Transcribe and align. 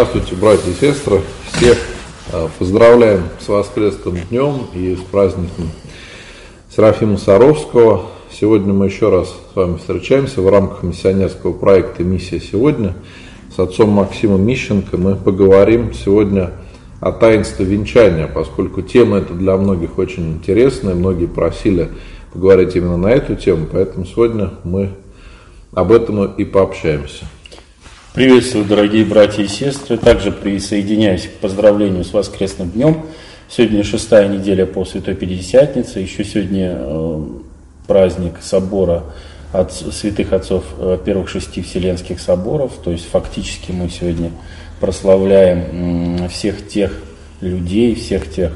Здравствуйте, 0.00 0.36
братья 0.36 0.70
и 0.70 0.74
сестры. 0.74 1.22
Всех 1.50 1.76
э, 2.32 2.46
поздравляем 2.56 3.24
с 3.40 3.48
воскресным 3.48 4.16
днем 4.30 4.68
и 4.72 4.94
с 4.94 5.00
праздником 5.00 5.72
Серафима 6.70 7.16
Саровского. 7.18 8.02
Сегодня 8.30 8.72
мы 8.72 8.86
еще 8.86 9.10
раз 9.10 9.26
с 9.30 9.56
вами 9.56 9.76
встречаемся 9.76 10.40
в 10.40 10.48
рамках 10.48 10.84
миссионерского 10.84 11.52
проекта 11.52 12.04
«Миссия 12.04 12.38
сегодня». 12.38 12.94
С 13.52 13.58
отцом 13.58 13.90
Максимом 13.90 14.46
Мищенко 14.46 14.96
мы 14.96 15.16
поговорим 15.16 15.92
сегодня 15.92 16.52
о 17.00 17.10
таинстве 17.10 17.66
венчания, 17.66 18.28
поскольку 18.28 18.82
тема 18.82 19.16
эта 19.16 19.34
для 19.34 19.56
многих 19.56 19.98
очень 19.98 20.34
интересная, 20.34 20.94
многие 20.94 21.26
просили 21.26 21.88
поговорить 22.32 22.76
именно 22.76 22.98
на 22.98 23.08
эту 23.08 23.34
тему, 23.34 23.66
поэтому 23.68 24.06
сегодня 24.06 24.52
мы 24.62 24.90
об 25.72 25.90
этом 25.90 26.24
и 26.24 26.44
пообщаемся. 26.44 27.24
Приветствую, 28.14 28.64
дорогие 28.64 29.04
братья 29.04 29.42
и 29.42 29.48
сестры. 29.48 29.98
Также 29.98 30.32
присоединяюсь 30.32 31.26
к 31.26 31.32
поздравлению 31.40 32.04
с 32.04 32.14
воскресным 32.14 32.70
днем. 32.70 33.04
Сегодня 33.50 33.84
шестая 33.84 34.28
неделя 34.28 34.64
по 34.64 34.86
Святой 34.86 35.14
Пятидесятнице. 35.14 36.00
Еще 36.00 36.24
сегодня 36.24 36.74
э, 36.74 37.24
праздник 37.86 38.38
собора 38.40 39.04
от 39.52 39.74
святых 39.74 40.32
отцов 40.32 40.64
э, 40.78 40.98
первых 41.04 41.28
шести 41.28 41.60
Вселенских 41.60 42.18
соборов. 42.18 42.72
То 42.82 42.92
есть 42.92 43.06
фактически 43.08 43.72
мы 43.72 43.90
сегодня 43.90 44.32
прославляем 44.80 46.28
всех 46.28 46.66
тех 46.66 46.92
людей, 47.42 47.94
всех 47.94 48.32
тех 48.32 48.52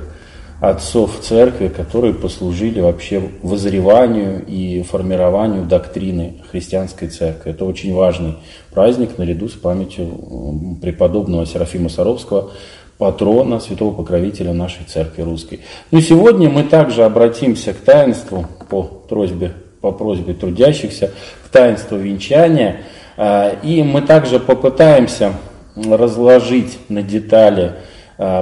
отцов 0.63 1.19
церкви, 1.21 1.67
которые 1.67 2.15
послужили 2.15 2.81
вообще 2.81 3.21
возреванию 3.43 4.45
и 4.47 4.85
формированию 4.85 5.65
доктрины 5.65 6.35
христианской 6.53 7.09
церкви. 7.09 7.51
Это 7.51 7.65
очень 7.65 7.93
важный 7.93 8.37
праздник 8.71 9.19
наряду 9.19 9.49
с 9.49 9.55
памятью 9.55 10.79
преподобного 10.81 11.47
Серафима 11.47 11.89
Саровского, 11.89 12.53
патрона, 12.97 13.59
святого 13.59 13.93
покровителя 13.93 14.53
нашей 14.53 14.85
церкви 14.85 15.23
русской. 15.23 15.63
Ну 15.91 16.01
сегодня 16.01 16.49
мы 16.49 16.63
также 16.63 17.03
обратимся 17.03 17.73
к 17.73 17.79
таинству 17.79 18.47
по 18.69 18.85
просьбе, 18.85 19.55
по 19.81 19.91
просьбе 19.91 20.33
трудящихся, 20.33 21.11
к 21.45 21.49
таинству 21.49 21.97
венчания. 21.99 22.83
А, 23.17 23.53
и 23.65 23.83
мы 23.83 24.01
также 24.01 24.39
попытаемся 24.39 25.33
разложить 25.75 26.79
на 26.89 27.03
детали 27.03 27.73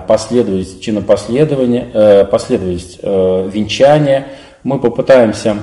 последовательность 0.06 0.83
чинопоследования, 0.83 1.89
э, 1.92 2.25
последовательность 2.25 2.98
э, 3.03 3.50
венчания. 3.53 4.27
Мы 4.62 4.78
попытаемся 4.78 5.56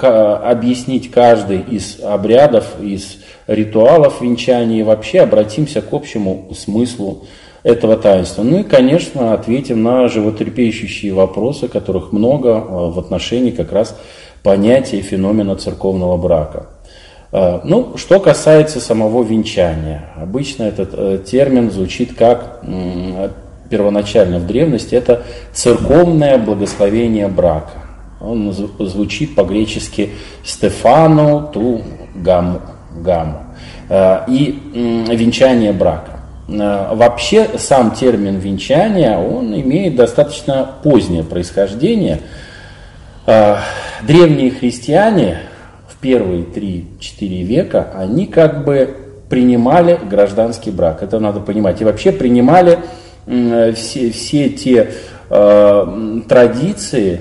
объяснить 0.00 1.10
каждый 1.10 1.60
из 1.60 2.00
обрядов, 2.02 2.80
из 2.80 3.18
ритуалов 3.46 4.22
венчания 4.22 4.80
и 4.80 4.82
вообще 4.82 5.20
обратимся 5.20 5.82
к 5.82 5.92
общему 5.92 6.48
смыслу 6.56 7.24
этого 7.64 7.98
таинства. 7.98 8.42
Ну 8.42 8.60
и, 8.60 8.62
конечно, 8.62 9.34
ответим 9.34 9.82
на 9.82 10.08
животрепещущие 10.08 11.12
вопросы, 11.12 11.68
которых 11.68 12.12
много 12.12 12.64
в 12.64 12.98
отношении 12.98 13.50
как 13.50 13.72
раз 13.72 13.94
понятия 14.42 15.02
феномена 15.02 15.56
церковного 15.56 16.16
брака. 16.16 16.68
Ну, 17.30 17.92
что 17.96 18.20
касается 18.20 18.80
самого 18.80 19.22
венчания. 19.22 20.14
Обычно 20.16 20.62
этот 20.62 21.26
термин 21.26 21.70
звучит 21.70 22.14
как 22.14 22.62
первоначально 23.70 24.38
в 24.38 24.46
древности, 24.46 24.94
это 24.94 25.22
церковное 25.52 26.36
благословение 26.36 27.28
брака. 27.28 27.70
Он 28.20 28.52
звучит 28.52 29.34
по-гречески 29.34 30.10
«стефану 30.44 31.48
ту 31.52 31.82
гаму», 32.14 32.60
гаму 32.94 33.44
э, 33.88 34.20
и 34.28 34.60
венчание 35.08 35.72
брака. 35.72 36.20
Э, 36.48 36.94
вообще 36.94 37.48
сам 37.56 37.92
термин 37.92 38.38
венчание, 38.38 39.16
он 39.16 39.54
имеет 39.58 39.96
достаточно 39.96 40.68
позднее 40.82 41.24
происхождение. 41.24 42.20
Э, 43.26 43.56
древние 44.02 44.50
христиане 44.50 45.38
в 45.88 45.96
первые 45.96 46.42
3-4 46.42 47.42
века, 47.42 47.90
они 47.96 48.26
как 48.26 48.64
бы 48.64 48.96
принимали 49.30 49.98
гражданский 50.10 50.72
брак. 50.72 51.02
Это 51.02 51.20
надо 51.20 51.40
понимать. 51.40 51.80
И 51.80 51.84
вообще 51.84 52.12
принимали 52.12 52.80
все, 53.26 54.10
все 54.10 54.48
те 54.48 54.90
э, 55.28 56.20
традиции 56.28 57.20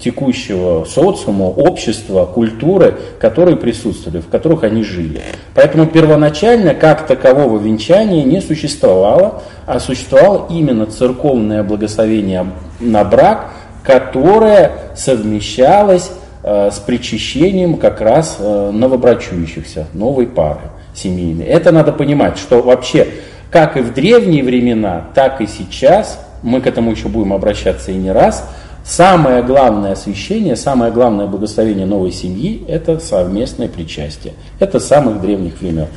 текущего 0.00 0.84
социума, 0.84 1.44
общества, 1.44 2.26
культуры, 2.26 2.96
которые 3.18 3.56
присутствовали, 3.56 4.20
в 4.20 4.28
которых 4.28 4.64
они 4.64 4.82
жили. 4.82 5.20
Поэтому 5.54 5.86
первоначально 5.86 6.74
как 6.74 7.06
такового 7.06 7.58
венчания 7.58 8.24
не 8.24 8.40
существовало, 8.40 9.42
а 9.66 9.80
существовало 9.80 10.46
именно 10.50 10.86
церковное 10.86 11.62
благословение 11.62 12.46
на 12.80 13.04
брак, 13.04 13.50
которое 13.82 14.72
совмещалось 14.94 16.10
э, 16.42 16.70
с 16.70 16.78
причащением 16.78 17.76
как 17.76 18.00
раз 18.00 18.36
э, 18.38 18.70
новобрачующихся, 18.72 19.86
новой 19.94 20.26
пары 20.26 20.60
семейной. 20.94 21.46
Это 21.46 21.72
надо 21.72 21.92
понимать, 21.92 22.38
что 22.38 22.60
вообще 22.60 23.06
как 23.50 23.76
и 23.76 23.80
в 23.80 23.92
древние 23.92 24.42
времена, 24.42 25.06
так 25.14 25.40
и 25.40 25.46
сейчас, 25.46 26.20
мы 26.42 26.60
к 26.60 26.66
этому 26.66 26.92
еще 26.92 27.08
будем 27.08 27.32
обращаться 27.32 27.90
и 27.90 27.96
не 27.96 28.12
раз, 28.12 28.48
самое 28.84 29.42
главное 29.42 29.92
освящение, 29.92 30.56
самое 30.56 30.92
главное 30.92 31.26
благословение 31.26 31.86
новой 31.86 32.12
семьи– 32.12 32.64
это 32.68 32.98
совместное 33.00 33.68
причастие. 33.68 34.34
Это 34.58 34.78
с 34.78 34.86
самых 34.86 35.20
древних 35.20 35.60
времен. 35.60 35.88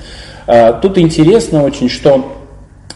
А, 0.47 0.73
тут 0.73 0.97
интересно 0.97 1.63
очень, 1.63 1.89
что 1.89 2.42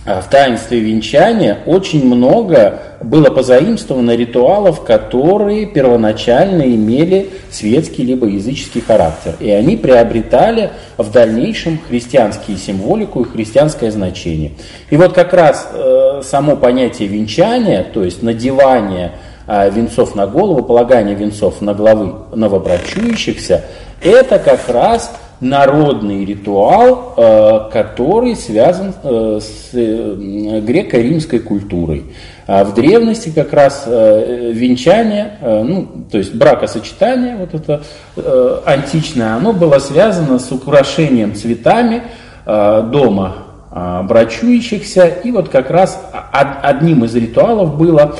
в 0.08 0.30
таинстве 0.30 0.80
венчания 0.80 1.58
очень 1.66 2.06
много 2.06 2.80
было 3.02 3.30
позаимствовано 3.30 4.16
ритуалов, 4.16 4.86
которые 4.86 5.66
первоначально 5.66 6.62
имели 6.62 7.30
светский 7.52 8.04
либо 8.04 8.26
языческий 8.26 8.80
характер. 8.80 9.36
И 9.42 9.50
они 9.50 9.76
приобретали 9.76 10.72
в 10.98 11.12
дальнейшем 11.12 11.78
христианские 11.90 12.56
символику 12.56 13.22
и 13.22 13.30
христианское 13.30 13.92
значение. 13.92 14.54
И 14.90 14.96
вот 14.96 15.12
как 15.12 15.34
раз 15.34 15.68
э, 15.74 16.22
само 16.24 16.56
понятие 16.56 17.10
венчания, 17.10 17.86
то 17.94 18.02
есть 18.02 18.24
надевание 18.24 19.12
э, 19.46 19.70
венцов 19.70 20.16
на 20.16 20.26
голову, 20.26 20.64
полагание 20.64 21.16
венцов 21.16 21.60
на 21.60 21.74
головы 21.74 22.14
новобрачующихся, 22.34 23.66
это 24.02 24.40
как 24.40 24.70
раз 24.70 25.12
народный 25.40 26.26
ритуал, 26.26 27.14
э, 27.16 27.70
который 27.72 28.36
связан 28.36 28.94
э, 29.04 29.40
с 29.42 29.70
э, 29.74 30.62
греко-римской 30.62 31.40
культурой. 31.40 32.06
А 32.48 32.64
в 32.64 32.74
древности 32.74 33.30
как 33.36 33.52
раз 33.52 33.84
венчание, 33.86 35.34
ну, 35.42 35.86
то 36.10 36.18
есть 36.18 36.34
бракосочетание, 36.34 37.36
вот 37.36 37.54
это 37.54 37.84
античное, 38.66 39.36
оно 39.36 39.52
было 39.52 39.80
связано 39.80 40.40
с 40.40 40.50
украшением 40.50 41.36
цветами 41.36 42.04
дома 42.46 43.36
брачующихся. 43.70 45.08
И 45.26 45.32
вот 45.32 45.50
как 45.50 45.70
раз 45.70 46.02
одним 46.32 47.04
из 47.04 47.14
ритуалов 47.16 47.78
было 47.78 48.16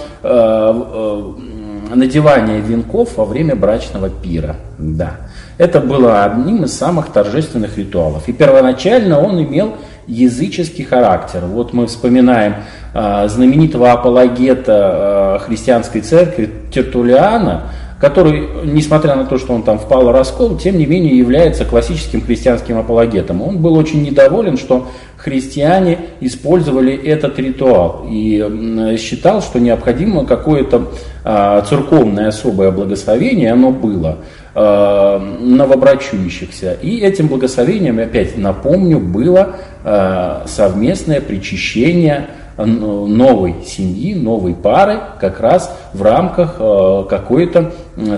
надевание 1.96 2.60
венков 2.60 3.16
во 3.16 3.24
время 3.24 3.56
брачного 3.56 4.10
пира. 4.10 4.58
Да. 4.78 5.16
Это 5.58 5.80
было 5.80 6.24
одним 6.24 6.64
из 6.64 6.74
самых 6.74 7.12
торжественных 7.12 7.78
ритуалов. 7.78 8.28
И 8.28 8.34
первоначально 8.34 9.20
он 9.20 9.42
имел 9.44 9.76
языческий 10.06 10.84
характер. 10.84 11.42
Вот 11.46 11.74
мы 11.74 11.88
вспоминаем 11.88 12.56
э, 12.94 13.28
знаменитого 13.28 13.92
апологета 13.92 15.40
э, 15.42 15.46
христианской 15.46 16.02
церкви 16.02 16.50
Тертулиана, 16.72 17.64
который, 18.00 18.48
несмотря 18.66 19.16
на 19.16 19.26
то, 19.26 19.40
что 19.40 19.54
он 19.54 19.64
там 19.64 19.80
впал 19.80 20.06
в 20.06 20.12
раскол, 20.12 20.58
тем 20.58 20.78
не 20.78 20.86
менее 20.86 21.18
является 21.18 21.66
классическим 21.66 22.22
христианским 22.22 22.78
апологетом. 22.78 23.42
Он 23.42 23.58
был 23.58 23.76
очень 23.76 24.04
недоволен, 24.04 24.58
что 24.58 24.88
христиане 25.18 25.98
использовали 26.22 26.96
этот 26.96 27.40
ритуал 27.40 28.06
и 28.08 28.96
считал, 29.00 29.42
что 29.42 29.60
необходимо 29.60 30.26
какое-то 30.26 30.92
э, 31.26 31.64
церковное 31.68 32.28
особое 32.28 32.70
благословение, 32.70 33.52
оно 33.52 33.72
было– 33.72 34.20
новобрачующихся. 34.60 36.74
И 36.82 37.00
этим 37.00 37.28
благословением, 37.28 38.00
опять 38.00 38.38
напомню, 38.38 39.00
было 39.00 39.58
э, 39.84 40.42
совместное 40.48 41.22
причащение 41.22 42.30
новой 42.58 43.58
семьи, 43.68 44.16
новой 44.16 44.56
пары, 44.56 45.00
как 45.20 45.42
раз 45.42 45.78
в 45.94 46.02
рамках 46.02 46.56
э, 46.58 47.04
какой-то 47.08 47.72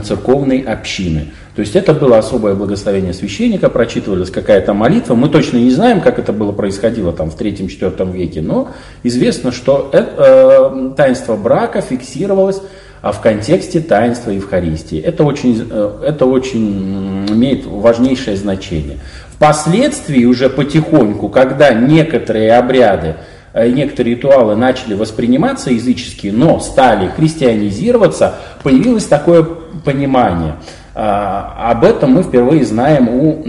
церковной 0.03 0.62
общины. 0.62 1.33
То 1.59 1.63
есть 1.63 1.75
это 1.75 1.94
было 1.94 2.19
особое 2.19 2.56
благословение 2.56 3.11
священника, 3.13 3.69
прочитывалась 3.69 4.31
какая-то 4.31 4.73
молитва. 4.73 5.15
Мы 5.15 5.27
точно 5.27 5.57
не 5.57 5.71
знаем, 5.71 6.00
как 6.00 6.17
это 6.17 6.31
было 6.31 6.53
происходило 6.53 7.11
там 7.11 7.29
в 7.29 7.38
3-4 7.38 8.13
веке, 8.13 8.41
но 8.41 8.69
известно, 9.03 9.51
что 9.51 9.89
это, 9.91 10.71
э, 10.71 10.91
таинство 10.95 11.35
брака 11.35 11.81
фиксировалось 11.81 12.61
а 13.01 13.11
в 13.11 13.19
контексте 13.19 13.81
таинства 13.81 14.31
Евхаристии. 14.31 15.01
Это 15.01 15.25
очень, 15.25 15.67
э, 15.69 16.03
это 16.07 16.27
очень 16.27 17.27
имеет 17.29 17.65
важнейшее 17.65 18.38
значение. 18.38 19.00
Впоследствии 19.35 20.23
уже 20.23 20.50
потихоньку, 20.50 21.27
когда 21.27 21.73
некоторые 21.73 22.53
обряды, 22.53 23.15
э, 23.51 23.67
некоторые 23.69 24.15
ритуалы 24.15 24.55
начали 24.55 24.94
восприниматься 24.94 25.71
языческие, 25.71 26.31
но 26.31 26.62
стали 26.62 27.09
христианизироваться, 27.09 28.35
появилось 28.63 29.07
такое 29.07 29.45
понимание– 29.83 30.55
об 30.94 31.83
этом 31.83 32.13
мы 32.13 32.24
впервые 32.24 32.65
знаем 32.65 33.09
у 33.09 33.44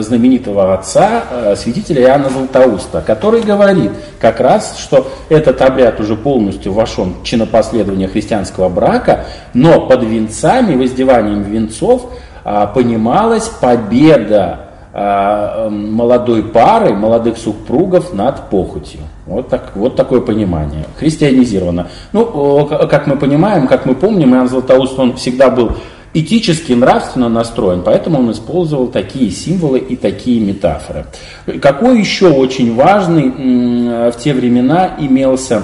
знаменитого 0.00 0.74
отца, 0.74 1.24
э, 1.30 1.56
святителя 1.56 2.02
Иоанна 2.02 2.28
Златоуста, 2.28 3.00
который 3.00 3.42
говорит 3.42 3.92
как 4.20 4.40
раз, 4.40 4.78
что 4.78 5.08
этот 5.28 5.60
обряд 5.62 6.00
уже 6.00 6.16
полностью 6.16 6.72
вошел 6.72 7.06
в 7.06 7.24
чинопоследование 7.24 8.08
христианского 8.08 8.68
брака, 8.68 9.24
но 9.52 9.86
под 9.86 10.04
венцами, 10.04 10.76
воздеванием 10.76 11.42
венцов 11.42 12.10
а, 12.44 12.66
понималась 12.66 13.48
победа 13.48 14.60
а, 14.92 15.68
молодой 15.70 16.42
пары, 16.42 16.94
молодых 16.94 17.38
супругов 17.38 18.12
над 18.12 18.48
похотью. 18.50 19.00
Вот, 19.26 19.48
так, 19.48 19.72
вот 19.74 19.96
такое 19.96 20.20
понимание. 20.20 20.84
Христианизировано. 20.98 21.88
Ну, 22.12 22.66
как 22.66 23.06
мы 23.06 23.16
понимаем, 23.16 23.66
как 23.66 23.86
мы 23.86 23.94
помним, 23.94 24.34
Иоанн 24.34 24.48
Златоуст, 24.48 24.98
он 24.98 25.16
всегда 25.16 25.48
был 25.48 25.72
этически, 26.14 26.72
нравственно 26.72 27.28
настроен, 27.28 27.82
поэтому 27.84 28.20
он 28.20 28.30
использовал 28.32 28.86
такие 28.86 29.30
символы 29.30 29.80
и 29.80 29.96
такие 29.96 30.40
метафоры. 30.40 31.06
Какой 31.60 31.98
еще 31.98 32.28
очень 32.28 32.74
важный 32.74 34.10
в 34.10 34.16
те 34.18 34.32
времена 34.32 34.94
имелся 34.98 35.62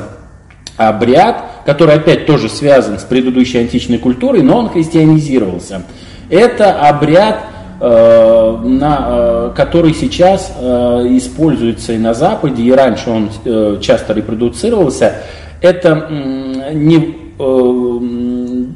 обряд, 0.88 1.44
который 1.66 1.96
опять 1.96 2.26
тоже 2.26 2.48
связан 2.48 2.98
с 2.98 3.02
предыдущей 3.02 3.58
античной 3.58 3.98
культурой, 3.98 4.42
но 4.42 4.58
он 4.58 4.70
христианизировался. 4.70 5.82
Это 6.30 6.88
обряд, 6.88 7.40
э, 7.80 8.58
на, 8.64 9.06
э, 9.08 9.52
который 9.56 9.94
сейчас 9.94 10.52
э, 10.58 11.06
используется 11.10 11.92
и 11.92 11.98
на 11.98 12.14
Западе, 12.14 12.62
и 12.62 12.72
раньше 12.72 13.10
он 13.10 13.30
часто 13.80 14.14
репродуцировался. 14.14 15.16
Это 15.60 16.08
не 16.72 17.16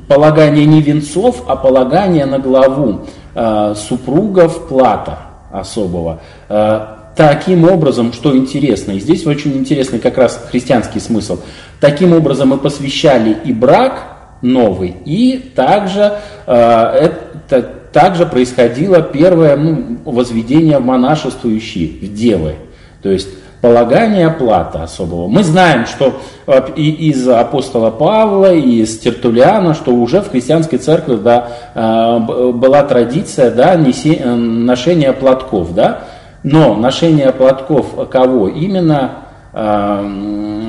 полагание 0.08 0.66
не 0.66 0.80
венцов, 0.80 1.44
а 1.46 1.56
полагание 1.56 2.26
на 2.26 2.38
главу 2.38 3.06
э, 3.34 3.74
супругов 3.76 4.68
плата 4.68 5.18
особого. 5.50 6.20
Э, 6.48 6.86
таким 7.16 7.64
образом, 7.64 8.12
что 8.12 8.36
интересно, 8.36 8.92
и 8.92 9.00
здесь 9.00 9.26
очень 9.26 9.52
интересный 9.56 9.98
как 9.98 10.18
раз 10.18 10.48
христианский 10.50 11.00
смысл, 11.00 11.38
таким 11.80 12.12
образом 12.12 12.48
мы 12.48 12.58
посвящали 12.58 13.36
и 13.44 13.52
брак 13.52 14.38
новый, 14.42 14.94
и 15.04 15.52
также 15.54 16.18
э, 16.46 17.10
это 17.46 17.62
также 17.94 18.26
происходило 18.26 19.00
первое 19.00 19.56
ну, 19.56 19.98
возведение 20.04 20.78
в 20.78 20.84
монашествующие, 20.84 21.88
в 22.00 22.12
девы. 22.12 22.56
То 23.02 23.08
есть 23.08 23.28
полагание 23.64 24.28
плата 24.28 24.82
особого. 24.82 25.26
Мы 25.26 25.42
знаем, 25.42 25.86
что 25.86 26.20
э, 26.46 26.68
и 26.76 27.08
из 27.08 27.26
апостола 27.26 27.90
Павла, 27.90 28.52
и 28.52 28.82
из 28.82 28.98
Тертулиана, 28.98 29.72
что 29.72 29.94
уже 29.94 30.20
в 30.20 30.30
христианской 30.30 30.78
церкви 30.78 31.16
да, 31.16 31.48
э, 31.74 32.18
была 32.52 32.82
традиция 32.82 33.50
да, 33.50 33.74
э, 33.74 34.34
ношения 34.34 35.14
платков. 35.14 35.74
Да? 35.74 36.00
Но 36.42 36.74
ношение 36.74 37.32
платков 37.32 37.86
кого? 38.10 38.48
Именно 38.48 39.20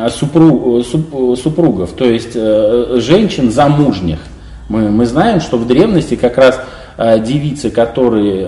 супруг, 0.09 0.86
супругов, 0.86 1.92
то 1.94 2.06
есть 2.06 2.33
женщин 2.33 3.51
замужних. 3.51 4.19
Мы, 4.69 4.92
мы 4.92 5.06
знаем, 5.07 5.42
что 5.42 5.57
в 5.57 5.65
древности 5.65 6.15
как 6.15 6.38
раз 6.38 6.62
девицы, 6.97 7.69
которые 7.69 8.45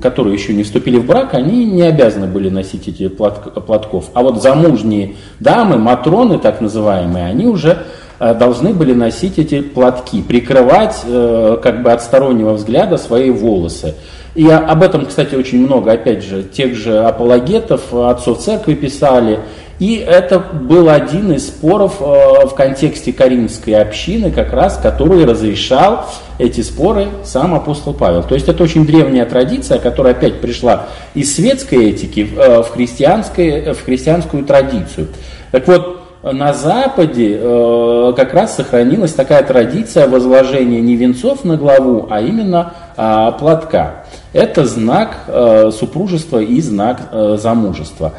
которые 0.00 0.34
еще 0.34 0.54
не 0.54 0.62
вступили 0.62 0.98
в 0.98 1.06
брак, 1.06 1.34
они 1.34 1.64
не 1.64 1.82
обязаны 1.82 2.26
были 2.26 2.48
носить 2.48 2.88
эти 2.88 3.08
платков. 3.08 4.10
А 4.14 4.22
вот 4.22 4.42
замужние 4.42 5.16
дамы, 5.40 5.78
матроны 5.78 6.38
так 6.38 6.60
называемые, 6.60 7.26
они 7.26 7.46
уже 7.46 7.78
э, 8.18 8.34
должны 8.34 8.72
были 8.72 8.94
носить 8.94 9.38
эти 9.38 9.60
платки, 9.60 10.22
прикрывать 10.22 11.02
э, 11.04 11.58
как 11.62 11.82
бы 11.82 11.92
от 11.92 12.02
стороннего 12.02 12.52
взгляда 12.52 12.98
свои 12.98 13.30
волосы. 13.30 13.94
И 14.34 14.48
об 14.48 14.82
этом, 14.82 15.06
кстати, 15.06 15.34
очень 15.34 15.64
много, 15.64 15.92
опять 15.92 16.22
же, 16.22 16.42
тех 16.42 16.74
же 16.74 16.98
апологетов, 16.98 17.94
отцов 17.94 18.38
церкви 18.38 18.74
писали, 18.74 19.40
и 19.78 19.96
это 19.96 20.38
был 20.38 20.88
один 20.88 21.32
из 21.32 21.48
споров 21.48 22.00
э, 22.00 22.46
в 22.46 22.54
контексте 22.54 23.12
Каримской 23.12 23.74
общины, 23.74 24.30
как 24.30 24.52
раз, 24.52 24.78
который 24.78 25.26
разрешал 25.26 26.06
эти 26.38 26.62
споры 26.62 27.08
сам 27.24 27.54
апостол 27.54 27.92
Павел. 27.92 28.22
То 28.22 28.34
есть 28.34 28.48
это 28.48 28.62
очень 28.62 28.86
древняя 28.86 29.26
традиция, 29.26 29.78
которая 29.78 30.14
опять 30.14 30.40
пришла 30.40 30.86
из 31.14 31.34
светской 31.34 31.90
этики 31.90 32.26
э, 32.36 32.62
в, 32.62 32.70
христианское, 32.70 33.74
в 33.74 33.84
христианскую 33.84 34.44
традицию. 34.44 35.08
Так 35.50 35.68
вот, 35.68 36.00
на 36.22 36.54
Западе 36.54 37.38
э, 37.38 38.12
как 38.16 38.32
раз 38.32 38.56
сохранилась 38.56 39.12
такая 39.12 39.42
традиция 39.42 40.08
возложения 40.08 40.80
не 40.80 40.96
венцов 40.96 41.44
на 41.44 41.58
главу, 41.58 42.08
а 42.10 42.22
именно 42.22 42.72
а, 42.96 43.32
платка. 43.32 44.06
Это 44.32 44.64
знак 44.64 45.30
супружества 45.72 46.38
и 46.38 46.60
знак 46.60 47.10
замужества. 47.36 48.12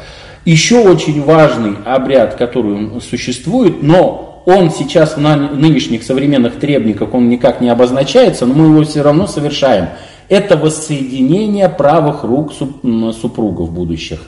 Еще 0.44 0.78
очень 0.78 1.22
важный 1.22 1.74
обряд, 1.84 2.36
который 2.36 3.00
существует, 3.00 3.82
но 3.82 4.42
он 4.46 4.70
сейчас 4.70 5.16
в 5.16 5.20
нынешних 5.20 6.02
современных 6.02 6.58
требниках, 6.58 7.12
он 7.12 7.28
никак 7.28 7.60
не 7.60 7.68
обозначается, 7.68 8.46
но 8.46 8.54
мы 8.54 8.66
его 8.66 8.82
все 8.84 9.02
равно 9.02 9.26
совершаем. 9.26 9.88
Это 10.30 10.56
воссоединение 10.56 11.68
правых 11.68 12.24
рук 12.24 12.52
супругов 12.52 13.70
будущих, 13.72 14.20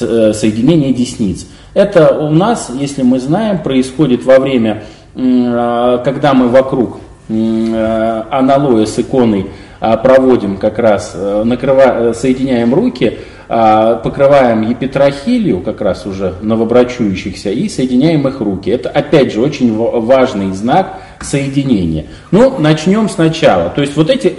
э, 0.00 0.32
соединение 0.32 0.92
десниц. 0.92 1.46
Это 1.74 2.16
у 2.18 2.30
нас, 2.30 2.70
если 2.72 3.02
мы 3.02 3.18
знаем, 3.18 3.62
происходит 3.62 4.24
во 4.24 4.38
время, 4.38 4.84
а, 5.16 5.98
когда 5.98 6.34
мы 6.34 6.48
вокруг 6.48 6.98
э, 7.28 8.22
аналоя 8.30 8.86
с 8.86 8.96
иконой 8.98 9.46
а, 9.80 9.96
проводим 9.96 10.56
как 10.56 10.78
раз, 10.78 11.12
э, 11.14 11.42
накрываем, 11.44 12.14
соединяем 12.14 12.72
руки– 12.72 13.18
покрываем 13.46 14.62
епитрахилию, 14.62 15.60
как 15.60 15.80
раз 15.80 16.06
уже 16.06 16.34
новобрачующихся, 16.40 17.50
и 17.50 17.68
соединяем 17.68 18.26
их 18.26 18.40
руки. 18.40 18.70
Это, 18.70 18.88
опять 18.88 19.32
же, 19.32 19.40
очень 19.40 19.74
важный 19.76 20.52
знак 20.52 20.98
соединения. 21.20 22.06
Ну, 22.30 22.58
начнем 22.58 23.08
сначала. 23.08 23.70
То 23.70 23.82
есть 23.82 23.96
вот 23.96 24.10
эти 24.10 24.34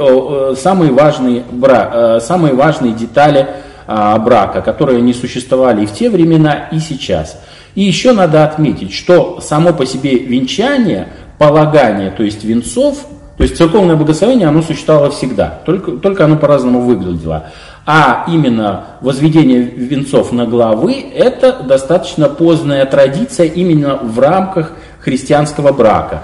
самые 0.56 0.92
важные, 0.92 1.44
бра, 1.52 2.20
самые 2.20 2.54
важные 2.56 2.94
детали 2.94 3.48
а, 3.88 4.18
брака, 4.18 4.62
которые 4.62 5.02
не 5.02 5.14
существовали 5.14 5.84
и 5.84 5.86
в 5.86 5.94
те 5.94 6.10
времена, 6.10 6.70
и 6.72 6.80
сейчас. 6.80 7.40
И 7.76 7.84
еще 7.84 8.14
надо 8.14 8.44
отметить, 8.44 8.94
что 8.94 9.40
само 9.42 9.74
по 9.74 9.86
себе 9.86 10.18
венчание, 10.18 11.10
полагание, 11.38 12.10
то 12.10 12.24
есть 12.24 12.44
венцов, 12.44 13.06
то 13.38 13.44
есть 13.44 13.58
церковное 13.58 13.96
благословение, 13.96 14.48
оно 14.48 14.64
существовало 14.64 15.12
всегда, 15.12 15.60
только, 15.66 15.92
только 15.92 16.26
оно 16.26 16.38
по-разному 16.38 16.82
выглядело 16.82 17.50
а 17.86 18.26
именно 18.28 18.86
возведение 19.02 19.62
венцов 19.62 20.32
на 20.32 20.46
главы, 20.46 21.06
это 21.14 21.64
достаточно 21.64 22.28
поздняя 22.30 22.86
традиция 22.86 23.46
именно 23.46 23.98
в 23.98 24.20
рамках 24.20 24.72
христианского 25.00 25.72
брака. 25.72 26.24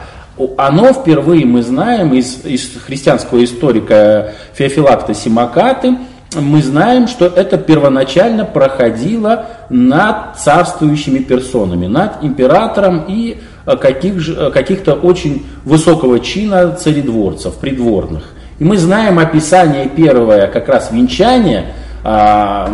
Оно 0.58 0.92
впервые 0.92 1.46
мы 1.46 1.62
знаем 1.62 2.14
из, 2.14 2.44
из 2.46 2.72
христианского 2.84 3.44
историка 3.44 4.34
Феофилакта 4.54 5.14
Симакаты, 5.14 5.98
мы 6.40 6.64
знаем, 6.64 7.08
что 7.10 7.26
это 7.26 7.58
первоначально 7.58 8.46
проходило 8.46 9.48
над 9.70 10.38
царствующими 10.38 11.20
персонами, 11.20 11.88
над 11.88 12.24
императором 12.24 13.04
и 13.08 13.38
каких, 13.66 14.54
каких-то 14.54 14.94
очень 14.94 15.46
высокого 15.66 16.22
чина 16.22 16.72
царедворцев, 16.72 17.56
придворных. 17.56 18.24
И 18.62 18.64
мы 18.64 18.78
знаем 18.78 19.18
описание 19.18 19.90
первое, 19.90 20.46
как 20.46 20.70
раз 20.70 20.92
венчание 20.92 21.74
а, 22.04 22.70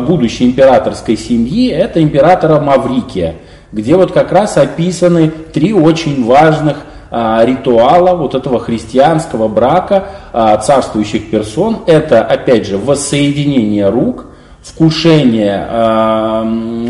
будущей 0.00 0.46
императорской 0.46 1.18
семьи, 1.18 1.68
это 1.68 2.02
императора 2.02 2.58
Маврикия, 2.58 3.34
где 3.70 3.96
вот 3.96 4.12
как 4.12 4.32
раз 4.32 4.56
описаны 4.56 5.28
три 5.28 5.74
очень 5.74 6.24
важных 6.24 6.78
а, 7.10 7.44
ритуала 7.44 8.16
вот 8.16 8.34
этого 8.34 8.58
христианского 8.58 9.46
брака 9.46 10.06
а, 10.32 10.56
царствующих 10.56 11.28
персон. 11.28 11.80
Это, 11.86 12.22
опять 12.22 12.66
же, 12.66 12.78
воссоединение 12.78 13.90
рук, 13.90 14.28
вкушение, 14.62 15.68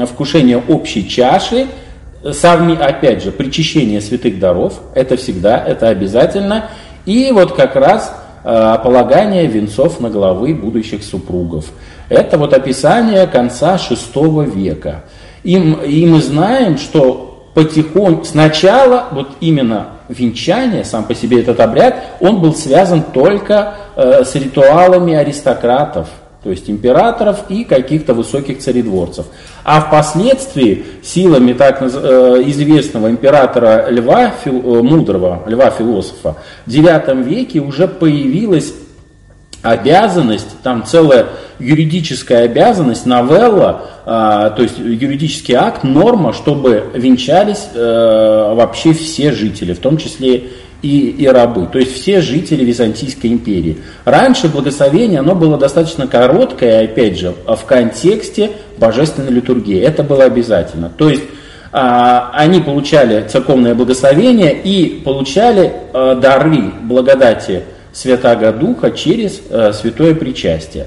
вкушение 0.06 0.62
общей 0.68 1.08
чаши, 1.08 1.66
совми, 2.32 2.76
опять 2.76 3.22
же, 3.24 3.32
причащение 3.32 4.00
святых 4.00 4.38
даров, 4.38 4.80
это 4.94 5.16
всегда, 5.16 5.58
это 5.58 5.88
обязательно, 5.88 6.66
и 7.06 7.30
вот 7.32 7.54
как 7.54 7.76
раз 7.76 8.14
э, 8.44 8.76
полагание 8.82 9.46
венцов 9.46 10.00
на 10.00 10.10
главы 10.10 10.54
будущих 10.54 11.02
супругов. 11.02 11.66
Это 12.08 12.38
вот 12.38 12.52
описание 12.52 13.26
конца 13.26 13.76
VI 13.76 14.50
века. 14.50 15.04
И, 15.42 15.54
и 15.54 16.06
мы 16.06 16.20
знаем, 16.20 16.78
что 16.78 17.48
потихоньку, 17.54 18.24
сначала 18.24 19.08
вот 19.12 19.28
именно 19.40 19.88
венчание, 20.08 20.84
сам 20.84 21.04
по 21.04 21.14
себе 21.14 21.40
этот 21.40 21.60
обряд, 21.60 21.96
он 22.20 22.40
был 22.40 22.54
связан 22.54 23.02
только 23.02 23.74
э, 23.96 24.24
с 24.24 24.34
ритуалами 24.34 25.14
аристократов, 25.14 26.08
то 26.44 26.50
есть 26.50 26.68
императоров 26.68 27.46
и 27.48 27.64
каких-то 27.64 28.12
высоких 28.12 28.58
царедворцев. 28.58 29.26
А 29.64 29.80
впоследствии 29.80 30.84
силами 31.02 31.54
так 31.54 31.80
э, 31.80 31.86
известного 32.46 33.10
императора 33.10 33.86
Льва 33.88 34.30
Фил, 34.44 34.76
э, 34.76 34.82
Мудрого, 34.82 35.42
Льва 35.46 35.70
Философа, 35.70 36.36
в 36.66 36.70
IX 36.70 37.22
веке 37.24 37.60
уже 37.60 37.88
появилась 37.88 38.74
обязанность, 39.62 40.60
там 40.62 40.84
целая 40.84 41.26
юридическая 41.58 42.44
обязанность, 42.44 43.06
новелла, 43.06 43.86
а, 44.04 44.50
то 44.50 44.62
есть 44.62 44.78
юридический 44.78 45.54
акт, 45.54 45.82
норма, 45.82 46.34
чтобы 46.34 46.90
венчались 46.92 47.68
э, 47.72 48.54
вообще 48.54 48.92
все 48.92 49.32
жители, 49.32 49.72
в 49.72 49.78
том 49.78 49.96
числе 49.96 50.50
и, 50.84 51.08
и 51.10 51.26
рабы, 51.26 51.66
то 51.66 51.78
есть 51.78 51.94
все 51.94 52.20
жители 52.20 52.62
Византийской 52.62 53.30
империи. 53.30 53.78
Раньше 54.04 54.48
благословение, 54.48 55.20
оно 55.20 55.34
было 55.34 55.56
достаточно 55.56 56.06
короткое, 56.06 56.84
опять 56.84 57.18
же, 57.18 57.34
в 57.46 57.64
контексте 57.64 58.50
божественной 58.76 59.30
литургии. 59.32 59.80
Это 59.80 60.02
было 60.02 60.24
обязательно. 60.24 60.90
То 60.94 61.08
есть 61.08 61.22
а, 61.72 62.30
они 62.34 62.60
получали 62.60 63.26
церковное 63.26 63.74
благословение 63.74 64.52
и 64.52 65.00
получали 65.02 65.72
а, 65.94 66.16
дары 66.16 66.70
благодати 66.82 67.62
Святаго 67.94 68.52
Духа 68.52 68.90
через 68.90 69.40
а, 69.50 69.72
святое 69.72 70.14
причастие. 70.14 70.86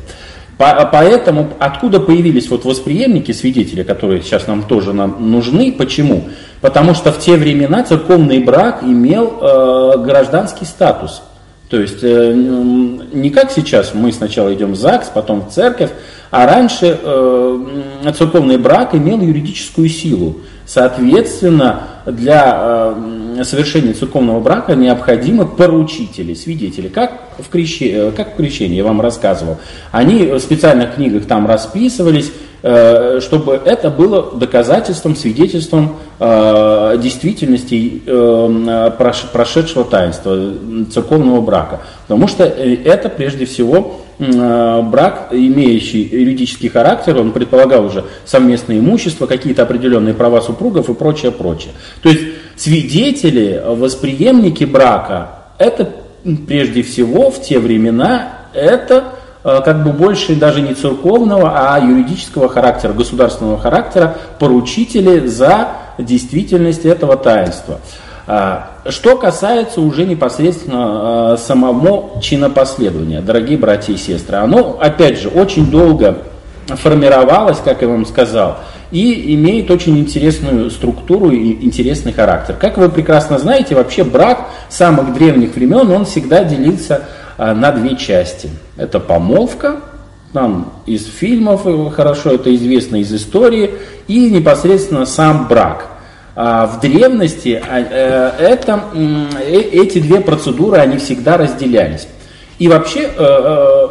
Поэтому 0.58 1.50
откуда 1.60 2.00
появились 2.00 2.50
вот 2.50 2.66
восприемники, 2.66 3.32
свидетели, 3.32 3.84
которые 3.84 4.24
сейчас 4.24 4.48
нам 4.48 4.64
тоже 4.64 4.92
нам 4.92 5.18
нужны, 5.32 5.72
почему? 5.72 6.30
Потому 6.62 6.94
что 6.94 7.12
в 7.12 7.20
те 7.20 7.36
времена 7.36 7.84
церковный 7.84 8.40
брак 8.40 8.84
имел 8.84 9.38
э, 9.40 9.98
гражданский 10.00 10.66
статус. 10.66 11.22
То 11.70 11.80
есть 11.80 12.00
э, 12.02 12.34
не 12.34 13.30
как 13.30 13.52
сейчас, 13.52 13.94
мы 13.94 14.12
сначала 14.12 14.54
идем 14.54 14.72
в 14.72 14.76
ЗАГС, 14.76 15.12
потом 15.14 15.42
в 15.42 15.52
церковь, 15.52 15.92
а 16.32 16.46
раньше 16.46 16.98
э, 17.02 18.12
церковный 18.18 18.58
брак 18.58 18.96
имел 18.96 19.22
юридическую 19.22 19.90
силу. 19.90 20.38
Соответственно, 20.66 21.84
для 22.06 22.94
э, 23.38 23.44
совершения 23.44 23.94
церковного 23.94 24.40
брака 24.40 24.76
необходимы 24.76 25.46
поручители, 25.46 26.34
свидетели, 26.34 26.88
как 26.88 27.22
в, 27.38 27.50
крещении, 27.50 28.10
э, 28.10 28.12
как 28.12 28.34
в 28.34 28.36
крещении, 28.38 28.76
я 28.76 28.84
вам 28.84 29.00
рассказывал. 29.00 29.58
Они 29.92 30.26
в 30.26 30.40
специальных 30.40 30.96
книгах 30.96 31.26
там 31.26 31.48
расписывались, 31.48 32.28
э, 32.28 32.47
чтобы 32.62 33.62
это 33.64 33.90
было 33.90 34.32
доказательством, 34.36 35.16
свидетельством 35.16 35.98
э, 36.20 36.98
действительности 37.00 38.02
э, 38.06 38.92
прошедшего 39.32 39.86
таинства, 39.86 40.54
церковного 40.92 41.42
брака. 41.42 41.82
Потому 42.08 42.28
что 42.28 42.44
э, 42.44 42.76
это 42.84 43.10
прежде 43.10 43.46
всего 43.46 44.02
Э, 44.20 44.82
брак, 44.82 45.28
имеющий 45.32 46.02
юридический 46.02 46.70
характер, 46.70 47.20
он 47.20 47.32
предполагал 47.32 47.86
уже 47.86 48.04
совместное 48.26 48.80
имущество, 48.80 49.28
какие-то 49.28 49.62
определенные 49.62 50.16
права 50.16 50.42
супругов 50.42 50.90
и 50.90 50.96
прочее, 50.96 51.32
прочее. 51.32 51.74
То 52.02 52.10
есть 52.10 52.24
свидетели, 52.56 53.62
восприемники 53.64 54.64
брака, 54.64 55.30
это 55.60 55.92
прежде 56.48 56.82
всего 56.82 57.30
в 57.30 57.44
те 57.44 57.60
времена, 57.60 58.48
это 58.56 58.96
э, 58.96 59.17
как 59.48 59.84
бы 59.84 59.92
больше 59.92 60.36
даже 60.36 60.62
не 60.62 60.74
церковного, 60.74 61.54
а 61.56 61.80
юридического 61.80 62.50
характера, 62.50 62.92
государственного 62.92 63.58
характера, 63.58 64.18
поручители 64.40 65.26
за 65.26 65.70
действительность 65.98 66.86
этого 66.86 67.16
таинства. 67.16 67.80
А, 68.30 68.72
что 68.90 69.16
касается 69.16 69.80
уже 69.80 70.06
непосредственно 70.06 71.34
а, 71.34 71.38
самого 71.38 72.20
чинопоследования, 72.22 73.22
дорогие 73.22 73.58
братья 73.58 73.94
и 73.94 73.98
сестры, 73.98 74.36
оно, 74.36 74.78
опять 74.82 75.18
же, 75.18 75.30
очень 75.30 75.72
долго 75.72 76.18
формировалось, 76.68 77.60
как 77.64 77.82
я 77.82 77.88
вам 77.88 78.06
сказал, 78.06 78.58
и 78.92 79.34
имеет 79.36 79.72
очень 79.72 79.98
интересную 79.98 80.70
структуру 80.72 81.32
и 81.32 81.66
интересный 81.66 82.12
характер. 82.12 82.58
Как 82.60 82.78
вы 82.78 82.90
прекрасно 82.90 83.38
знаете, 83.38 83.76
вообще 83.76 84.04
брак 84.04 84.50
самых 84.68 85.14
древних 85.14 85.56
времен, 85.56 85.90
он 85.90 86.04
всегда 86.04 86.44
делился 86.44 87.04
на 87.38 87.72
две 87.72 87.96
части. 87.96 88.50
Это 88.78 89.00
помолвка, 89.00 89.78
нам 90.34 90.74
из 90.86 91.06
фильмов 91.06 91.66
хорошо 91.94 92.32
это 92.32 92.54
известно, 92.56 92.98
из 92.98 93.14
истории, 93.14 93.76
и 94.08 94.30
непосредственно 94.30 95.06
сам 95.06 95.48
брак– 95.48 95.92
а, 96.40 96.68
в 96.68 96.80
древности 96.82 97.60
а, 97.68 97.80
э, 97.80 98.32
это, 98.38 98.84
э, 98.94 99.60
эти 99.72 99.98
две 99.98 100.20
процедуры, 100.20 100.78
они 100.78 100.98
всегда 100.98 101.36
разделялись. 101.36 102.08
И 102.60 102.68
вообще 102.68 103.10
э, 103.18 103.88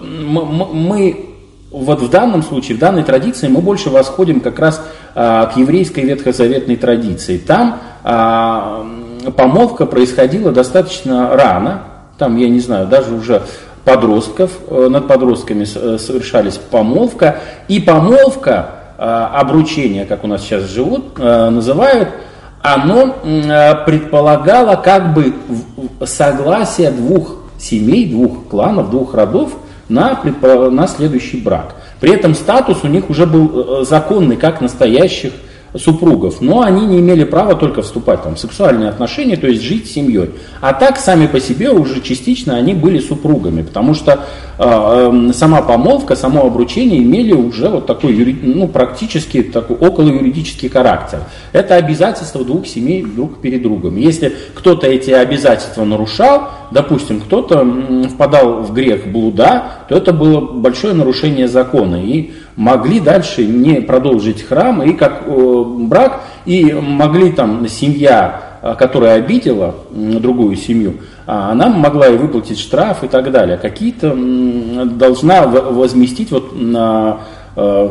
мы 0.00 1.26
вот 1.70 2.00
в 2.00 2.08
данном 2.08 2.42
случае, 2.42 2.78
в 2.78 2.80
данной 2.80 3.02
традиции 3.02 3.48
мы 3.48 3.60
больше 3.60 3.90
восходим 3.90 4.40
как 4.40 4.58
раз 4.58 4.82
а, 5.14 5.44
к 5.44 5.58
еврейской 5.58 6.00
ветхозаветной 6.00 6.76
традиции. 6.76 7.36
Там 7.36 7.78
помолвка 9.36 9.84
происходила 9.84 10.52
достаточно 10.52 11.36
рано, 11.36 11.82
там, 12.20 12.36
я 12.36 12.48
не 12.48 12.60
знаю, 12.60 12.86
даже 12.86 13.12
уже 13.12 13.42
подростков, 13.84 14.52
над 14.70 15.08
подростками 15.08 15.64
совершались 15.64 16.58
помолвка, 16.58 17.40
и 17.66 17.80
помолвка 17.80 18.76
Э, 19.02 19.28
обручение, 19.32 20.04
как 20.04 20.24
у 20.24 20.26
нас 20.26 20.42
сейчас 20.42 20.64
живут, 20.64 21.18
э, 21.18 21.48
называют, 21.48 22.10
оно 22.60 23.16
э, 23.24 23.74
предполагало 23.86 24.76
как 24.76 25.14
бы 25.14 25.32
согласие 26.04 26.90
двух 26.90 27.36
семей, 27.58 28.10
двух 28.10 28.48
кланов, 28.48 28.90
двух 28.90 29.14
родов 29.14 29.52
на, 29.88 30.20
на 30.22 30.86
следующий 30.86 31.38
брак. 31.38 31.76
При 31.98 32.12
этом 32.12 32.34
статус 32.34 32.80
у 32.82 32.88
них 32.88 33.08
уже 33.08 33.24
был 33.24 33.86
законный, 33.86 34.36
как 34.36 34.60
настоящих 34.60 35.32
супругов, 35.76 36.40
но 36.40 36.62
они 36.62 36.84
не 36.86 36.98
имели 36.98 37.24
права 37.24 37.54
только 37.54 37.82
вступать 37.82 38.22
там, 38.22 38.34
в 38.34 38.40
сексуальные 38.40 38.88
отношения, 38.88 39.36
то 39.36 39.46
есть 39.46 39.62
жить 39.62 39.88
семьей. 39.90 40.30
А 40.60 40.72
так 40.72 40.98
сами 40.98 41.26
по 41.26 41.40
себе 41.40 41.70
уже 41.70 42.00
частично 42.00 42.56
они 42.56 42.74
были 42.74 42.98
супругами, 42.98 43.62
потому 43.62 43.94
что 43.94 44.24
э, 44.58 45.30
сама 45.32 45.62
помолвка, 45.62 46.16
само 46.16 46.44
обручение 46.44 47.02
имели 47.02 47.32
уже 47.32 47.68
вот 47.68 47.86
такой 47.86 48.36
ну, 48.42 48.66
практически 48.66 49.42
такой 49.42 49.76
около 49.76 50.08
юридический 50.08 50.68
характер. 50.68 51.20
Это 51.52 51.76
обязательства 51.76 52.44
двух 52.44 52.66
семей 52.66 53.04
друг 53.04 53.40
перед 53.40 53.62
другом. 53.62 53.96
Если 53.96 54.34
кто-то 54.54 54.86
эти 54.86 55.10
обязательства 55.10 55.84
нарушал, 55.84 56.48
допустим, 56.70 57.20
кто-то 57.20 57.66
впадал 58.12 58.62
в 58.62 58.72
грех 58.72 59.06
блуда, 59.06 59.64
то 59.88 59.96
это 59.96 60.12
было 60.12 60.40
большое 60.40 60.94
нарушение 60.94 61.48
закона. 61.48 61.96
И 61.96 62.32
могли 62.60 63.00
дальше 63.00 63.46
не 63.46 63.80
продолжить 63.80 64.42
храм 64.46 64.82
и 64.82 64.92
как 64.92 65.22
э, 65.24 65.64
брак, 65.78 66.20
и 66.44 66.74
могли 66.74 67.32
там 67.32 67.66
семья, 67.66 68.58
э, 68.60 68.74
которая 68.78 69.14
обидела 69.14 69.76
другую 69.90 70.56
семью, 70.56 70.96
а 71.26 71.52
она 71.52 71.70
могла 71.70 72.08
и 72.08 72.16
выплатить 72.18 72.60
штраф 72.60 73.02
и 73.02 73.08
так 73.08 73.32
далее. 73.32 73.56
Какие-то 73.56 74.14
должна 74.84 75.46
возместить 75.46 76.32
вот 76.32 76.54
на 76.54 77.20
э, 77.56 77.88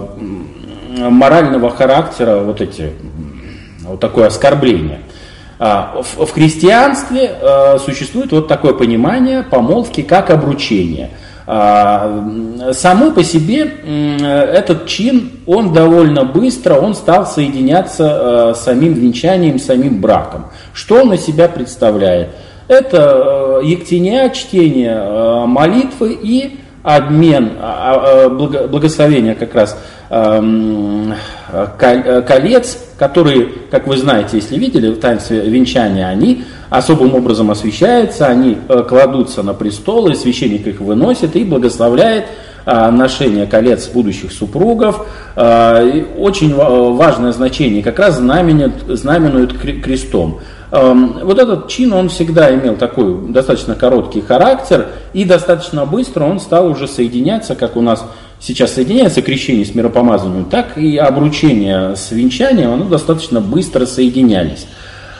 морального 0.99 1.71
характера 1.71 2.41
вот 2.43 2.61
эти 2.61 2.91
вот 3.88 3.99
такое 3.99 4.27
оскорбление. 4.27 4.99
А, 5.57 6.03
в 6.03 6.31
христианстве 6.31 7.35
существует 7.83 8.31
вот 8.31 8.47
такое 8.47 8.73
понимание 8.73 9.43
помолвки 9.43 10.03
как 10.03 10.29
обручение– 10.29 11.09
само 11.50 13.12
по 13.12 13.24
себе 13.24 13.72
этот 14.29 14.86
чин, 14.86 15.32
он 15.48 15.74
довольно 15.74 16.24
быстро, 16.24 16.75
он 16.75 16.94
стал 16.94 17.25
соединяться 17.25 18.53
с 18.56 18.63
самим 18.63 18.94
венчанием, 18.94 19.58
самим 19.58 20.00
браком. 20.00 20.46
Что 20.74 21.01
он 21.01 21.13
из 21.13 21.25
себя 21.25 21.48
представляет? 21.48 22.29
Это 22.68 23.62
ектения, 23.63 24.29
чтение 24.29 25.46
молитвы 25.48 26.15
и 26.22 26.60
обмен, 26.96 27.53
а, 27.60 28.25
а, 28.25 28.29
благословения 28.29 29.36
как 29.36 29.55
раз 29.55 29.77
колец, 31.77 32.79
которые, 32.98 33.48
как 33.69 33.86
вы 33.86 33.96
знаете, 33.96 34.38
если 34.38 34.58
видели 34.58 34.89
в 34.89 35.00
таинстве 35.00 35.41
венчания, 35.41 36.08
они 36.08 36.43
особым 36.69 37.15
образом 37.15 37.51
освещаются, 37.51 38.27
они 38.27 38.58
э, 38.67 38.84
кладутся 38.88 39.43
на 39.43 39.53
престол, 39.53 40.08
и 40.10 40.15
священник 40.15 40.67
их 40.67 40.79
выносит 40.79 41.36
и 41.36 41.43
благословляет 41.43 42.25
э, 42.65 42.89
ношение 42.91 43.48
колец 43.48 43.88
будущих 43.88 44.31
супругов. 44.31 45.08
Э, 45.36 46.03
очень 46.17 46.53
важное 46.53 47.31
значение, 47.31 47.81
как 47.84 48.00
раз 48.00 48.17
знаменует, 48.17 48.74
знаменует 48.88 49.58
крестом. 49.58 50.41
Эм, 50.71 51.19
вот 51.23 51.39
этот 51.39 51.67
чин, 51.67 51.93
он 51.93 52.09
всегда 52.09 52.53
имел 52.53 52.75
такой 52.75 53.27
достаточно 53.29 53.73
короткий 53.73 54.21
характер, 54.21 54.88
и 55.13 55.25
достаточно 55.25 55.85
быстро 55.85 56.25
он 56.25 56.39
стал 56.39 56.67
уже 56.67 56.88
соединяться, 56.88 57.55
как 57.55 57.75
у 57.75 57.81
нас 57.81 58.05
сейчас 58.39 58.73
соединяется 58.73 59.21
крещение 59.23 59.65
с 59.65 59.73
миропомазанием, 59.73 60.45
так 60.45 60.77
и 60.77 60.97
обручение 60.97 61.95
с 61.95 62.11
венчанием, 62.11 62.71
оно 62.71 62.85
достаточно 62.85 63.41
быстро 63.41 63.88
соединялись. 63.88 64.67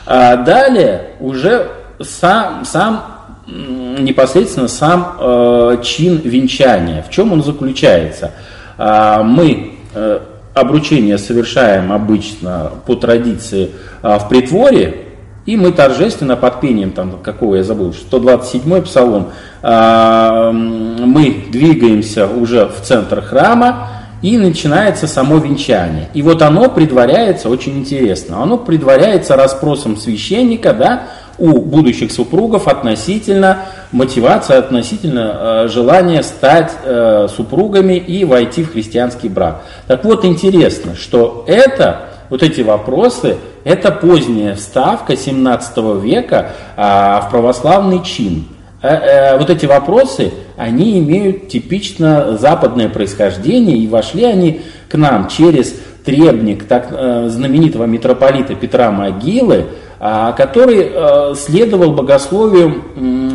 А 0.06 0.36
далее 0.36 1.10
уже 1.18 1.68
сам, 2.00 2.64
сам 2.64 3.04
непосредственно 3.46 4.68
сам 4.68 5.16
э, 5.18 5.76
чин 5.82 6.18
венчания. 6.18 7.02
В 7.02 7.10
чем 7.10 7.32
он 7.32 7.42
заключается? 7.42 8.30
Э, 8.78 9.22
мы 9.24 9.72
э, 9.94 10.20
обручение 10.54 11.18
совершаем 11.18 11.92
обычно 11.92 12.70
по 12.86 12.94
традиции 12.94 13.70
э, 14.02 14.18
в 14.18 14.28
притворе, 14.28 15.09
и 15.50 15.56
мы 15.56 15.72
торжественно 15.72 16.36
под 16.36 16.60
пением, 16.60 16.92
там, 16.92 17.18
какого 17.24 17.56
я 17.56 17.64
забыл, 17.64 17.90
127-й 17.90 18.82
псалом, 18.82 19.30
э, 19.62 20.50
мы 20.52 21.44
двигаемся 21.50 22.28
уже 22.28 22.66
в 22.66 22.80
центр 22.82 23.20
храма, 23.20 23.88
и 24.22 24.38
начинается 24.38 25.08
само 25.08 25.38
венчание. 25.38 26.08
И 26.14 26.22
вот 26.22 26.42
оно 26.42 26.68
предваряется 26.68 27.48
очень 27.48 27.78
интересно. 27.78 28.42
Оно 28.42 28.58
предваряется 28.58 29.34
расспросом 29.34 29.96
священника, 29.96 30.72
да, 30.72 31.02
у 31.38 31.60
будущих 31.60 32.12
супругов 32.12 32.68
относительно 32.68 33.62
мотивации, 33.90 34.54
относительно 34.54 35.64
э, 35.64 35.68
желания 35.68 36.22
стать 36.22 36.70
э, 36.84 37.26
супругами 37.34 37.94
и 37.94 38.24
войти 38.24 38.62
в 38.62 38.72
христианский 38.72 39.28
брак. 39.28 39.62
Так 39.88 40.04
вот, 40.04 40.24
интересно, 40.24 40.94
что 40.94 41.44
это, 41.48 42.09
вот 42.30 42.42
эти 42.42 42.62
вопросы, 42.62 43.36
это 43.64 43.90
поздняя 43.90 44.54
вставка 44.54 45.16
17 45.16 45.76
века 46.02 46.52
э, 46.76 46.80
в 46.80 47.28
православный 47.30 48.02
чин. 48.02 48.46
Э, 48.82 48.88
э, 48.88 49.38
вот 49.38 49.50
эти 49.50 49.66
вопросы, 49.66 50.32
они 50.56 50.98
имеют 51.00 51.48
типично 51.48 52.38
западное 52.38 52.88
происхождение, 52.88 53.76
и 53.76 53.86
вошли 53.86 54.24
они 54.24 54.62
к 54.88 54.94
нам 54.96 55.28
через 55.28 55.74
требник 56.04 56.64
так, 56.64 56.88
э, 56.90 57.28
знаменитого 57.28 57.84
митрополита 57.84 58.54
Петра 58.54 58.90
Могилы, 58.90 59.66
а, 60.02 60.32
который 60.32 61.36
следовал 61.36 61.92
богословию 61.92 62.82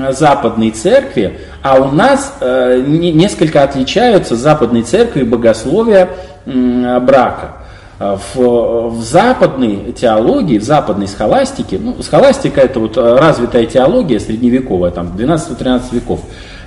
Западной 0.10 0.72
Церкви, 0.72 1.38
а 1.62 1.76
у 1.76 1.92
нас 1.92 2.34
несколько 2.42 3.62
отличаются 3.62 4.36
Западной 4.36 4.82
Церкви 4.82 5.22
богословия 5.22 6.10
брака. 6.44 7.65
А, 7.98 8.18
в, 8.18 8.90
в 8.90 9.02
западной 9.02 9.94
теологии, 9.94 10.58
в 10.58 10.64
западной 10.64 11.08
схоластике, 11.08 11.80
ну, 11.82 12.02
схоластика 12.02 12.60
это 12.60 12.82
вот 12.82 12.98
э, 12.98 13.18
развитая 13.18 13.66
теология 13.66 14.20
средневековая, 14.20 14.92
там 14.92 15.14
12-13 15.16 15.82
веков, 15.94 16.20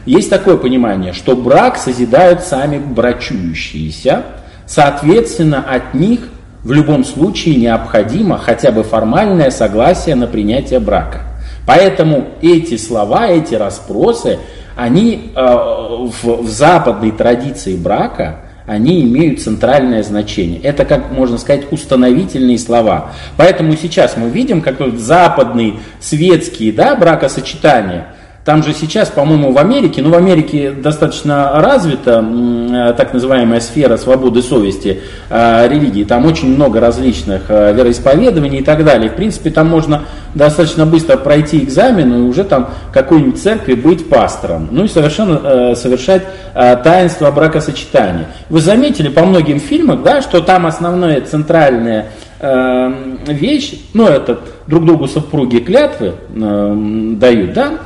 есть 0.07 0.31
такое 0.31 0.57
понимание, 0.57 1.13
что 1.13 1.37
брак 1.37 1.77
созидают 1.77 2.45
сами 2.45 2.79
брачующиеся, 2.79 4.23
соответственно, 4.65 5.63
от 5.69 5.93
них 5.93 6.21
в 6.65 6.73
любом 6.73 7.05
случае 7.05 7.57
необходимо 7.57 8.39
хотя 8.39 8.73
бы 8.73 8.83
формальное 8.83 9.51
согласие 9.51 10.15
на 10.15 10.27
принятие 10.27 10.81
брака. 10.81 11.25
Поэтому 11.67 12.29
эти 12.41 12.79
слова, 12.79 13.29
эти 13.29 13.55
расспросы, 13.55 14.39
они 14.77 15.33
э, 15.35 15.43
в, 15.43 16.43
в 16.43 16.49
западной 16.49 17.11
традиции 17.11 17.77
брака, 17.77 18.48
они 18.69 19.03
имеют 19.03 19.41
центральное 19.41 20.03
значение. 20.03 20.61
Это, 20.61 20.85
как 20.85 21.11
можно 21.11 21.39
сказать, 21.39 21.73
установительные 21.73 22.59
слова. 22.59 23.13
Поэтому 23.37 23.75
сейчас 23.77 24.17
мы 24.17 24.29
видим, 24.29 24.61
как 24.61 24.79
западные 24.99 25.75
светские 26.01 26.73
да, 26.73 26.95
бракосочетания– 26.95 28.09
там 28.49 28.63
же 28.63 28.73
сейчас, 28.73 29.11
по-моему, 29.11 29.53
в 29.53 29.59
Америке, 29.59 30.01
ну 30.01 30.09
в 30.09 30.15
Америке 30.15 30.71
достаточно 30.71 31.61
развита 31.61 32.25
э, 32.27 32.95
так 32.97 33.13
называемая 33.13 33.61
сфера 33.61 33.99
свободы 33.99 34.41
совести 34.41 35.03
э, 35.29 35.69
религии. 35.69 36.05
Там 36.05 36.25
очень 36.25 36.55
много 36.55 36.81
различных 36.81 37.43
э, 37.51 37.75
вероисповедований 37.75 38.61
и 38.61 38.65
так 38.65 38.87
далее. 38.87 39.11
В 39.11 39.17
принципе, 39.17 39.51
там 39.51 39.69
можно 39.69 40.05
достаточно 40.35 40.87
быстро 40.87 41.19
пройти 41.19 41.63
экзамен 41.63 42.11
и 42.15 42.21
уже 42.23 42.43
там 42.43 42.71
какой-нибудь 42.91 43.39
церкви 43.39 43.75
быть 43.75 44.09
пастором. 44.09 44.69
Ну 44.71 44.85
и 44.85 44.89
совершенно 44.89 45.75
совершать 45.75 46.23
таинство 46.55 47.31
бракосочетания. 47.31 48.29
Вы 48.49 48.63
заметили 48.63 49.11
по 49.11 49.27
многим 49.27 49.61
фильмам, 49.61 50.03
да, 50.03 50.23
что 50.23 50.41
там 50.41 50.65
основная 50.65 51.21
центральная 51.21 52.07
вещь, 52.41 53.75
ну 53.93 54.07
это 54.07 54.39
друг 54.67 54.87
другу 54.87 55.07
супруги 55.09 55.59
клятвы 55.59 56.15
дают, 56.31 57.53
да, 57.53 57.81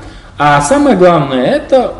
а 0.44 0.60
самое 0.60 0.96
главное, 0.96 1.44
это 1.44 1.94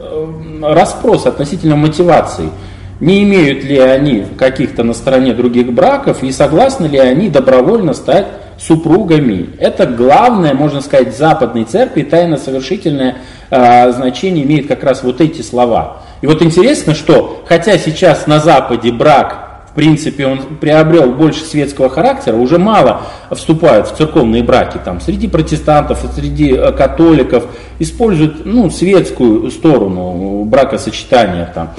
э, 0.00 0.26
расспрос 0.60 1.26
относительно 1.26 1.76
мотивации. 1.76 2.50
Не 2.98 3.22
имеют 3.22 3.62
ли 3.62 3.78
они 3.78 4.26
каких-то 4.36 4.82
на 4.82 4.92
стороне 4.92 5.34
других 5.34 5.72
браков 5.72 6.24
и 6.24 6.32
согласны 6.32 6.86
ли 6.86 6.98
они 6.98 7.28
добровольно 7.28 7.94
стать 7.94 8.26
супругами. 8.58 9.50
Это 9.60 9.86
главное, 9.86 10.52
можно 10.52 10.80
сказать, 10.80 11.16
западной 11.16 11.62
церкви, 11.62 12.02
тайно 12.02 12.38
совершительное 12.38 13.18
э, 13.50 13.92
значение 13.92 14.44
имеет 14.44 14.66
как 14.66 14.82
раз 14.82 15.04
вот 15.04 15.20
эти 15.20 15.40
слова. 15.40 15.98
И 16.22 16.26
вот 16.26 16.42
интересно, 16.42 16.96
что 16.96 17.44
хотя 17.46 17.78
сейчас 17.78 18.26
на 18.26 18.40
Западе 18.40 18.90
брак 18.90 19.49
в 19.70 19.74
принципе, 19.74 20.26
он 20.26 20.56
приобрел 20.60 21.12
больше 21.12 21.44
светского 21.44 21.88
характера, 21.88 22.34
уже 22.34 22.58
мало 22.58 23.02
вступают 23.30 23.88
в 23.88 23.96
церковные 23.96 24.42
браки. 24.42 24.78
Там, 24.84 25.00
среди 25.00 25.28
протестантов, 25.28 26.04
среди 26.14 26.52
э, 26.52 26.72
католиков 26.72 27.44
используют 27.78 28.44
ну, 28.44 28.68
светскую 28.68 29.48
сторону 29.52 30.44
бракосочетания. 30.44 31.52
Там. 31.54 31.70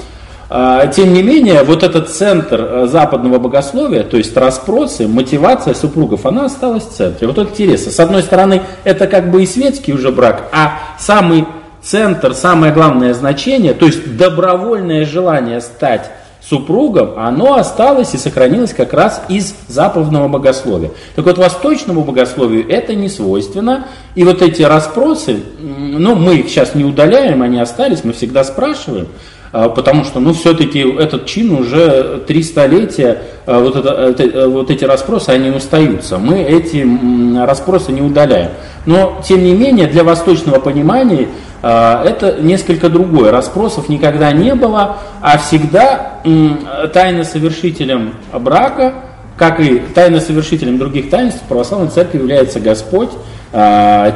А, 0.48 0.86
тем 0.86 1.12
не 1.12 1.22
менее, 1.22 1.64
вот 1.64 1.82
этот 1.82 2.08
центр 2.08 2.60
э, 2.60 2.86
западного 2.86 3.38
богословия, 3.38 4.04
то 4.04 4.16
есть 4.16 4.34
расспросы, 4.34 5.06
мотивация 5.06 5.74
супругов, 5.74 6.24
она 6.24 6.46
осталась 6.46 6.84
в 6.84 6.92
центре. 6.92 7.26
Вот 7.26 7.36
это 7.36 7.50
интересно. 7.50 7.92
С 7.92 8.00
одной 8.00 8.22
стороны, 8.22 8.62
это 8.84 9.06
как 9.06 9.30
бы 9.30 9.42
и 9.42 9.46
светский 9.46 9.92
уже 9.92 10.10
брак, 10.10 10.44
а 10.50 10.78
самый 10.98 11.44
центр, 11.82 12.32
самое 12.32 12.72
главное 12.72 13.12
значение, 13.12 13.74
то 13.74 13.84
есть 13.84 14.16
добровольное 14.16 15.04
желание 15.04 15.60
стать 15.60 16.10
супругам, 16.44 17.12
оно 17.16 17.54
осталось 17.54 18.14
и 18.14 18.18
сохранилось 18.18 18.74
как 18.74 18.92
раз 18.92 19.22
из 19.28 19.54
заповедного 19.68 20.28
богословия. 20.28 20.90
Так 21.14 21.24
вот, 21.24 21.38
восточному 21.38 22.02
богословию 22.02 22.68
это 22.68 22.94
не 22.94 23.08
свойственно, 23.08 23.86
и 24.14 24.24
вот 24.24 24.42
эти 24.42 24.62
расспросы, 24.62 25.40
ну, 25.60 26.14
мы 26.14 26.36
их 26.36 26.48
сейчас 26.48 26.74
не 26.74 26.84
удаляем, 26.84 27.42
они 27.42 27.60
остались, 27.60 28.04
мы 28.04 28.12
всегда 28.12 28.44
спрашиваем, 28.44 29.08
потому 29.52 30.04
что, 30.04 30.18
ну, 30.18 30.32
все-таки 30.32 30.80
этот 30.80 31.26
чин 31.26 31.52
уже 31.52 32.22
три 32.26 32.42
столетия, 32.42 33.22
а, 33.44 33.60
вот, 33.60 33.76
это, 33.76 33.90
это, 33.90 34.48
вот 34.48 34.70
эти 34.70 34.84
расспросы, 34.84 35.28
они 35.28 35.50
остаются. 35.50 36.18
Мы 36.18 36.40
эти 36.42 36.86
расспросы 37.38 37.92
не 37.92 38.00
удаляем. 38.00 38.52
Но, 38.86 39.20
тем 39.24 39.44
не 39.44 39.52
менее, 39.52 39.86
для 39.88 40.04
восточного 40.04 40.58
понимания 40.58 41.28
а, 41.62 42.02
это 42.04 42.40
несколько 42.40 42.88
другое. 42.88 43.30
Расспросов 43.30 43.88
никогда 43.88 44.32
не 44.32 44.54
было, 44.54 44.96
а 45.20 45.36
всегда 45.38 46.20
тайно 46.92 47.24
совершителем 47.24 48.14
брака, 48.32 48.94
как 49.42 49.58
и 49.58 49.82
тайно 49.92 50.20
совершителем 50.20 50.78
других 50.78 51.10
таинств, 51.10 51.42
в 51.42 51.48
православной 51.48 51.90
церкви 51.90 52.18
является 52.18 52.60
Господь 52.60 53.08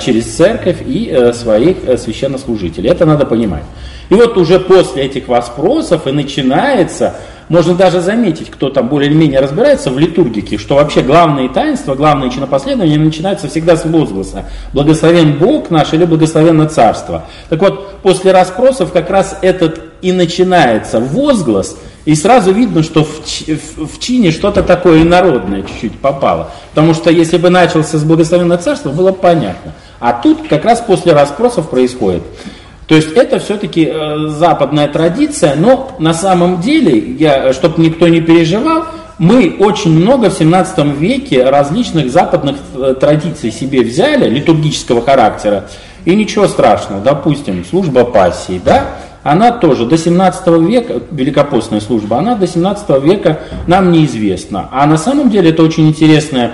через 0.01 0.37
церковь 0.37 0.77
и 0.87 1.11
э, 1.11 1.33
своих 1.33 1.79
э, 1.85 1.97
священнослужителей. 1.97 2.91
Это 2.91 3.07
надо 3.07 3.27
понимать. 3.27 3.65
И 4.09 4.15
вот 4.15 4.37
уже 4.37 4.61
после 4.61 5.03
этих 5.03 5.27
вопросов 5.27 6.07
и 6.07 6.13
начинается, 6.13 7.17
можно 7.49 7.75
даже 7.75 8.01
заметить, 8.01 8.53
кто 8.53 8.71
там 8.71 8.87
более-менее 8.87 9.41
разбирается 9.41 9.91
в 9.91 9.99
литургике, 9.99 10.59
что 10.59 10.77
вообще 10.77 11.03
главные 11.03 11.49
таинства, 11.49 11.97
главные 11.97 12.31
чинопоследования 12.31 12.97
начинаются 12.97 13.49
всегда 13.49 13.77
с 13.77 13.85
возгласа 13.85 14.45
«Благословен 14.73 15.39
Бог 15.39 15.71
наш» 15.71 15.93
или 15.93 16.05
«Благословенно 16.05 16.69
Царство». 16.69 17.25
Так 17.49 17.61
вот, 17.61 17.97
после 18.03 18.31
расспросов 18.31 18.93
как 18.93 19.11
раз 19.11 19.37
этот 19.43 19.81
и 20.03 20.13
начинается 20.13 21.01
возглас, 21.01 21.77
и 22.07 22.15
сразу 22.15 22.53
видно, 22.53 22.83
что 22.83 23.05
в, 23.05 23.21
в, 23.21 23.87
в 23.87 24.01
чине 24.01 24.31
что-то 24.31 24.63
такое 24.63 25.03
инородное 25.03 25.63
чуть-чуть 25.63 25.99
попало. 25.99 26.53
Потому 26.71 26.95
что 26.95 27.11
если 27.11 27.37
бы 27.37 27.51
начался 27.51 27.99
с 27.99 28.05
благословенного 28.05 28.59
царства, 28.63 28.91
было 28.91 29.13
понятно. 29.13 29.73
А 29.99 30.13
тут 30.13 30.47
как 30.49 30.65
раз 30.65 30.81
после 30.81 31.13
расспросов 31.13 31.69
происходит. 31.69 32.23
То 32.87 32.95
есть 32.95 33.09
это 33.17 33.41
все-таки 33.41 33.91
э, 33.93 34.29
западная 34.29 34.87
традиция, 34.87 35.57
но 35.57 35.97
на 35.99 36.15
самом 36.15 36.61
деле, 36.61 36.97
я, 36.97 37.53
чтобы 37.53 37.83
никто 37.83 38.07
не 38.07 38.21
переживал, 38.21 38.85
мы 39.19 39.57
очень 39.59 39.91
много 39.91 40.31
в 40.31 40.35
17 40.35 40.87
веке 40.99 41.49
различных 41.49 42.13
западных 42.13 42.57
э, 42.77 42.95
традиций 43.01 43.51
себе 43.51 43.81
взяли, 43.81 44.29
литургического 44.29 45.03
характера, 45.03 45.69
и 46.05 46.15
ничего 46.15 46.47
страшного, 46.47 47.01
допустим, 47.01 47.65
служба 47.65 48.05
пассии, 48.05 48.61
да, 48.65 48.91
она 49.27 49.51
тоже 49.51 49.87
до 49.87 49.99
17 49.99 50.47
века, 50.69 51.03
великопостная 51.11 51.81
служба, 51.81 52.19
она 52.19 52.37
до 52.37 52.47
17 52.47 53.03
века 53.03 53.41
нам 53.67 53.91
неизвестна. 53.91 54.69
А 54.71 54.87
на 54.87 54.97
самом 54.97 55.31
деле 55.31 55.51
это 55.51 55.65
очень 55.65 55.89
интересная 55.89 56.53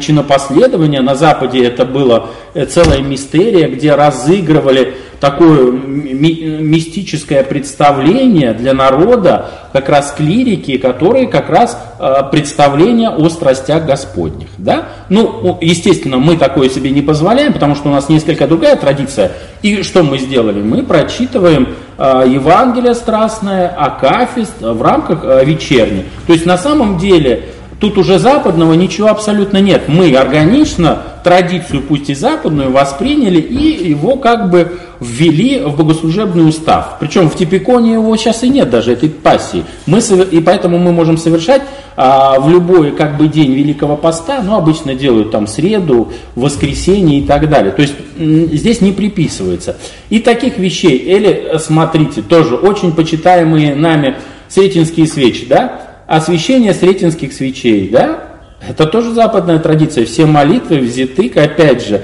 чинопоследование. 0.00 1.00
На 1.00 1.16
Западе 1.16 1.64
это 1.64 1.84
было 1.84 2.30
э, 2.54 2.66
целая 2.66 3.00
мистерия, 3.00 3.68
где 3.68 3.96
разыгрывали 3.96 4.94
такое 5.24 5.72
ми- 5.72 6.58
мистическое 6.60 7.42
представление 7.42 8.52
для 8.52 8.74
народа, 8.74 9.46
как 9.72 9.88
раз 9.88 10.12
клирики, 10.14 10.76
которые 10.76 11.28
как 11.28 11.48
раз 11.48 11.78
э, 11.98 12.16
представление 12.30 13.08
о 13.08 13.30
страстях 13.30 13.86
Господних. 13.86 14.48
Да? 14.58 14.88
Ну, 15.08 15.56
естественно, 15.62 16.18
мы 16.18 16.36
такое 16.36 16.68
себе 16.68 16.90
не 16.90 17.00
позволяем, 17.00 17.54
потому 17.54 17.74
что 17.74 17.88
у 17.88 17.92
нас 17.92 18.10
несколько 18.10 18.46
другая 18.46 18.76
традиция. 18.76 19.32
И 19.62 19.82
что 19.82 20.02
мы 20.02 20.18
сделали? 20.18 20.60
Мы 20.60 20.82
прочитываем 20.82 21.68
э, 21.96 22.24
Евангелие 22.26 22.94
страстное, 22.94 23.68
Акафист 23.68 24.60
в 24.60 24.82
рамках 24.82 25.24
э, 25.24 25.42
вечерни. 25.46 26.04
То 26.26 26.34
есть 26.34 26.44
на 26.44 26.58
самом 26.58 26.98
деле 26.98 27.44
Тут 27.80 27.98
уже 27.98 28.18
западного 28.18 28.72
ничего 28.72 29.08
абсолютно 29.08 29.58
нет. 29.58 29.88
Мы 29.88 30.14
органично 30.14 31.02
традицию, 31.22 31.82
пусть 31.82 32.08
и 32.08 32.14
западную, 32.14 32.70
восприняли 32.70 33.40
и 33.40 33.90
его 33.90 34.16
как 34.16 34.48
бы 34.48 34.78
ввели 35.00 35.60
в 35.60 35.76
богослужебный 35.76 36.48
устав. 36.48 36.98
Причем 37.00 37.28
в 37.28 37.36
Типиконе 37.36 37.94
его 37.94 38.16
сейчас 38.16 38.42
и 38.42 38.48
нет 38.48 38.70
даже, 38.70 38.92
этой 38.92 39.08
пассии. 39.08 39.64
Мы, 39.86 40.00
и 40.30 40.40
поэтому 40.40 40.78
мы 40.78 40.92
можем 40.92 41.18
совершать 41.18 41.62
а, 41.96 42.40
в 42.40 42.48
любой 42.48 42.92
как 42.92 43.16
бы 43.16 43.28
день 43.28 43.52
Великого 43.52 43.96
Поста, 43.96 44.42
ну 44.42 44.56
обычно 44.56 44.94
делают 44.94 45.30
там 45.30 45.46
среду, 45.46 46.12
воскресенье 46.34 47.20
и 47.20 47.22
так 47.22 47.48
далее. 47.48 47.72
То 47.72 47.82
есть 47.82 47.94
здесь 48.16 48.80
не 48.80 48.92
приписывается. 48.92 49.76
И 50.10 50.20
таких 50.20 50.58
вещей, 50.58 50.96
или 50.96 51.58
смотрите, 51.58 52.22
тоже 52.22 52.56
очень 52.56 52.92
почитаемые 52.92 53.74
нами 53.74 54.16
сретенские 54.48 55.06
свечи, 55.06 55.46
да, 55.46 55.80
освящение 56.06 56.74
сретенских 56.74 57.32
свечей, 57.32 57.88
да, 57.88 58.34
это 58.66 58.86
тоже 58.86 59.12
западная 59.12 59.58
традиция. 59.58 60.06
Все 60.06 60.26
молитвы 60.26 60.78
взяты, 60.78 61.30
опять 61.34 61.86
же, 61.86 61.96
э, 61.96 62.00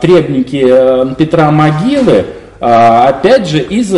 требники 0.00 0.64
э, 0.68 1.14
Петра 1.16 1.50
Могилы, 1.50 2.26
э, 2.60 2.62
опять 2.64 3.48
же, 3.48 3.60
из 3.60 3.94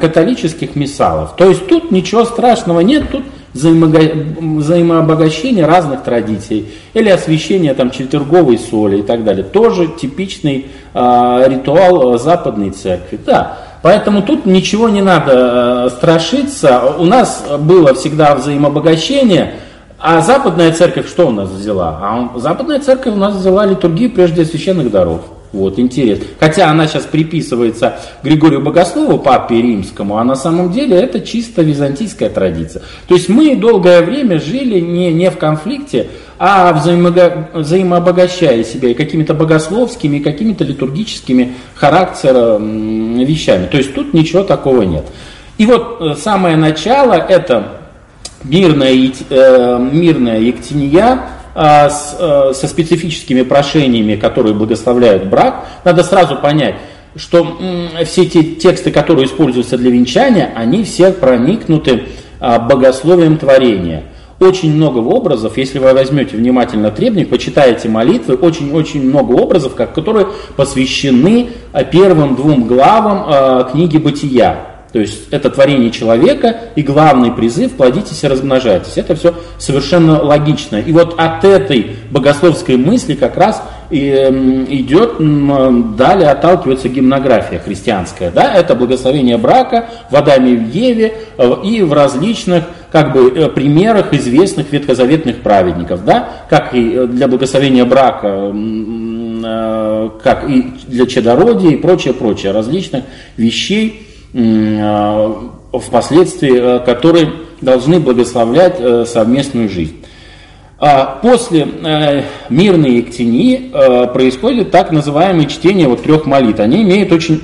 католических 0.00 0.76
миссалов. 0.76 1.34
То 1.36 1.48
есть 1.48 1.66
тут 1.68 1.90
ничего 1.90 2.24
страшного 2.24 2.80
нет, 2.80 3.10
тут 3.10 3.24
взаимообогащение 3.54 5.64
разных 5.64 6.02
традиций 6.02 6.66
или 6.92 7.08
освящение 7.08 7.72
там 7.74 7.90
четверговой 7.90 8.58
соли 8.58 8.98
и 8.98 9.02
так 9.02 9.24
далее. 9.24 9.44
Тоже 9.44 9.86
типичный 9.86 10.66
ритуал 10.92 12.18
западной 12.18 12.70
церкви. 12.70 13.18
Да, 13.24 13.56
Поэтому 13.82 14.22
тут 14.22 14.44
ничего 14.44 14.88
не 14.88 15.02
надо 15.02 15.86
э, 15.86 15.90
страшиться. 15.90 16.82
У 16.98 17.04
нас 17.04 17.44
было 17.60 17.94
всегда 17.94 18.34
взаимообогащение, 18.34 19.54
а 20.00 20.20
западная 20.20 20.72
церковь 20.72 21.08
что 21.08 21.28
у 21.28 21.30
нас 21.30 21.48
взяла? 21.50 21.98
А 22.00 22.38
западная 22.38 22.78
церковь 22.78 23.14
у 23.14 23.18
нас 23.18 23.34
взяла 23.34 23.66
литургию 23.66 24.10
прежде 24.10 24.44
священных 24.44 24.90
даров. 24.90 25.22
Вот, 25.50 25.78
интерес. 25.78 26.20
Хотя 26.38 26.70
она 26.70 26.86
сейчас 26.86 27.04
приписывается 27.04 27.98
Григорию 28.22 28.60
Богослову, 28.60 29.18
папе 29.18 29.62
римскому, 29.62 30.18
а 30.18 30.24
на 30.24 30.34
самом 30.34 30.70
деле 30.70 30.96
это 30.96 31.20
чисто 31.20 31.62
византийская 31.62 32.28
традиция. 32.28 32.82
То 33.06 33.14
есть 33.14 33.30
мы 33.30 33.56
долгое 33.56 34.02
время 34.02 34.38
жили 34.40 34.78
не, 34.78 35.10
не 35.10 35.30
в 35.30 35.38
конфликте, 35.38 36.08
а 36.38 36.72
взаимо, 36.74 37.14
взаимообогащая 37.54 38.62
себя 38.62 38.94
какими-то 38.94 39.32
богословскими, 39.32 40.18
какими-то 40.18 40.64
литургическими 40.64 41.54
характером 41.74 43.18
вещами. 43.18 43.66
То 43.66 43.78
есть 43.78 43.94
тут 43.94 44.12
ничего 44.12 44.42
такого 44.42 44.82
нет. 44.82 45.06
И 45.56 45.64
вот 45.64 45.96
э, 46.00 46.14
самое 46.14 46.56
начало 46.56 47.14
это 47.14 47.77
мирная, 48.44 48.92
э, 49.30 49.88
мирная 49.92 50.40
Ектиния, 50.40 51.20
а, 51.60 51.90
с, 51.90 52.16
э, 52.20 52.52
со 52.54 52.68
специфическими 52.68 53.42
прошениями, 53.42 54.14
которые 54.14 54.54
благословляют 54.54 55.26
брак, 55.26 55.66
надо 55.82 56.04
сразу 56.04 56.36
понять, 56.36 56.76
что 57.16 57.58
все 58.04 58.26
те 58.26 58.44
тексты, 58.44 58.92
которые 58.92 59.26
используются 59.26 59.76
для 59.76 59.90
венчания, 59.90 60.52
они 60.54 60.84
все 60.84 61.10
проникнуты 61.10 62.04
а, 62.38 62.60
богословием 62.60 63.38
творения. 63.38 64.04
Очень 64.38 64.72
много 64.72 64.98
образов, 64.98 65.58
если 65.58 65.80
вы 65.80 65.92
возьмете 65.92 66.36
внимательно 66.36 66.92
требник, 66.92 67.28
почитаете 67.28 67.88
молитвы, 67.88 68.36
очень-очень 68.36 69.02
много 69.02 69.32
образов, 69.32 69.74
которые 69.74 70.28
посвящены 70.54 71.48
а, 71.72 71.82
первым 71.82 72.36
двум 72.36 72.68
главам 72.68 73.68
книги 73.72 73.96
«Бытия». 73.96 74.77
То 74.92 75.00
есть 75.00 75.28
это 75.30 75.50
творение 75.50 75.90
человека 75.90 76.56
и 76.74 76.82
главный 76.82 77.30
призыв 77.30 77.72
«плодитесь 77.72 78.24
и 78.24 78.28
размножайтесь». 78.28 78.96
Это 78.96 79.14
все 79.14 79.34
совершенно 79.58 80.22
логично. 80.22 80.76
И 80.76 80.92
вот 80.92 81.14
от 81.18 81.44
этой 81.44 81.96
богословской 82.10 82.76
мысли 82.76 83.14
как 83.14 83.36
раз 83.36 83.62
и 83.90 84.10
идет, 84.70 85.16
далее 85.96 86.30
отталкивается 86.30 86.88
гимнография 86.88 87.58
христианская. 87.58 88.30
Да? 88.30 88.54
Это 88.54 88.74
благословение 88.74 89.38
брака 89.38 89.86
в 90.10 90.16
Адаме 90.16 90.56
в 90.56 90.70
Еве 90.70 91.14
э, 91.36 91.54
и 91.64 91.82
в 91.82 91.92
различных 91.92 92.64
как 92.92 93.12
бы, 93.12 93.30
э, 93.30 93.48
примерах 93.48 94.12
известных 94.12 94.72
ветхозаветных 94.72 95.40
праведников. 95.40 96.04
Да? 96.04 96.28
Как 96.50 96.74
и 96.74 96.92
э, 96.94 97.06
для 97.06 97.28
благословения 97.28 97.84
брака 97.84 98.52
как 100.22 100.50
и 100.50 100.72
для 100.88 101.06
чадородия 101.06 101.70
и 101.70 101.76
прочее, 101.76 102.12
прочее, 102.12 102.50
различных 102.50 103.04
вещей, 103.36 104.07
впоследствии, 105.72 106.76
э, 106.76 106.78
которые 106.80 107.32
должны 107.60 108.00
благословлять 108.00 108.76
э, 108.78 109.04
совместную 109.06 109.68
жизнь. 109.68 110.04
А 110.78 111.18
после 111.20 111.66
э, 111.66 112.22
мирной 112.48 112.98
ектении 112.98 113.72
происходит 114.12 114.70
так 114.70 114.92
называемое 114.92 115.46
чтение 115.46 115.88
вот 115.88 116.02
трех 116.02 116.24
молитв. 116.24 116.60
Они 116.60 116.82
имеют 116.82 117.12
очень 117.12 117.42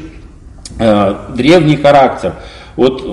древний 0.76 1.76
характер. 1.76 2.34
Вот 2.74 3.04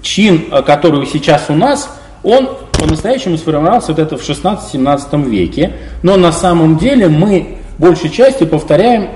чин, 0.00 0.44
который 0.64 1.04
сейчас 1.06 1.46
у 1.50 1.54
нас, 1.54 1.98
он 2.22 2.48
по-настоящему 2.72 3.36
сформировался 3.36 3.88
вот 3.88 3.98
это 3.98 4.16
в 4.16 4.22
16-17 4.22 5.28
веке, 5.28 5.74
но 6.02 6.16
на 6.16 6.32
самом 6.32 6.78
деле 6.78 7.08
мы 7.08 7.58
большей 7.78 8.08
частью 8.08 8.46
повторяем, 8.46 9.08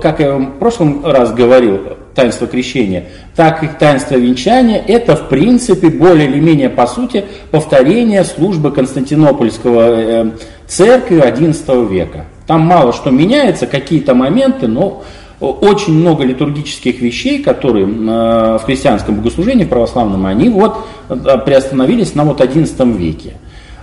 как 0.00 0.20
я 0.20 0.36
в 0.36 0.58
прошлом 0.58 1.04
раз 1.04 1.32
говорил, 1.32 1.80
таинство 2.14 2.46
крещения, 2.46 3.04
так 3.36 3.62
и 3.62 3.68
таинство 3.68 4.16
венчания, 4.16 4.82
это 4.86 5.16
в 5.16 5.28
принципе 5.28 5.88
более 5.88 6.28
или 6.28 6.40
менее 6.40 6.68
по 6.68 6.86
сути 6.86 7.24
повторение 7.50 8.24
службы 8.24 8.72
Константинопольского 8.72 9.80
э, 9.80 10.30
церкви 10.66 11.20
XI 11.20 11.88
века. 11.88 12.26
Там 12.46 12.62
мало 12.62 12.92
что 12.92 13.10
меняется, 13.10 13.66
какие-то 13.66 14.14
моменты, 14.14 14.66
но 14.66 15.02
очень 15.40 15.94
много 15.94 16.24
литургических 16.24 17.00
вещей, 17.00 17.42
которые 17.42 17.86
э, 17.86 18.58
в 18.58 18.62
христианском 18.64 19.16
богослужении 19.16 19.64
православном, 19.64 20.26
они 20.26 20.48
вот 20.48 20.78
э, 21.08 21.14
приостановились 21.44 22.14
на 22.14 22.24
вот 22.24 22.40
XI 22.40 22.96
веке. 22.96 23.34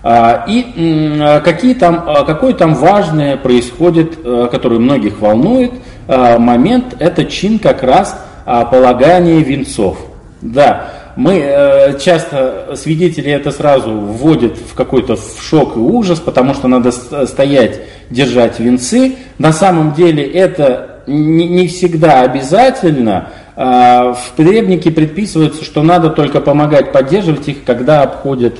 А, 0.04 0.46
и 0.48 1.42
какие 1.44 1.74
там, 1.74 2.06
какой 2.26 2.54
там 2.54 2.76
важное 2.76 3.36
происходит, 3.36 4.16
который 4.52 4.80
многих 4.80 5.20
волнует, 5.20 5.72
момент, 6.08 6.96
это 7.00 7.26
чин 7.26 7.60
как 7.60 7.84
раз 7.84 8.17
полагания 8.46 9.39
венцов. 9.41 9.98
Да, 10.41 10.91
мы 11.17 11.39
э, 11.39 12.00
часто 12.00 12.76
свидетели 12.76 13.32
это 13.32 13.52
сразу 13.52 13.91
вводят 13.91 14.56
в 14.56 14.76
какой-то 14.76 15.17
шок 15.41 15.76
и 15.76 15.80
ужас, 15.80 16.20
потому 16.20 16.54
что 16.54 16.67
надо 16.67 16.91
стоять, 16.91 17.82
держать 18.12 18.60
венцы. 18.60 19.15
На 19.39 19.52
самом 19.52 19.93
деле 19.93 20.24
это 20.24 21.02
не, 21.08 21.67
всегда 21.67 22.22
обязательно, 22.22 23.13
а, 23.17 23.32
в 23.58 24.17
требнике 24.36 24.91
предписывается, 24.91 25.65
что 25.65 25.82
надо 25.82 26.12
только 26.12 26.41
помогать 26.41 26.91
поддерживать 26.91 27.48
их, 27.48 27.63
когда 27.63 28.04
обходят 28.04 28.60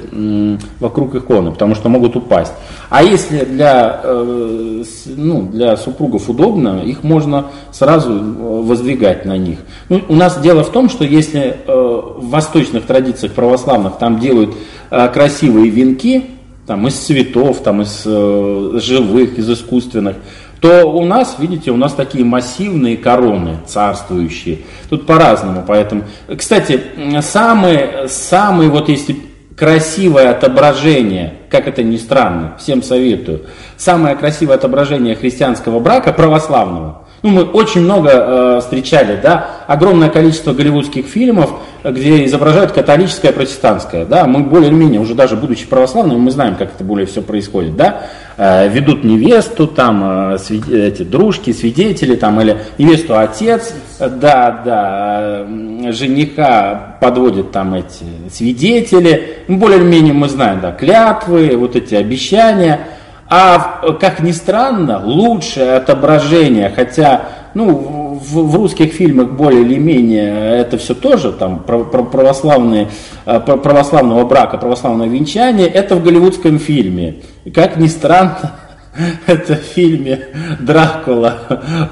вокруг 0.80 1.14
иконы, 1.14 1.52
потому 1.52 1.76
что 1.76 1.88
могут 1.88 2.16
упасть. 2.16 2.54
А 2.90 3.04
если 3.04 3.44
для, 3.44 4.00
э, 4.04 4.84
ну, 5.18 5.42
для 5.44 5.76
супругов 5.76 6.30
удобно, 6.30 6.82
их 6.84 7.04
можно 7.04 7.48
сразу 7.72 8.14
э, 8.14 8.62
воздвигать 8.64 9.26
на 9.26 9.38
них. 9.38 9.60
Ну, 9.90 10.02
у 10.08 10.16
нас 10.16 10.40
дело 10.40 10.64
в 10.64 10.72
том, 10.72 10.90
что 10.90 11.04
если 11.04 11.42
э, 11.42 11.74
в 11.74 12.30
восточных 12.30 12.86
традициях 12.86 13.34
православных 13.34 13.98
там 13.98 14.20
делают 14.20 14.56
красивые 14.90 15.70
венки, 15.70 16.24
там 16.66 16.88
из 16.88 16.94
цветов, 16.94 17.60
там 17.62 17.82
из 17.82 18.04
живых, 18.04 19.38
из 19.38 19.50
искусственных, 19.50 20.16
то 20.60 20.86
у 20.86 21.06
нас, 21.06 21.36
видите, 21.40 21.72
у 21.72 21.78
нас 21.78 21.94
такие 21.94 22.26
массивные 22.26 22.98
короны 22.98 23.58
царствующие. 23.66 24.60
Тут 24.90 25.06
по-разному, 25.06 25.64
поэтому... 25.68 26.04
Кстати, 26.36 26.82
самые, 27.22 28.08
самые 28.08 28.70
вот 28.70 28.90
если 28.90 29.18
красивое 29.56 30.32
отображение, 30.32 31.36
как 31.50 31.68
это 31.68 31.84
ни 31.84 31.98
странно, 31.98 32.56
всем 32.60 32.84
советую, 32.84 33.44
самое 33.76 34.16
красивое 34.16 34.56
отображение 34.56 35.16
христианского 35.16 35.80
брака 35.80 36.14
православного– 36.14 37.04
ну, 37.24 37.32
мы 37.32 37.44
очень 37.44 37.82
много 37.82 38.10
э, 38.12 38.60
встречали, 38.62 39.20
да, 39.22 39.50
огромное 39.66 40.10
количество 40.10 40.54
голливудских 40.54 41.08
фильмов, 41.08 41.52
где 41.84 42.26
изображают 42.26 42.74
католическое, 42.74 43.32
протестантское, 43.32 44.06
да, 44.06 44.26
мы 44.26 44.42
более-менее, 44.42 45.02
уже 45.02 45.16
даже 45.16 45.36
будучи 45.36 45.68
православными, 45.68 46.20
мы 46.20 46.30
знаем, 46.30 46.56
как 46.56 46.76
это 46.76 46.84
более 46.84 47.08
все 47.08 47.24
происходит, 47.24 47.76
да, 47.76 48.04
ведут 48.38 49.04
невесту, 49.04 49.66
там 49.66 50.34
э, 50.34 50.38
эти 50.72 51.02
дружки, 51.04 51.52
свидетели, 51.52 52.16
там, 52.16 52.40
или 52.40 52.60
невесту 52.78 53.18
отец, 53.18 53.74
да, 54.00 54.62
да, 54.64 55.48
жениха 55.92 56.98
подводят 57.02 57.52
там 57.52 57.74
эти 57.74 58.06
свидетели, 58.32 59.40
более-менее 59.48 60.14
мы 60.14 60.30
знаем, 60.30 60.62
да, 60.62 60.72
клятвы, 60.72 61.58
вот 61.58 61.76
эти 61.76 61.96
обещания, 61.96 62.82
а 63.28 63.94
как 64.00 64.20
ни 64.20 64.32
странно, 64.32 65.02
лучшее 65.04 65.74
отображение, 65.74 66.72
хотя 66.74 67.24
ну, 67.56 68.07
в, 68.18 68.48
в 68.48 68.56
русских 68.56 68.94
фильмах 68.94 69.32
более 69.32 69.62
или 69.62 69.78
менее 69.78 70.60
это 70.60 70.78
все 70.78 70.94
тоже 70.94 71.32
там 71.32 71.60
православные, 71.60 72.90
э, 73.26 73.40
православного 73.40 74.26
брака, 74.26 74.58
православного 74.58 75.08
венчания, 75.08 75.68
это 75.68 75.96
в 75.96 76.04
голливудском 76.04 76.60
фильме. 76.60 77.18
И 77.46 77.52
как 77.52 77.78
ни 77.78 77.88
странно, 77.88 78.54
это 79.28 79.56
в 79.56 79.62
фильме 79.62 80.28
Дракула 80.60 81.38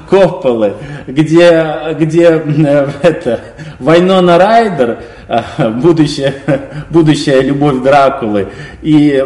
Копполы, 0.08 0.74
где, 1.06 1.94
где 1.98 2.42
э, 2.44 2.88
это, 3.02 3.40
Вайнона 3.78 4.38
Райдер, 4.38 4.98
э, 5.28 5.70
будущая, 5.70 6.34
будущая 6.90 7.40
любовь 7.42 7.82
Дракулы, 7.82 8.48
и 8.82 9.24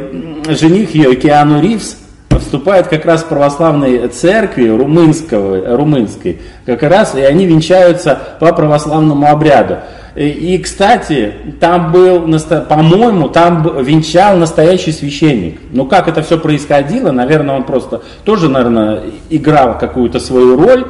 жених 0.48 0.94
ее 0.94 1.14
Киану 1.16 1.60
Ривз, 1.60 1.96
вступают 2.40 2.88
как 2.88 3.04
раз 3.04 3.22
в 3.22 3.26
православной 3.26 4.08
церкви 4.08 4.68
румынского, 4.68 5.76
румынской, 5.76 6.40
как 6.66 6.82
раз, 6.82 7.14
и 7.14 7.20
они 7.20 7.46
венчаются 7.46 8.18
по 8.40 8.52
православному 8.52 9.26
обряду. 9.26 9.78
И, 10.16 10.58
кстати, 10.58 11.32
там 11.60 11.92
был, 11.92 12.22
по-моему, 12.68 13.28
там 13.28 13.82
венчал 13.82 14.36
настоящий 14.36 14.92
священник. 14.92 15.60
Ну, 15.70 15.86
как 15.86 16.08
это 16.08 16.22
все 16.22 16.36
происходило, 16.36 17.12
наверное, 17.12 17.56
он 17.56 17.62
просто 17.62 18.02
тоже, 18.24 18.48
наверное, 18.48 19.02
играл 19.30 19.78
какую-то 19.78 20.18
свою 20.18 20.60
роль. 20.60 20.84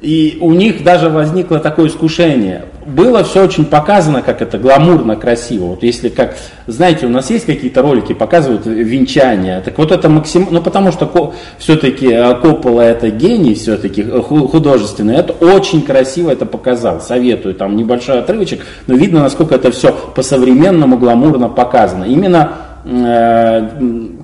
И 0.00 0.38
у 0.40 0.52
них 0.52 0.84
даже 0.84 1.08
возникло 1.08 1.58
такое 1.58 1.88
искушение. 1.88 2.64
Было 2.86 3.24
все 3.24 3.42
очень 3.42 3.64
показано, 3.64 4.22
как 4.22 4.40
это 4.42 4.58
гламурно, 4.58 5.16
красиво. 5.16 5.66
Вот 5.66 5.82
если 5.82 6.08
как, 6.08 6.36
знаете, 6.68 7.06
у 7.06 7.08
нас 7.08 7.30
есть 7.30 7.44
какие-то 7.44 7.82
ролики, 7.82 8.12
показывают 8.12 8.64
венчание. 8.64 9.60
Так 9.60 9.76
вот 9.78 9.90
это 9.90 10.08
максимум, 10.08 10.48
ну 10.52 10.62
потому 10.62 10.92
что 10.92 11.34
все-таки 11.58 12.06
э, 12.06 12.34
Коппола 12.36 12.82
это 12.82 13.10
гений 13.10 13.54
все-таки 13.54 14.02
э, 14.02 14.20
художественный. 14.20 15.16
Это 15.16 15.32
очень 15.32 15.82
красиво 15.82 16.30
это 16.30 16.46
показал. 16.46 17.00
Советую, 17.00 17.56
там 17.56 17.76
небольшой 17.76 18.20
отрывочек, 18.20 18.64
но 18.86 18.94
видно, 18.94 19.20
насколько 19.20 19.56
это 19.56 19.72
все 19.72 19.92
по-современному 19.92 20.96
гламурно 20.96 21.48
показано. 21.48 22.04
Именно 22.04 22.52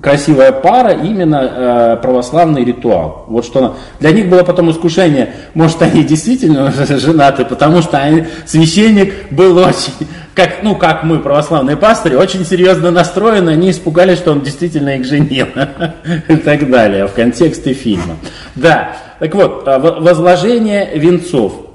красивая 0.01 0.53
пара, 0.53 0.93
именно 0.93 1.35
э, 1.35 1.97
православный 2.01 2.63
ритуал. 2.63 3.25
Вот 3.27 3.43
что 3.43 3.75
для 3.99 4.11
них 4.11 4.29
было 4.29 4.43
потом 4.43 4.71
искушение, 4.71 5.33
может 5.53 5.81
они 5.81 6.03
действительно 6.03 6.71
женаты, 6.97 7.43
потому 7.43 7.81
что 7.81 7.97
они, 7.97 8.25
священник 8.45 9.31
был 9.31 9.57
очень, 9.57 9.91
как, 10.33 10.63
ну 10.63 10.75
как 10.75 11.03
мы, 11.03 11.19
православные 11.19 11.75
пастыри, 11.75 12.15
очень 12.15 12.45
серьезно 12.45 12.89
настроены, 12.89 13.49
они 13.49 13.69
испугались, 13.69 14.19
что 14.19 14.31
он 14.31 14.41
действительно 14.41 14.95
их 14.95 15.05
женил 15.05 15.47
и 16.29 16.35
так 16.37 16.69
далее 16.69 17.07
в 17.07 17.13
контексте 17.13 17.73
фильма. 17.73 18.15
Да, 18.55 18.95
так 19.19 19.35
вот, 19.35 19.63
э, 19.67 19.77
возложение 19.77 20.89
венцов. 20.95 21.72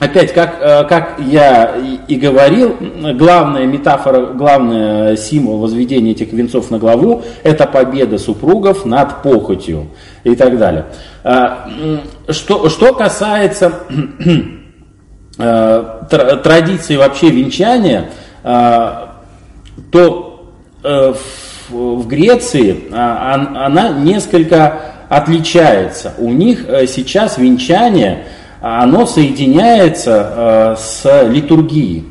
Опять, 0.00 0.32
как, 0.32 0.56
э, 0.62 0.84
как 0.84 1.16
я 1.18 1.74
и 2.08 2.16
говорил, 2.16 2.74
главная 3.16 3.66
метафора, 3.66 4.32
главный 4.32 5.14
символ 5.18 5.58
возведения 5.58 6.12
этих 6.12 6.32
венцов 6.32 6.70
на 6.70 6.78
главу– 6.78 7.22
это 7.42 7.66
победа 7.66 8.16
супругов 8.16 8.86
над 8.86 9.22
похотью 9.22 9.88
и 10.24 10.34
так 10.34 10.58
далее. 10.58 10.86
А, 11.22 11.68
что, 12.30 12.70
что 12.70 12.94
касается 12.94 13.74
э, 15.38 15.84
традиции 16.42 16.96
вообще 16.96 17.28
венчания, 17.28 18.08
то 18.42 20.50
э, 20.82 21.14
в 21.68 22.08
Греции 22.08 22.84
а, 22.90 23.66
она 23.66 23.90
несколько 23.90 24.80
отличается. 25.10 26.14
У 26.16 26.30
них 26.30 26.64
сейчас 26.86 27.36
венчание– 27.36 28.24
оно 28.60 29.06
соединяется 29.06 30.32
э, 30.36 30.76
с 30.78 31.28
литургией. 31.28 32.04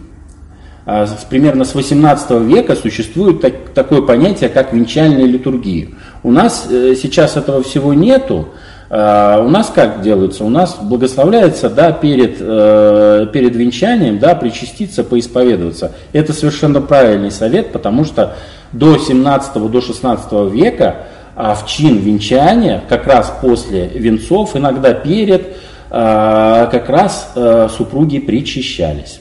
Э, 0.85 1.05
примерно 1.29 1.63
с 1.63 1.75
18 1.75 2.31
века 2.41 2.75
существует 2.75 3.41
так, 3.41 3.53
такое 3.75 4.01
понятие, 4.01 4.49
как 4.49 4.73
венчальная 4.73 5.25
литургия. 5.25 5.89
У 6.23 6.31
нас 6.31 6.67
э, 6.69 6.95
сейчас 6.99 7.37
этого 7.37 7.61
всего 7.63 7.93
нету. 7.93 8.49
У 8.91 8.93
нас 8.93 9.71
как 9.75 10.01
делается? 10.01 10.43
У 10.43 10.49
нас 10.49 10.79
благословляется 10.81 11.69
да, 11.69 11.91
перед, 11.91 12.39
перед 12.39 13.55
венчанием 13.55 14.17
да, 14.17 14.33
причаститься, 14.33 15.03
поисповедоваться. 15.03 15.91
Это 16.11 16.33
совершенно 16.33 16.81
правильный 16.81 17.29
совет, 17.29 17.71
потому 17.71 18.03
что 18.03 18.33
до 18.71 18.97
17 18.97 19.71
до 19.71 19.81
16 19.81 20.51
века 20.51 20.95
в 21.35 21.67
чин 21.67 21.99
венчания, 21.99 22.81
как 22.89 23.05
раз 23.05 23.31
после 23.39 23.89
венцов, 23.89 24.55
иногда 24.55 24.95
перед, 24.95 25.43
а, 25.43 25.53
как 25.89 26.87
раз 26.89 27.31
а, 27.35 27.67
супруги 27.69 28.19
причащались. 28.19 29.19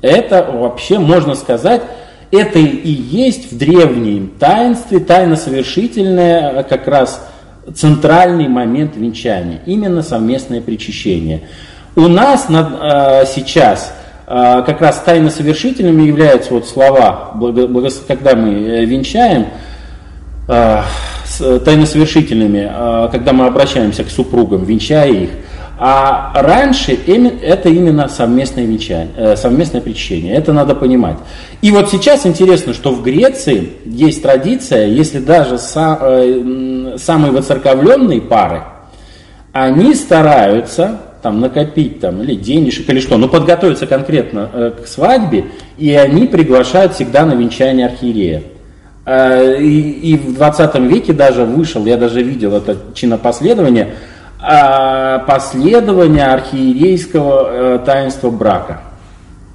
Это 0.00 0.48
вообще, 0.50 0.98
можно 0.98 1.34
сказать, 1.34 1.82
это 2.30 2.58
и 2.58 2.90
есть 2.90 3.52
в 3.52 3.58
древнем 3.58 4.32
таинстве, 4.38 4.98
тайно 4.98 5.36
совершительное, 5.36 6.62
как 6.62 6.86
раз 6.88 7.26
центральный 7.74 8.48
момент 8.48 8.96
венчания, 8.96 9.60
именно 9.66 10.02
совместное 10.02 10.60
причащение. 10.60 11.42
У 11.96 12.08
нас 12.08 12.48
на, 12.48 12.78
а, 12.80 13.24
сейчас 13.26 13.92
как 14.26 14.80
раз 14.80 15.00
тайно 15.04 15.30
совершительными 15.30 16.02
являются 16.02 16.52
вот 16.52 16.66
слова, 16.66 17.32
когда 18.08 18.34
мы 18.34 18.54
э, 18.54 18.84
венчаем, 18.84 19.46
тайно 20.48 21.86
совершительными, 21.86 22.68
когда 23.12 23.32
мы 23.32 23.46
обращаемся 23.46 24.02
к 24.02 24.10
супругам, 24.10 24.64
венчая 24.64 25.12
их– 25.12 25.30
а 25.78 26.32
раньше 26.34 26.92
это 26.92 27.68
именно 27.68 28.08
совместное 28.08 28.64
венчание, 28.64 29.10
э, 29.16 29.36
совместное 29.36 29.82
причащение. 29.82 30.34
Это 30.34 30.54
надо 30.54 30.74
понимать. 30.74 31.18
И 31.60 31.70
вот 31.70 31.90
сейчас 31.90 32.24
интересно, 32.24 32.72
что 32.72 32.92
в 32.92 33.02
Греции 33.02 33.72
есть 33.84 34.22
традиция, 34.22 34.86
если 34.86 35.18
даже 35.18 35.56
э, 35.56 36.96
самые 36.98 37.30
воцерковленные 37.30 38.22
пары, 38.22 38.62
они 39.52 39.94
стараются 39.94 40.98
там 41.20 41.40
накопить 41.40 42.00
там 42.00 42.22
или 42.22 42.34
денежек 42.34 42.88
или 42.88 43.00
что, 43.00 43.18
но 43.18 43.28
подготовиться 43.28 43.86
конкретно 43.86 44.48
э, 44.50 44.72
к 44.82 44.86
свадьбе, 44.86 45.44
и 45.76 45.92
они 45.92 46.26
приглашают 46.26 46.94
всегда 46.94 47.26
на 47.26 47.32
венчание 47.32 47.86
архиерея. 47.86 48.42
И, 49.08 50.00
и 50.02 50.16
в 50.16 50.34
20 50.34 50.74
веке 50.80 51.12
даже 51.12 51.44
вышел, 51.44 51.86
я 51.86 51.96
даже 51.96 52.24
видел 52.24 52.56
это 52.56 52.76
чинопоследование, 52.92 53.94
а, 54.48 55.18
последования 55.26 56.24
архиерейского 56.24 57.48
э, 57.50 57.78
таинства 57.84 58.30
брака. 58.30 58.82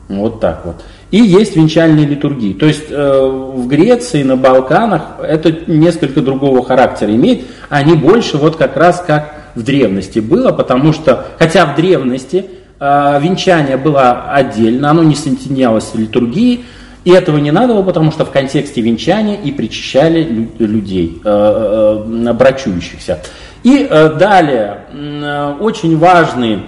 Вот 0.09 0.41
так 0.41 0.65
вот. 0.65 0.83
И 1.11 1.17
есть 1.17 1.55
венчальные 1.55 2.05
литургии. 2.05 2.51
То 2.51 2.65
есть 2.65 2.85
э, 2.89 3.51
в 3.53 3.67
Греции, 3.67 4.23
на 4.23 4.35
Балканах 4.35 5.03
это 5.21 5.55
несколько 5.71 6.19
другого 6.19 6.61
характера 6.65 7.15
имеет. 7.15 7.45
Они 7.69 7.95
больше 7.95 8.37
вот 8.37 8.57
как 8.57 8.75
раз 8.75 9.01
как 9.07 9.33
в 9.55 9.63
древности 9.63 10.19
было, 10.19 10.51
потому 10.51 10.91
что, 10.91 11.25
хотя 11.39 11.67
в 11.67 11.77
древности 11.77 12.47
э, 12.77 13.19
венчание 13.21 13.77
было 13.77 14.23
отдельно, 14.33 14.89
оно 14.89 15.03
не 15.03 15.15
соединялось 15.15 15.85
с 15.85 15.95
литургией, 15.95 16.65
и 17.05 17.11
этого 17.11 17.37
не 17.37 17.51
надо 17.51 17.75
было, 17.75 17.83
потому 17.83 18.11
что 18.11 18.25
в 18.25 18.31
контексте 18.31 18.81
венчания 18.81 19.35
и 19.35 19.53
причащали 19.53 20.49
людей, 20.59 21.21
э, 21.23 22.03
э, 22.05 22.33
брачующихся. 22.33 23.21
И 23.63 23.87
э, 23.89 24.09
далее, 24.17 24.77
э, 24.91 25.55
очень 25.59 25.97
важный 25.97 26.65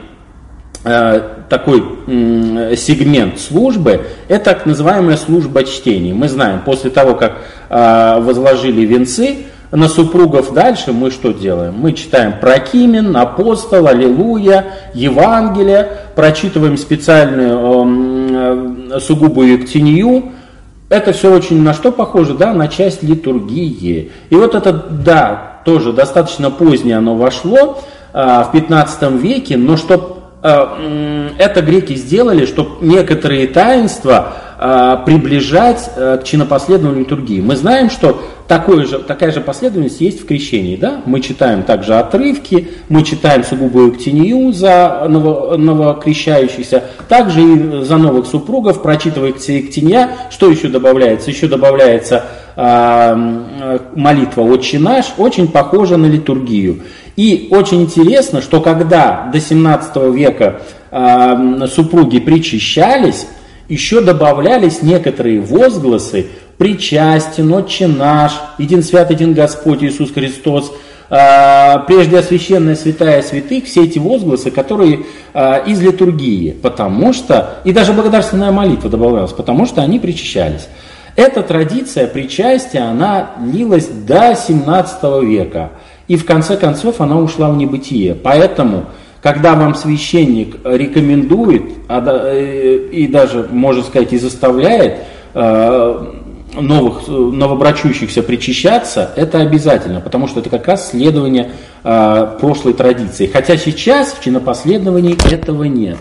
э, 0.83 1.21
такой 1.49 1.83
сегмент 2.77 3.39
службы, 3.39 4.01
это 4.27 4.45
так 4.45 4.65
называемая 4.65 5.17
служба 5.17 5.63
чтений. 5.63 6.13
Мы 6.13 6.29
знаем, 6.29 6.61
после 6.65 6.89
того, 6.89 7.13
как 7.15 7.37
возложили 7.69 8.81
венцы 8.81 9.45
на 9.71 9.87
супругов 9.87 10.53
дальше, 10.53 10.93
мы 10.93 11.11
что 11.11 11.31
делаем? 11.31 11.75
Мы 11.77 11.93
читаем 11.93 12.33
Прокимен, 12.39 13.15
Апостол, 13.15 13.87
Аллилуйя, 13.87 14.65
Евангелие, 14.93 15.87
прочитываем 16.15 16.77
специальную 16.77 18.99
сугубую 18.99 19.59
ектинию, 19.59 20.31
это 20.93 21.11
все 21.11 21.33
очень 21.33 21.61
на 21.61 21.73
что 21.73 21.91
похоже, 21.91 22.35
да, 22.35 22.53
на 22.53 22.67
часть 22.67 23.01
литургии. 23.01 24.11
И 24.29 24.35
вот 24.35 24.53
это, 24.53 24.71
да, 24.73 25.61
тоже 25.65 25.91
достаточно 25.91 26.51
позднее 26.51 26.97
оно 26.97 27.15
вошло, 27.15 27.81
а, 28.13 28.43
в 28.43 28.51
15 28.51 29.11
веке, 29.13 29.57
но 29.57 29.75
что 29.75 30.19
а, 30.43 30.77
это 31.39 31.61
греки 31.61 31.95
сделали, 31.95 32.45
чтобы 32.45 32.85
некоторые 32.85 33.47
таинства 33.47 34.33
приближать 35.05 35.91
а, 35.97 36.17
к 36.17 36.23
чинопоследованию 36.23 37.01
литургии. 37.01 37.41
Мы 37.41 37.57
знаем, 37.57 37.89
что 37.89 38.21
такое 38.47 38.85
же, 38.85 38.99
такая 38.99 39.33
же 39.33 39.41
последовательность 39.41 39.99
есть 39.99 40.21
в 40.21 40.25
крещении. 40.25 40.77
Да? 40.77 41.01
Мы 41.05 41.19
читаем 41.19 41.63
также 41.63 41.95
отрывки, 41.95 42.69
мы 42.87 43.03
читаем 43.03 43.43
сугубую 43.43 43.91
ктинию 43.91 44.53
за 44.53 45.05
ново, 45.09 45.57
новокрещающихся, 45.57 46.83
также 47.09 47.41
и 47.41 47.83
за 47.83 47.97
новых 47.97 48.25
супругов, 48.25 48.81
прочитывая 48.81 49.33
ктиния. 49.33 50.11
Что 50.31 50.49
еще 50.49 50.69
добавляется? 50.69 51.29
Еще 51.29 51.47
добавляется 51.47 52.23
э, 52.55 53.79
молитва 53.95 54.41
«Отче 54.43 54.79
наш», 54.79 55.13
очень 55.17 55.49
похожа 55.49 55.97
на 55.97 56.05
литургию. 56.05 56.83
И 57.17 57.49
очень 57.51 57.81
интересно, 57.81 58.41
что 58.41 58.61
когда 58.61 59.29
до 59.31 59.41
17 59.41 59.95
века 60.13 60.61
э, 60.89 61.67
супруги 61.67 62.19
причащались, 62.19 63.27
еще 63.69 64.01
добавлялись 64.01 64.81
некоторые 64.81 65.41
возгласы 65.41 66.27
причастен, 66.57 67.53
Отче 67.53 67.87
наш, 67.87 68.33
един 68.57 68.83
свят, 68.83 69.11
един 69.11 69.33
Господь 69.33 69.83
Иисус 69.83 70.11
Христос, 70.11 70.71
а, 71.09 71.79
прежде 71.79 72.17
освященная 72.17 72.75
святая 72.75 73.21
святых, 73.21 73.65
все 73.65 73.83
эти 73.83 73.99
возгласы, 73.99 74.51
которые 74.51 75.05
а, 75.33 75.57
из 75.57 75.81
литургии, 75.81 76.51
потому 76.51 77.13
что, 77.13 77.59
и 77.63 77.71
даже 77.71 77.93
благодарственная 77.93 78.51
молитва 78.51 78.89
добавлялась, 78.89 79.31
потому 79.31 79.65
что 79.65 79.81
они 79.81 79.99
причащались. 79.99 80.67
Эта 81.15 81.43
традиция 81.43 82.07
причастия, 82.07 82.79
она 82.79 83.31
длилась 83.39 83.87
до 83.87 84.35
17 84.35 85.03
века, 85.23 85.71
и 86.07 86.15
в 86.15 86.25
конце 86.25 86.57
концов 86.57 87.01
она 87.01 87.19
ушла 87.19 87.49
в 87.49 87.57
небытие. 87.57 88.15
Поэтому, 88.15 88.85
когда 89.23 89.55
вам 89.55 89.73
священник 89.73 90.57
рекомендует, 90.65 91.63
а 91.87 92.03
э, 92.05 92.89
и 92.91 93.07
даже, 93.07 93.47
можно 93.49 93.81
сказать, 93.81 94.11
и 94.11 94.17
заставляет 94.17 94.97
а, 95.33 96.13
новых, 96.53 97.07
новобрачующихся 97.07 98.21
причащаться, 98.21 99.11
это 99.15 99.39
обязательно, 99.39 100.01
потому 100.01 100.27
что 100.27 100.41
это 100.41 100.49
как 100.49 100.67
раз 100.67 100.89
следование 100.89 101.51
э, 101.85 102.37
прошлой 102.41 102.73
традиции. 102.73 103.27
Хотя 103.27 103.55
сейчас 103.55 104.11
в 104.11 104.21
чинопоследовании 104.21 105.17
этого 105.31 105.63
нет. 105.63 105.97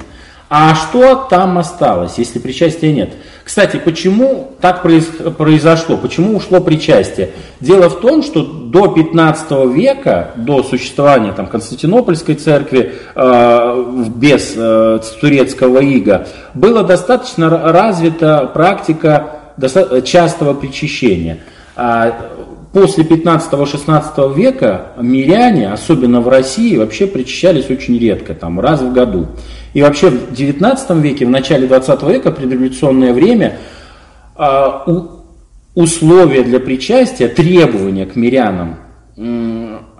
А 0.55 0.75
что 0.75 1.15
там 1.31 1.57
осталось, 1.57 2.19
если 2.19 2.39
причастия 2.39 2.93
нет? 2.93 3.15
Кстати, 3.43 3.81
почему 3.83 4.53
так 4.61 4.83
произошло? 4.83 5.97
Почему 5.97 6.37
ушло 6.37 6.61
причастие? 6.61 7.31
Дело 7.61 7.89
в 7.89 8.01
том, 8.01 8.23
что 8.23 8.43
до 8.43 8.89
15 8.89 9.51
века, 9.75 10.33
до 10.37 10.63
существования 10.63 11.33
там, 11.33 11.47
Константинопольской 11.47 12.35
церкви 12.35 12.97
э, 13.15 13.85
без 14.15 14.53
э, 14.55 14.99
турецкого 15.23 15.79
ига, 15.79 16.27
была 16.53 16.83
достаточно 16.83 17.49
развита 17.49 18.51
практика 18.53 19.39
частого 20.05 20.53
причащения. 20.53 21.39
После 22.73 23.05
15-16 23.05 24.35
века 24.35 24.93
миряне, 24.99 25.71
особенно 25.71 26.23
в 26.23 26.29
России, 26.29 26.79
вообще 26.79 27.07
причащались 27.07 27.69
очень 27.69 27.99
редко, 27.99 28.35
там, 28.35 28.59
раз 28.61 28.81
в 28.81 28.93
году. 28.93 29.27
И 29.75 29.83
вообще 29.83 30.09
в 30.09 30.33
19 30.33 30.91
веке, 31.03 31.27
в 31.27 31.31
начале 31.31 31.67
20 31.67 32.03
века, 32.05 32.31
предреволюционное 32.31 33.13
время, 33.13 33.59
а, 34.37 34.87
условия 35.75 36.43
для 36.45 36.61
причастия, 36.61 37.29
требования 37.29 38.07
к 38.07 38.17
мирянам, 38.17 38.79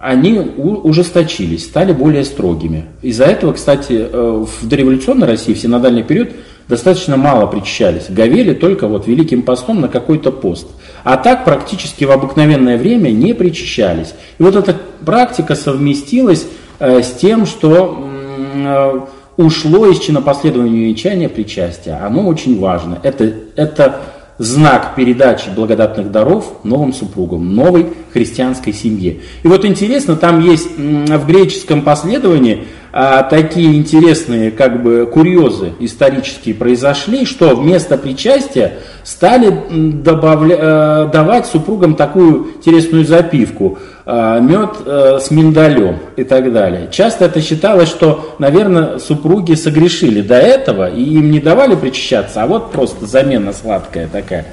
они 0.03 0.39
ужесточились, 0.39 1.67
стали 1.67 1.93
более 1.93 2.25
строгими. 2.25 2.87
Из-за 3.03 3.25
этого, 3.25 3.53
кстати, 3.53 4.09
э, 4.11 4.45
в 4.45 4.67
дореволюционной 4.67 5.27
России 5.27 5.53
в 5.53 5.59
синодальный 5.59 6.03
период 6.03 6.31
достаточно 6.69 7.17
мало 7.17 7.47
причащались. 7.47 8.07
Говели 8.09 8.55
только 8.55 8.87
вот 8.89 9.07
великим 9.07 9.43
постом 9.43 9.81
на 9.81 9.89
какой-то 9.89 10.31
пост. 10.33 10.69
А 11.05 11.17
так 11.17 11.45
практически 11.45 12.05
в 12.05 12.11
обыкновенное 12.11 12.79
время 12.79 13.11
не 13.11 13.35
причащались. 13.35 14.15
И 14.39 14.43
вот 14.43 14.57
эта 14.57 14.77
практика 15.05 15.55
совместилась 15.55 16.47
э, 16.79 17.03
с 17.03 17.13
тем, 17.13 17.47
что 17.47 18.09
э, 18.55 19.01
ушло 19.37 19.87
из 19.87 19.99
чинопоследования 19.99 20.87
венчания 20.87 21.29
причастия. 21.29 21.99
Оно 22.05 22.27
очень 22.27 22.59
важно. 22.59 22.99
Это, 23.03 23.33
это 23.57 24.01
знак 24.39 24.95
передачи 24.97 25.51
благодатных 25.55 26.11
даров 26.11 26.59
новым 26.65 26.93
супругам, 26.93 27.55
новой 27.55 27.89
христианской 28.13 28.73
семье. 28.73 29.21
И 29.43 29.49
вот 29.49 29.65
интересно, 29.65 30.17
там 30.17 30.41
есть 30.41 30.77
в 30.77 31.27
греческом 31.27 31.83
последовании 31.83 32.65
а, 32.95 33.23
такие 33.23 33.75
интересные 33.79 34.51
как 34.51 34.83
бы 34.83 35.07
курьезы 35.07 35.73
исторические 35.81 36.55
произошли, 36.55 37.25
что 37.25 37.57
вместо 37.57 37.97
причастия 37.97 38.75
стали 39.03 39.51
добавля, 39.71 40.57
э, 40.61 41.09
давать 41.11 41.47
супругам 41.47 41.95
такую 41.95 42.49
интересную 42.59 43.07
запивку 43.07 43.79
э, 44.05 44.41
мед 44.43 44.71
э, 44.85 45.19
с 45.23 45.31
миндалем 45.31 46.01
и 46.17 46.25
так 46.25 46.53
далее. 46.53 46.89
Часто 46.93 47.25
это 47.25 47.41
считалось, 47.41 47.89
что, 47.89 48.35
наверное, 48.39 48.99
супруги 48.99 49.55
согрешили 49.55 50.21
до 50.21 50.37
этого 50.37 50.91
и 50.91 51.03
им 51.03 51.31
не 51.31 51.41
давали 51.41 51.75
причащаться, 51.77 52.43
а 52.43 52.47
вот 52.47 52.73
просто 52.73 53.07
замена 53.07 53.55
сладкая 53.55 54.07
такая. 54.07 54.45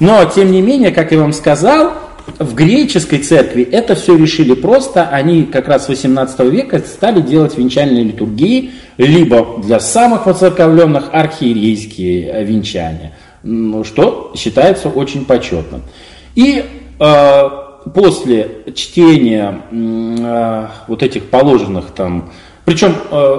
Но, 0.00 0.24
тем 0.24 0.50
не 0.50 0.62
менее, 0.62 0.90
как 0.90 1.12
я 1.12 1.18
вам 1.18 1.34
сказал, 1.34 1.92
в 2.38 2.54
греческой 2.54 3.18
церкви 3.18 3.62
это 3.62 3.94
все 3.94 4.16
решили 4.16 4.54
просто. 4.54 5.08
Они 5.08 5.44
как 5.44 5.68
раз 5.68 5.86
с 5.86 5.88
18 5.88 6.40
века 6.40 6.78
стали 6.78 7.20
делать 7.20 7.56
венчальные 7.56 8.04
литургии, 8.04 8.72
либо 8.96 9.60
для 9.62 9.80
самых 9.80 10.26
воцерковленных 10.26 11.10
архиерейские 11.12 12.44
венчания, 12.44 13.12
что 13.84 14.32
считается 14.36 14.88
очень 14.88 15.24
почетным. 15.24 15.82
И 16.34 16.64
э, 16.98 17.48
после 17.94 18.50
чтения 18.74 19.60
э, 19.70 20.66
вот 20.88 21.02
этих 21.02 21.24
положенных 21.26 21.90
там, 21.90 22.30
причем 22.64 22.94
э, 23.10 23.38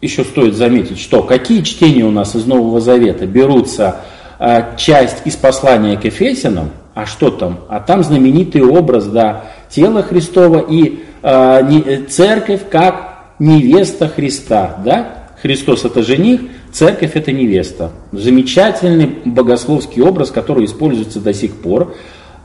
еще 0.00 0.24
стоит 0.24 0.54
заметить, 0.54 0.98
что 0.98 1.22
какие 1.22 1.62
чтения 1.62 2.04
у 2.04 2.10
нас 2.10 2.34
из 2.34 2.46
Нового 2.46 2.80
Завета 2.80 3.26
берутся 3.26 3.96
э, 4.38 4.76
часть 4.76 5.26
из 5.26 5.36
послания 5.36 5.96
к 5.96 6.04
Ефесянам, 6.04 6.70
а 6.98 7.06
что 7.06 7.30
там? 7.30 7.60
А 7.68 7.78
там 7.78 8.02
знаменитый 8.02 8.60
образ, 8.60 9.06
да, 9.06 9.44
тела 9.70 10.02
Христова 10.02 10.58
и 10.68 11.04
а, 11.22 11.60
э, 11.60 12.02
церковь 12.08 12.62
как 12.68 13.34
невеста 13.38 14.08
Христа, 14.08 14.80
да? 14.84 15.28
Христос 15.40 15.84
это 15.84 16.02
жених, 16.02 16.40
церковь 16.72 17.12
это 17.14 17.30
невеста. 17.30 17.92
Замечательный 18.10 19.14
богословский 19.24 20.02
образ, 20.02 20.32
который 20.32 20.64
используется 20.64 21.20
до 21.20 21.32
сих 21.32 21.54
пор. 21.62 21.94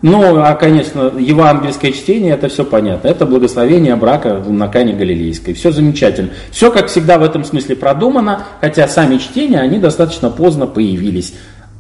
Ну, 0.04 0.38
а, 0.38 0.54
конечно, 0.54 1.12
евангельское 1.18 1.92
чтение, 1.92 2.34
это 2.36 2.48
все 2.48 2.64
понятно. 2.64 3.08
Это 3.08 3.26
благословение 3.26 3.96
брака 3.96 4.36
на 4.36 4.68
Кане 4.68 4.94
Галилейской. 4.94 5.56
Все 5.56 5.72
замечательно. 5.72 6.30
Все, 6.52 6.70
как 6.70 6.90
всегда, 6.90 7.18
в 7.18 7.24
этом 7.24 7.44
смысле 7.44 7.76
продумано, 7.76 8.44
хотя 8.62 8.88
сами 8.88 9.18
чтения, 9.18 9.62
они 9.62 9.80
достаточно 9.80 10.30
поздно 10.30 10.68
появились. 10.68 11.34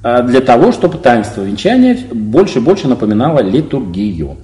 А, 0.03 0.21
для 0.21 0.41
того, 0.41 0.71
чтобы 0.71 0.97
таинство 0.97 1.41
венчания 1.41 1.97
больше 2.11 2.59
и 2.59 2.61
больше 2.61 2.87
напоминало 2.87 3.39
литургию. 3.39 4.37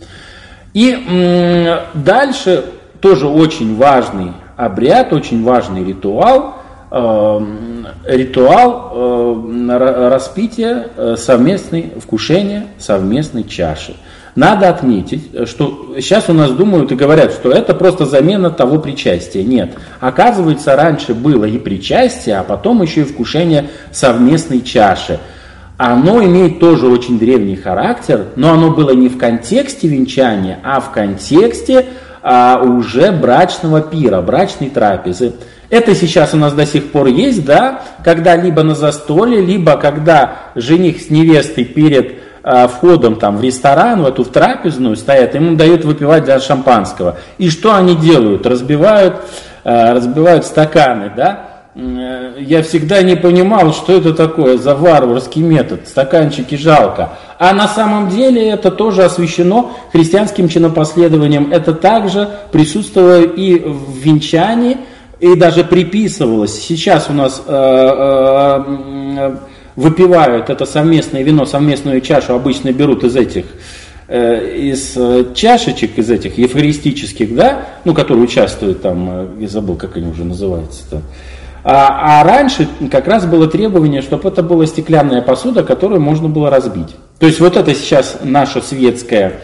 И 0.74 1.76
дальше 1.94 2.66
тоже 3.02 3.28
очень 3.28 3.76
важный 3.76 4.34
обряд, 4.56 5.14
очень 5.14 5.44
важный 5.44 5.86
ритуал, 5.86 6.56
э, 6.92 7.40
ритуал 8.06 8.92
э, 8.94 10.10
распития 10.10 10.88
э, 10.96 11.16
совместной 11.18 11.94
вкушения 12.02 12.68
совместной 12.78 13.46
чаши. 13.46 13.96
Надо 14.36 14.70
отметить, 14.70 15.48
что 15.50 15.96
сейчас 15.98 16.30
у 16.30 16.34
нас 16.34 16.52
думают 16.52 16.92
и 16.92 16.96
говорят, 16.96 17.32
что 17.32 17.52
это 17.52 17.74
просто 17.74 18.06
замена 18.06 18.50
того 18.52 18.80
причастия. 18.80 19.44
Нет. 19.44 19.72
Оказывается, 20.00 20.76
раньше 20.76 21.14
было 21.14 21.46
и 21.46 21.58
причастие, 21.58 22.38
а 22.38 22.44
потом 22.44 22.82
еще 22.82 23.02
и 23.02 23.06
вкушение 23.06 23.70
совместной 23.92 24.62
чаши 24.62 25.20
оно 25.80 26.22
имеет 26.22 26.60
тоже 26.60 26.88
очень 26.88 27.18
древний 27.18 27.56
характер, 27.56 28.26
но 28.36 28.52
оно 28.52 28.70
было 28.70 28.92
не 28.92 29.08
в 29.08 29.18
контексте 29.18 29.88
венчания, 29.88 30.60
а 30.62 30.82
в 30.82 30.92
контексте 30.92 31.86
а, 32.22 32.62
уже 32.62 33.14
брачного 33.14 33.80
пира, 33.80 34.20
брачной 34.22 34.70
трапезы. 34.70 35.36
Это 35.70 35.96
сейчас 35.96 36.34
у 36.34 36.38
нас 36.38 36.52
до 36.52 36.66
сих 36.66 36.92
пор 36.92 37.08
есть, 37.08 37.46
да, 37.46 37.82
когда 38.04 38.36
либо 38.36 38.62
на 38.62 38.76
застолье, 38.76 39.40
либо 39.40 39.78
когда 39.78 40.34
жених 40.54 41.00
с 41.00 41.10
невестой 41.10 41.64
перед 41.64 42.16
а, 42.44 42.68
входом 42.68 43.16
там, 43.16 43.38
в 43.38 43.42
ресторан, 43.42 44.02
в 44.02 44.06
эту 44.06 44.26
в 44.26 44.28
трапезную 44.28 44.98
стоят, 44.98 45.34
ему 45.34 45.56
дают 45.56 45.86
выпивать 45.86 46.26
для 46.26 46.42
шампанского. 46.42 47.20
И 47.38 47.50
что 47.50 47.74
они 47.74 47.96
делают? 47.96 48.46
Разбивают, 48.46 49.16
а, 49.64 49.94
разбивают 49.94 50.46
стаканы, 50.46 51.10
да, 51.16 51.49
я 51.76 52.64
всегда 52.64 53.04
не 53.04 53.16
понимал, 53.16 53.74
что 53.74 53.94
это 53.94 54.14
такое 54.14 54.58
за 54.58 54.76
варварский 54.76 55.42
метод, 55.42 55.88
стаканчики 55.88 56.56
жалко. 56.56 57.12
А 57.38 57.54
на 57.54 57.68
самом 57.68 58.10
деле 58.10 58.50
это 58.50 58.72
тоже 58.72 59.04
освящено 59.04 59.68
христианским 59.92 60.50
чинопоследованием. 60.50 61.52
Это 61.52 61.74
также 61.74 62.30
присутствовало 62.52 63.22
и 63.22 63.60
в 63.60 63.98
венчании, 63.98 64.78
и 65.20 65.36
даже 65.36 65.64
приписывалось. 65.64 66.60
Сейчас 66.60 67.10
у 67.10 67.14
нас 67.14 67.44
э, 67.46 67.54
э, 67.54 69.36
выпивают 69.76 70.50
это 70.50 70.66
совместное 70.66 71.24
вино, 71.24 71.46
совместную 71.46 72.02
чашу 72.02 72.34
обычно 72.34 72.74
берут 72.74 73.04
из 73.04 73.16
этих 73.16 73.46
э, 74.08 74.58
из 74.58 74.98
э, 74.98 75.34
чашечек, 75.36 75.98
из 75.98 76.10
этих 76.10 76.38
евхаристических, 76.38 77.36
да, 77.36 77.68
ну, 77.86 77.94
которые 77.94 78.24
участвуют 78.24 78.82
там, 78.82 79.10
э, 79.10 79.28
я 79.42 79.48
забыл, 79.48 79.76
как 79.76 79.96
они 79.98 80.08
уже 80.08 80.26
называются-то. 80.26 81.02
А, 81.64 82.22
а 82.22 82.24
раньше 82.24 82.68
как 82.92 83.08
раз 83.08 83.26
было 83.26 83.48
требование, 83.48 84.02
чтобы 84.02 84.30
это 84.30 84.44
была 84.44 84.66
стеклянная 84.66 85.22
посуда, 85.22 85.64
которую 85.64 86.02
можно 86.02 86.30
было 86.30 86.50
разбить. 86.50 86.96
То 87.20 87.26
есть 87.26 87.40
вот 87.40 87.58
это 87.58 87.74
сейчас 87.76 88.20
наша 88.24 88.62
светская 88.62 89.42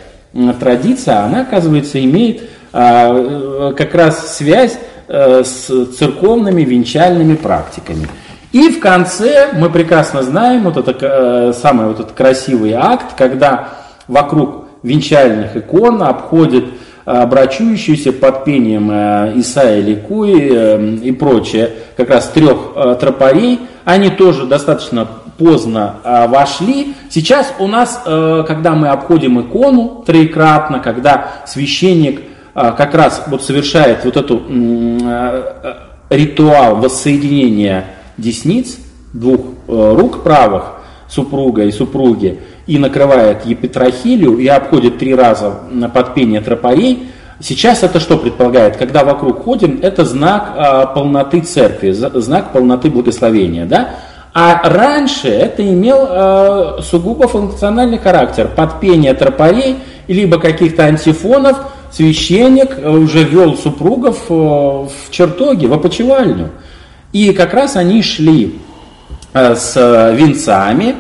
традиция, 0.59 1.23
она, 1.23 1.41
оказывается, 1.41 2.03
имеет 2.03 2.49
а, 2.73 3.73
как 3.73 3.93
раз 3.95 4.37
связь 4.37 4.77
с 5.07 5.67
церковными 5.97 6.63
венчальными 6.63 7.35
практиками. 7.35 8.07
И 8.55 8.69
в 8.69 8.79
конце 8.79 9.49
мы 9.53 9.69
прекрасно 9.69 10.23
знаем 10.23 10.63
вот 10.63 10.77
это 10.77 10.95
э, 10.97 11.53
самый 11.53 11.87
вот 11.87 11.99
этот 11.99 12.13
красивый 12.13 12.71
акт, 12.71 13.13
когда 13.17 13.71
вокруг 14.07 14.67
венчальных 14.81 15.57
икон 15.57 16.01
обходит 16.01 16.63
э, 17.05 17.25
брачующиеся 17.25 18.11
под 18.11 18.43
пением 18.43 18.89
э, 18.91 19.33
Исаия 19.35 19.81
Ликуи 19.81 20.99
и 21.03 21.11
прочее, 21.11 21.71
как 21.97 22.09
раз 22.09 22.29
трех 22.29 22.73
тропарей, 22.99 23.61
они 23.83 24.09
тоже 24.09 24.45
достаточно 24.45 25.07
поздно 25.37 25.95
вошли. 26.29 26.93
Сейчас 27.09 27.53
у 27.59 27.67
нас, 27.67 28.01
когда 28.03 28.71
мы 28.71 28.87
обходим 28.87 29.41
икону 29.41 30.03
троекратно, 30.05 30.79
когда 30.79 31.31
священник 31.45 32.21
как 32.53 32.95
раз 32.95 33.23
вот 33.27 33.43
совершает 33.43 34.05
вот 34.05 34.15
эту 34.15 34.41
ритуал 36.09 36.77
воссоединения 36.77 37.85
десниц, 38.17 38.77
двух 39.13 39.41
э, 39.67 39.95
рук 39.97 40.23
правых 40.23 40.73
супруга 41.07 41.63
и 41.63 41.71
супруги, 41.71 42.39
и 42.67 42.77
накрывает 42.77 43.45
епитрахилию 43.45 44.37
и 44.37 44.47
обходит 44.47 44.97
три 44.97 45.13
раза 45.13 45.59
на 45.71 45.89
подпение 45.89 46.41
тропарей, 46.41 47.09
Сейчас 47.41 47.83
это 47.83 47.99
что 47.99 48.17
предполагает? 48.17 48.77
Когда 48.77 49.03
вокруг 49.03 49.43
ходим, 49.43 49.79
это 49.81 50.05
знак 50.05 50.53
э, 50.55 50.93
полноты 50.95 51.41
церкви, 51.41 51.91
знак 51.91 52.53
полноты 52.53 52.89
благословения. 52.89 53.65
Да? 53.65 53.89
А 54.33 54.61
раньше 54.63 55.27
это 55.27 55.61
имел 55.65 56.07
э, 56.09 56.81
сугубо 56.81 57.27
функциональный 57.27 57.97
характер. 57.97 58.49
Подпение 58.55 59.13
тропарей, 59.13 59.77
либо 60.07 60.39
каких-то 60.39 60.83
антифонов, 60.83 61.57
священник 61.91 62.77
уже 62.85 63.23
вел 63.23 63.57
супругов 63.57 64.25
э, 64.29 64.33
в 64.33 65.11
чертоге, 65.11 65.67
в 65.67 65.73
опочивальню. 65.73 66.51
И 67.11 67.33
как 67.33 67.53
раз 67.53 67.75
они 67.75 68.01
шли 68.01 68.59
э, 69.33 69.55
с 69.55 69.75
венцами, 70.15 70.95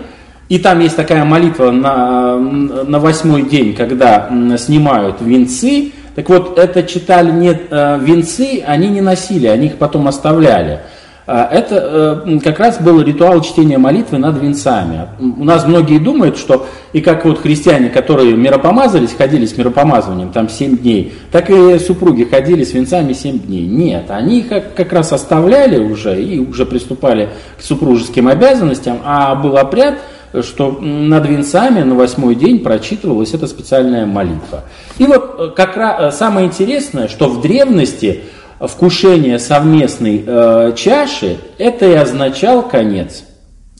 и 0.47 0.59
там 0.59 0.79
есть 0.79 0.95
такая 0.95 1.25
молитва 1.25 1.71
на, 1.71 2.37
на 2.37 2.99
восьмой 2.99 3.43
день, 3.43 3.73
когда 3.75 4.29
снимают 4.57 5.21
венцы. 5.21 5.91
Так 6.15 6.29
вот, 6.29 6.57
это 6.57 6.83
читали 6.83 7.31
не 7.31 7.49
э, 7.49 7.99
венцы, 7.99 8.63
они 8.65 8.87
не 8.87 9.01
носили, 9.01 9.47
они 9.47 9.67
их 9.67 9.77
потом 9.77 10.07
оставляли. 10.07 10.79
А, 11.27 11.49
это 11.51 12.23
э, 12.27 12.39
как 12.39 12.59
раз 12.59 12.79
был 12.79 13.01
ритуал 13.01 13.41
чтения 13.41 13.79
молитвы 13.79 14.19
над 14.19 14.39
венцами. 14.39 15.07
У 15.19 15.43
нас 15.43 15.65
многие 15.65 15.97
думают, 15.97 16.37
что 16.37 16.67
и 16.93 17.01
как 17.01 17.25
вот 17.25 17.41
христиане, 17.41 17.89
которые 17.89 18.35
миропомазались, 18.35 19.13
ходили 19.13 19.47
с 19.47 19.57
миропомазыванием 19.57 20.31
там 20.31 20.49
7 20.49 20.77
дней, 20.77 21.13
так 21.31 21.49
и 21.49 21.79
супруги 21.79 22.25
ходили 22.25 22.63
с 22.63 22.73
венцами 22.73 23.13
7 23.13 23.39
дней. 23.39 23.65
Нет, 23.65 24.05
они 24.09 24.41
их 24.41 24.49
как, 24.75 24.93
раз 24.93 25.11
оставляли 25.13 25.79
уже 25.79 26.21
и 26.21 26.39
уже 26.39 26.67
приступали 26.67 27.29
к 27.57 27.63
супружеским 27.63 28.27
обязанностям, 28.27 28.99
а 29.03 29.33
был 29.33 29.57
обряд, 29.57 29.95
что 30.41 30.71
над 30.71 31.25
венцами 31.27 31.81
на 31.81 31.95
восьмой 31.95 32.35
день 32.35 32.59
прочитывалась 32.59 33.33
эта 33.33 33.47
специальная 33.47 34.05
молитва. 34.05 34.63
И 34.97 35.05
вот 35.05 35.35
э, 35.37 35.47
как 35.55 35.77
раз 35.77 36.13
э, 36.13 36.17
самое 36.17 36.47
интересное, 36.47 37.07
что 37.07 37.27
в 37.29 37.41
древности 37.41 38.21
вкушение 38.59 39.39
совместной 39.39 40.23
э, 40.25 40.73
чаши, 40.75 41.37
это 41.57 41.85
и 41.85 41.93
означал 41.93 42.67
конец, 42.67 43.23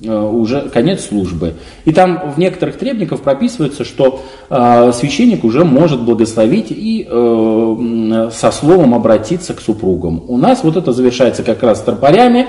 э, 0.02 0.12
уже 0.12 0.70
конец 0.70 1.08
службы. 1.08 1.54
И 1.86 1.94
там 1.94 2.32
в 2.36 2.38
некоторых 2.38 2.78
требниках 2.78 3.22
прописывается, 3.22 3.86
что 3.86 4.24
э, 4.50 4.92
священник 4.94 5.44
уже 5.44 5.64
может 5.64 6.02
благословить 6.02 6.68
и 6.72 7.08
э, 7.10 8.30
со 8.34 8.52
словом 8.52 8.94
обратиться 8.94 9.54
к 9.54 9.62
супругам. 9.62 10.24
У 10.28 10.38
нас 10.38 10.64
вот 10.64 10.76
это 10.76 10.92
завершается 10.92 11.44
как 11.44 11.64
раз 11.64 11.82
тропарями. 11.82 12.48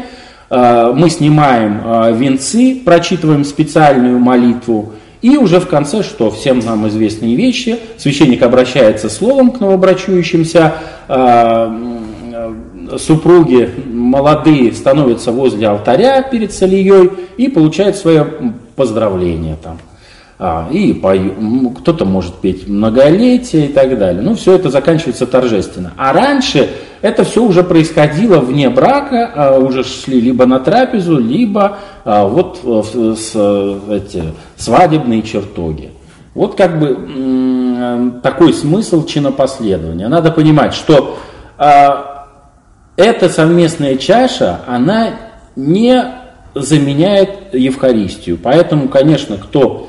Э, 0.48 0.92
мы 0.94 1.10
снимаем 1.10 1.80
э, 1.84 2.12
венцы, 2.14 2.80
прочитываем 2.84 3.44
специальную 3.44 4.18
молитву, 4.18 4.92
и 5.22 5.36
уже 5.36 5.58
в 5.58 5.66
конце, 5.66 6.02
что 6.02 6.30
всем 6.30 6.60
нам 6.60 6.86
известные 6.88 7.34
вещи, 7.34 7.78
священник 7.96 8.42
обращается 8.42 9.08
словом 9.08 9.50
к 9.50 9.60
новобрачующимся, 9.60 10.74
э, 11.08 11.96
супруги 12.98 13.70
молодые 13.86 14.72
становятся 14.72 15.32
возле 15.32 15.66
алтаря 15.66 16.22
перед 16.22 16.52
Салией 16.52 17.10
и 17.36 17.48
получают 17.48 17.96
свое 17.96 18.26
поздравление 18.76 19.56
там. 19.60 19.78
А, 20.38 20.68
и 20.70 20.92
пою, 20.92 21.70
кто-то 21.70 22.04
может 22.04 22.36
петь 22.36 22.68
многолетие 22.68 23.66
и 23.66 23.72
так 23.72 23.98
далее. 23.98 24.22
Ну, 24.22 24.34
все 24.34 24.54
это 24.54 24.68
заканчивается 24.68 25.26
торжественно. 25.26 25.94
А 25.96 26.12
раньше 26.12 26.68
это 27.02 27.24
все 27.24 27.42
уже 27.42 27.62
происходило 27.62 28.38
вне 28.38 28.70
брака, 28.70 29.30
а, 29.34 29.58
уже 29.58 29.84
шли 29.84 30.20
либо 30.20 30.46
на 30.46 30.60
трапезу, 30.60 31.18
либо 31.18 31.78
а, 32.04 32.26
вот 32.26 32.60
с, 32.62 33.30
эти, 33.90 34.24
свадебные 34.56 35.22
чертоги. 35.22 35.90
Вот 36.34 36.54
как 36.54 36.78
бы 36.78 38.20
такой 38.22 38.52
смысл 38.52 39.06
чинопоследования. 39.06 40.08
Надо 40.08 40.30
понимать, 40.30 40.74
что 40.74 41.18
а, 41.56 42.26
эта 42.96 43.28
совместная 43.28 43.96
чаша, 43.96 44.60
она 44.66 45.10
не 45.54 46.02
заменяет 46.54 47.54
Евхаристию. 47.54 48.38
Поэтому, 48.42 48.88
конечно, 48.88 49.36
кто 49.36 49.88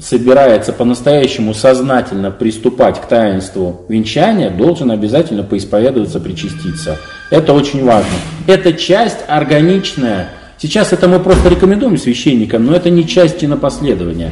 собирается 0.00 0.72
по-настоящему 0.72 1.54
сознательно 1.54 2.30
приступать 2.30 3.00
к 3.00 3.06
таинству 3.06 3.82
венчания, 3.88 4.50
должен 4.50 4.90
обязательно 4.90 5.42
поисповедоваться, 5.42 6.20
причаститься. 6.20 6.96
Это 7.30 7.52
очень 7.52 7.84
важно. 7.84 8.10
Это 8.46 8.72
часть 8.72 9.18
органичная. 9.28 10.28
Сейчас 10.58 10.92
это 10.92 11.08
мы 11.08 11.20
просто 11.20 11.48
рекомендуем 11.48 11.96
священникам, 11.96 12.66
но 12.66 12.74
это 12.74 12.90
не 12.90 13.06
часть 13.06 13.38
кинопоследования. 13.38 14.30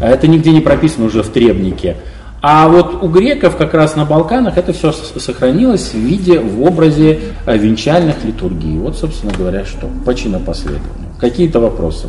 Это 0.00 0.26
нигде 0.28 0.50
не 0.50 0.60
прописано 0.60 1.06
уже 1.06 1.22
в 1.22 1.28
требнике. 1.28 1.96
А 2.42 2.68
вот 2.68 3.02
у 3.02 3.08
греков 3.08 3.56
как 3.56 3.74
раз 3.74 3.96
на 3.96 4.06
Балканах 4.06 4.56
это 4.56 4.72
все 4.72 4.92
сохранилось 4.92 5.92
в 5.92 5.98
виде, 5.98 6.38
в 6.38 6.62
образе 6.62 7.20
э, 7.44 7.56
венчальных 7.58 8.24
литургий. 8.24 8.78
Вот, 8.78 8.96
собственно 8.96 9.32
говоря, 9.36 9.66
что 9.66 9.90
по 10.06 10.14
чинопоследованию. 10.14 11.10
Какие-то 11.18 11.60
вопросы? 11.60 12.08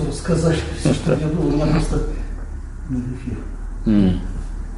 Все 0.00 0.12
сказали, 0.12 0.56
все, 0.80 0.94
что 0.94 1.12
я 1.12 1.26
думал, 1.28 1.66
я 1.66 1.72
просто 1.72 2.02
mm. 3.86 4.18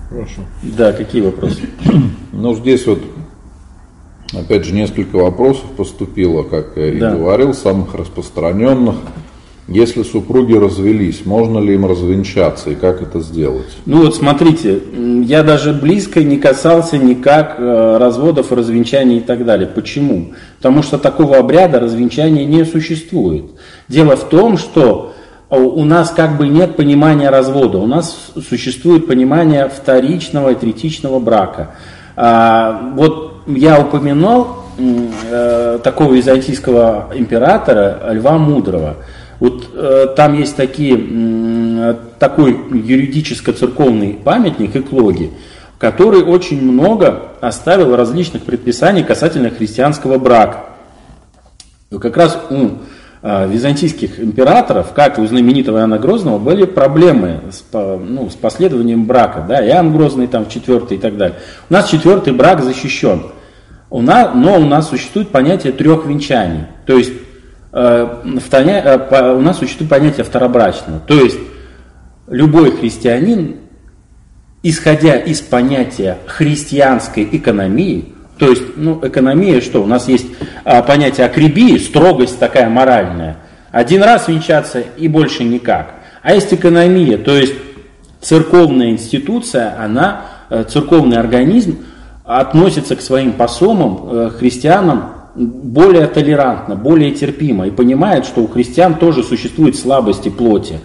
Хорошо. 0.09 0.43
Да, 0.63 0.93
какие 0.93 1.23
вопросы? 1.23 1.63
Ну, 2.33 2.55
здесь 2.57 2.87
вот, 2.87 2.99
опять 4.33 4.65
же, 4.65 4.75
несколько 4.75 5.17
вопросов 5.17 5.65
поступило, 5.77 6.43
как 6.43 6.77
я 6.77 6.99
да. 6.99 7.15
и 7.15 7.17
говорил, 7.19 7.55
самых 7.55 7.95
распространенных. 7.95 8.97
Если 9.69 10.03
супруги 10.03 10.55
развелись, 10.55 11.25
можно 11.25 11.61
ли 11.61 11.75
им 11.75 11.87
развенчаться 11.87 12.71
и 12.71 12.75
как 12.75 13.01
это 13.01 13.21
сделать? 13.21 13.69
Ну 13.87 14.03
вот 14.03 14.17
смотрите, 14.17 14.83
я 15.25 15.45
даже 15.45 15.73
близко 15.73 16.23
не 16.23 16.39
касался 16.39 16.99
никак 16.99 17.57
э, 17.59 17.97
разводов, 17.97 18.51
развенчаний 18.51 19.19
и 19.19 19.21
так 19.21 19.45
далее. 19.45 19.69
Почему? 19.69 20.35
Потому 20.57 20.83
что 20.83 20.99
такого 20.99 21.39
обряда 21.39 21.79
развенчания 21.79 22.45
не 22.45 22.65
существует. 22.65 23.45
Дело 23.89 24.17
в 24.17 24.29
том, 24.29 24.59
что 24.59 25.12
у 25.57 25.85
нас 25.85 26.11
как 26.11 26.37
бы 26.37 26.49
нет 26.49 26.77
понимания 26.77 27.31
развода, 27.31 27.79
у 27.79 27.87
нас 27.87 28.33
существует 28.49 29.07
понимание 29.07 29.69
вторичного 29.69 30.51
и 30.51 30.55
третичного 30.55 31.19
брака. 31.19 31.71
А, 32.17 32.93
вот 32.95 33.43
я 33.47 33.81
упоминал 33.81 34.65
э, 34.79 35.79
такого 35.83 36.15
византийского 36.15 37.11
императора 37.15 38.13
Льва 38.13 38.39
Мудрого– 38.39 38.97
вот 39.43 39.71
э, 39.75 40.07
там 40.15 40.39
есть 40.39 40.55
такие, 40.55 41.97
такой 42.21 42.53
юридическо-церковный 42.53 44.15
памятник, 44.15 44.77
эклоги, 44.77 45.33
который 45.79 46.23
очень 46.23 46.63
много 46.63 47.31
оставил 47.41 47.97
различных 47.97 48.45
предписаний 48.45 49.03
касательно 49.03 49.51
христианского 49.51 50.19
брака. 50.19 50.67
Как 51.91 52.17
раз 52.17 52.39
у 52.51 52.69
византийских 53.23 54.19
императоров, 54.19 54.93
как 54.95 55.19
у 55.19 55.27
знаменитого 55.27 55.79
Иоанна 55.79 55.99
Грозного, 55.99 56.39
были 56.39 56.65
проблемы 56.65 57.41
с, 57.53 57.65
ну, 57.73 58.29
с 58.29 58.35
последованием 58.35 59.07
брака. 59.07 59.45
Да? 59.49 59.65
Иоанн 59.65 59.93
Грозный 59.93 60.27
там 60.27 60.45
в 60.45 60.49
четвертый 60.49 60.97
и 60.97 61.01
так 61.01 61.17
далее. 61.17 61.39
У 61.71 61.73
нас 61.73 61.89
четвертый 61.89 62.33
брак 62.33 62.63
защищен. 62.63 63.23
У 63.91 64.03
нас, 64.03 64.31
но 64.35 64.59
у 64.59 64.65
нас 64.65 64.89
существует 64.89 65.29
понятие 65.29 65.73
трех 65.73 66.07
венчаний. 66.07 66.65
То 66.87 66.97
есть 66.97 67.13
у 67.73 67.77
нас 69.41 69.59
существует 69.59 69.91
понятие 69.91 70.25
второбрачного. 70.25 71.01
То 71.07 71.15
есть 71.15 71.39
любой 72.27 72.73
христианин, 72.73 73.57
исходя 74.63 75.17
из 75.17 75.41
понятия 75.41 76.19
христианской 76.27 77.29
экономии, 77.31 78.15
то 78.43 78.51
есть, 78.51 78.63
ну, 78.75 78.99
экономия 79.01 79.61
что? 79.61 79.85
У 79.85 79.87
нас 79.87 80.09
есть 80.09 80.27
а, 80.65 80.83
понятие 80.83 81.27
акрибии, 81.27 81.79
строгость 81.79 82.41
такая 82.41 82.69
моральная. 82.69 83.37
Один 83.71 84.03
раз 84.03 84.27
венчаться 84.27 84.81
и 84.81 85.07
больше 85.07 85.45
никак. 85.45 85.95
А 86.23 86.35
есть 86.35 86.53
экономия, 86.53 87.19
то 87.19 87.37
есть 87.37 87.55
церковная 88.21 88.91
институция, 88.91 89.81
она, 89.81 90.23
э, 90.51 90.65
церковный 90.69 91.19
организм 91.19 91.85
относится 92.25 92.97
к 92.97 93.01
своим 93.01 93.35
посомам, 93.35 94.09
э, 94.11 94.31
христианам, 94.37 95.13
более 95.37 96.09
толерантно, 96.09 96.75
более 96.75 97.13
терпимо 97.13 97.69
и 97.69 97.71
понимает, 97.71 98.27
что 98.27 98.41
у 98.41 98.49
христиан 98.49 98.97
тоже 98.97 99.23
существуют 99.23 99.77
слабости 99.77 100.31
плоти. 100.31 100.81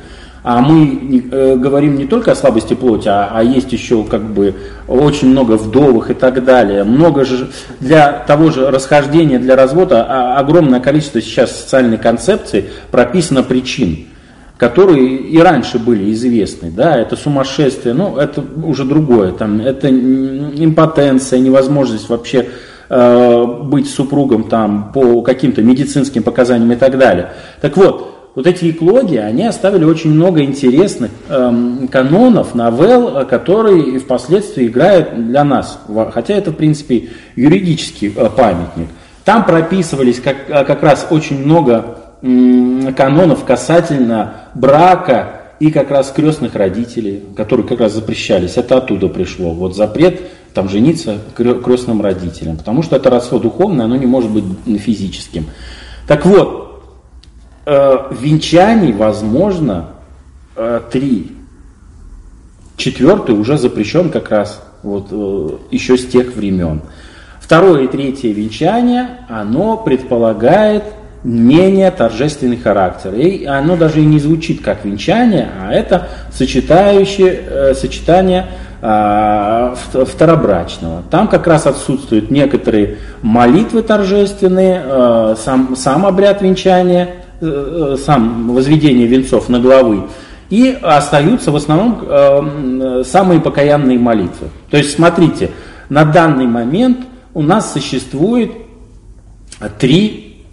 А 0.50 0.62
мы 0.62 1.26
э, 1.30 1.56
говорим 1.58 1.98
не 1.98 2.06
только 2.06 2.32
о 2.32 2.36
слабости 2.36 2.74
плоти, 2.74 3.10
а, 3.10 3.30
а 3.34 3.44
есть 3.44 3.74
еще 3.74 4.06
как 4.06 4.24
бы 4.24 4.56
очень 4.88 5.28
много 5.28 5.58
вдовых 5.58 6.10
и 6.10 6.14
так 6.14 6.46
далее. 6.46 6.86
Много 6.86 7.26
же 7.26 7.50
для 7.82 8.14
того 8.26 8.50
же 8.50 8.72
расхождения, 8.72 9.40
для 9.40 9.58
развода 9.58 10.06
а, 10.08 10.40
огромное 10.40 10.80
количество 10.80 11.20
сейчас 11.22 11.64
социальной 11.64 11.98
концепции 11.98 12.70
прописано 12.92 13.44
причин 13.44 14.06
которые 14.56 15.18
и 15.18 15.38
раньше 15.38 15.78
были 15.80 16.12
известны, 16.14 16.72
да, 16.72 16.98
это 16.98 17.16
сумасшествие, 17.16 17.94
ну, 17.94 18.18
это 18.18 18.44
уже 18.64 18.86
другое, 18.86 19.32
там, 19.34 19.60
это 19.60 19.88
импотенция, 19.88 21.40
невозможность 21.40 22.10
вообще 22.10 22.48
э, 22.90 23.46
быть 23.46 23.88
супругом 23.88 24.46
там 24.46 24.92
по 24.94 25.22
каким-то 25.22 25.62
медицинским 25.62 26.24
показаниям 26.24 26.72
и 26.72 26.76
так 26.76 26.98
далее. 26.98 27.34
Так 27.62 27.78
вот, 27.78 28.17
вот 28.38 28.46
эти 28.46 28.70
эклоги, 28.70 29.16
они 29.16 29.46
оставили 29.46 29.84
очень 29.84 30.12
много 30.12 30.44
интересных 30.44 31.10
эм, 31.28 31.88
канонов, 31.88 32.54
новелл, 32.54 33.26
которые 33.26 33.98
впоследствии 33.98 34.68
играют 34.68 35.30
для 35.30 35.44
нас, 35.44 35.80
хотя 36.14 36.36
это, 36.36 36.52
в 36.52 36.56
принципе, 36.56 37.10
юридический 37.36 38.14
э, 38.16 38.30
памятник. 38.30 38.90
Там 39.26 39.44
прописывались 39.44 40.20
как, 40.20 40.36
э, 40.50 40.66
как 40.66 40.84
раз 40.84 41.08
очень 41.10 41.44
много 41.44 41.98
э, 42.22 42.94
канонов 42.96 43.44
касательно 43.44 44.34
брака 44.54 45.42
и 45.60 45.72
как 45.72 45.90
раз 45.90 46.12
крестных 46.16 46.54
родителей, 46.54 47.24
которые 47.36 47.66
как 47.66 47.80
раз 47.80 47.94
запрещались. 47.94 48.56
Это 48.56 48.78
оттуда 48.78 49.08
пришло. 49.08 49.50
Вот 49.50 49.76
запрет 49.76 50.22
там 50.54 50.70
жениться 50.70 51.18
крестным 51.36 52.04
родителям, 52.04 52.58
потому 52.58 52.84
что 52.84 52.98
это 52.98 53.10
родство 53.10 53.40
духовное, 53.40 53.86
оно 53.86 53.96
не 53.96 54.06
может 54.06 54.30
быть 54.30 54.44
физическим. 54.80 55.48
Так 56.08 56.24
вот, 56.28 56.66
э, 56.66 56.67
венчаний 57.68 58.94
возможно 58.94 59.88
э, 60.56 60.80
три. 60.90 61.34
Четвертый 62.78 63.36
уже 63.36 63.58
запрещен 63.58 64.10
как 64.10 64.32
раз 64.32 64.64
вот, 64.84 65.08
э, 65.12 65.50
еще 65.72 65.98
с 65.98 66.08
тех 66.08 66.36
времен. 66.36 66.82
Второе 67.42 67.84
и 67.84 67.88
третье 67.88 68.32
венчание, 68.32 69.08
оно 69.28 69.78
предполагает 69.78 70.84
менее 71.24 71.92
торжественный 71.92 72.58
характер. 72.58 73.14
И 73.16 73.44
оно 73.46 73.76
даже 73.76 74.02
и 74.02 74.06
не 74.06 74.20
звучит 74.20 74.62
как 74.62 74.86
венчание, 74.86 75.50
а 75.60 75.74
это 75.74 76.08
сочетающее, 76.32 77.42
э, 77.50 77.74
сочетание 77.74 78.48
э, 78.82 79.76
второбрачного. 80.06 81.04
Там 81.10 81.28
как 81.28 81.48
раз 81.48 81.66
отсутствуют 81.66 82.32
некоторые 82.32 83.00
молитвы 83.22 83.82
торжественные, 83.82 84.82
э, 84.86 85.36
сам, 85.38 85.76
сам 85.76 86.06
обряд 86.06 86.42
венчания– 86.42 87.10
Э, 87.20 87.20
э, 87.20 87.27
сам 87.40 88.50
возведение 88.50 89.08
венцов 89.08 89.50
на 89.50 89.60
главы, 89.60 90.04
и 90.50 90.78
остаются 90.82 91.52
в 91.52 91.56
основном 91.56 92.00
э, 92.02 93.04
самые 93.06 93.42
покаянные 93.42 94.00
молитвы. 94.00 94.48
То 94.70 94.78
есть, 94.78 94.94
смотрите, 94.94 95.52
на 95.90 96.06
данный 96.06 96.48
момент 96.48 97.00
у 97.34 97.42
нас 97.42 97.74
существует 97.74 98.52
три 99.78 100.46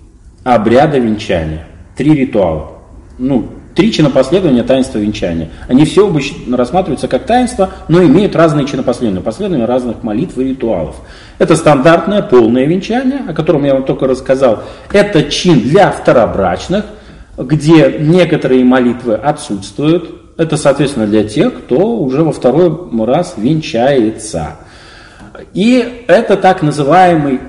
обряда 0.42 0.98
венчания, 0.98 1.66
три 1.96 2.12
ритуала. 2.14 2.72
Ну, 3.18 3.48
Три 3.74 3.92
чинопоследования 3.92 4.62
таинства 4.62 4.98
венчания. 4.98 5.50
Они 5.66 5.84
все 5.84 6.10
рассматриваются 6.52 7.08
как 7.08 7.24
таинство, 7.24 7.70
но 7.88 8.04
имеют 8.04 8.36
разные 8.36 8.66
чинопоследования, 8.66 9.20
последования 9.20 9.64
разных 9.64 10.04
молитв 10.04 10.38
и 10.38 10.44
ритуалов. 10.44 10.96
Это 11.38 11.56
стандартное 11.56 12.22
полное 12.22 12.66
венчание, 12.66 13.22
о 13.28 13.32
котором 13.32 13.64
я 13.64 13.74
вам 13.74 13.84
только 13.84 14.06
рассказал. 14.06 14.62
Это 14.92 15.24
чин 15.24 15.60
для 15.60 15.90
второбрачных, 15.90 16.84
где 17.36 17.96
некоторые 17.98 18.64
молитвы 18.64 19.14
отсутствуют. 19.14 20.08
Это, 20.36 20.56
соответственно, 20.56 21.08
для 21.08 21.24
тех, 21.24 21.52
кто 21.54 21.96
уже 21.96 22.22
во 22.22 22.30
второй 22.30 22.70
раз 23.04 23.34
венчается. 23.36 24.56
И 25.52 26.04
это 26.06 26.36
так 26.36 26.62
называемый, 26.62 27.40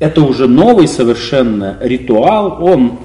это 0.00 0.22
уже 0.22 0.48
новый 0.48 0.88
совершенно 0.88 1.76
ритуал, 1.80 2.58
он 2.64 2.98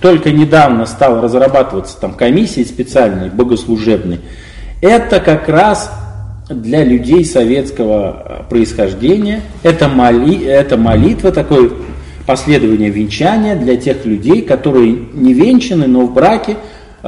только 0.00 0.30
недавно 0.30 0.86
стал 0.86 1.20
разрабатываться 1.20 1.98
там 2.00 2.14
комиссии 2.14 2.64
специальные, 2.64 3.30
богослужебные, 3.30 4.20
это 4.80 5.20
как 5.20 5.48
раз 5.48 5.90
для 6.48 6.84
людей 6.84 7.24
советского 7.24 8.22
э, 8.24 8.50
происхождения, 8.50 9.42
это, 9.62 9.88
моли, 9.88 10.44
это 10.44 10.76
молитва, 10.76 11.32
такое 11.32 11.70
последование 12.26 12.90
венчания 12.90 13.56
для 13.56 13.76
тех 13.76 14.04
людей, 14.04 14.42
которые 14.42 14.92
не 15.12 15.32
венчаны, 15.32 15.86
но 15.86 16.06
в 16.06 16.12
браке 16.12 16.56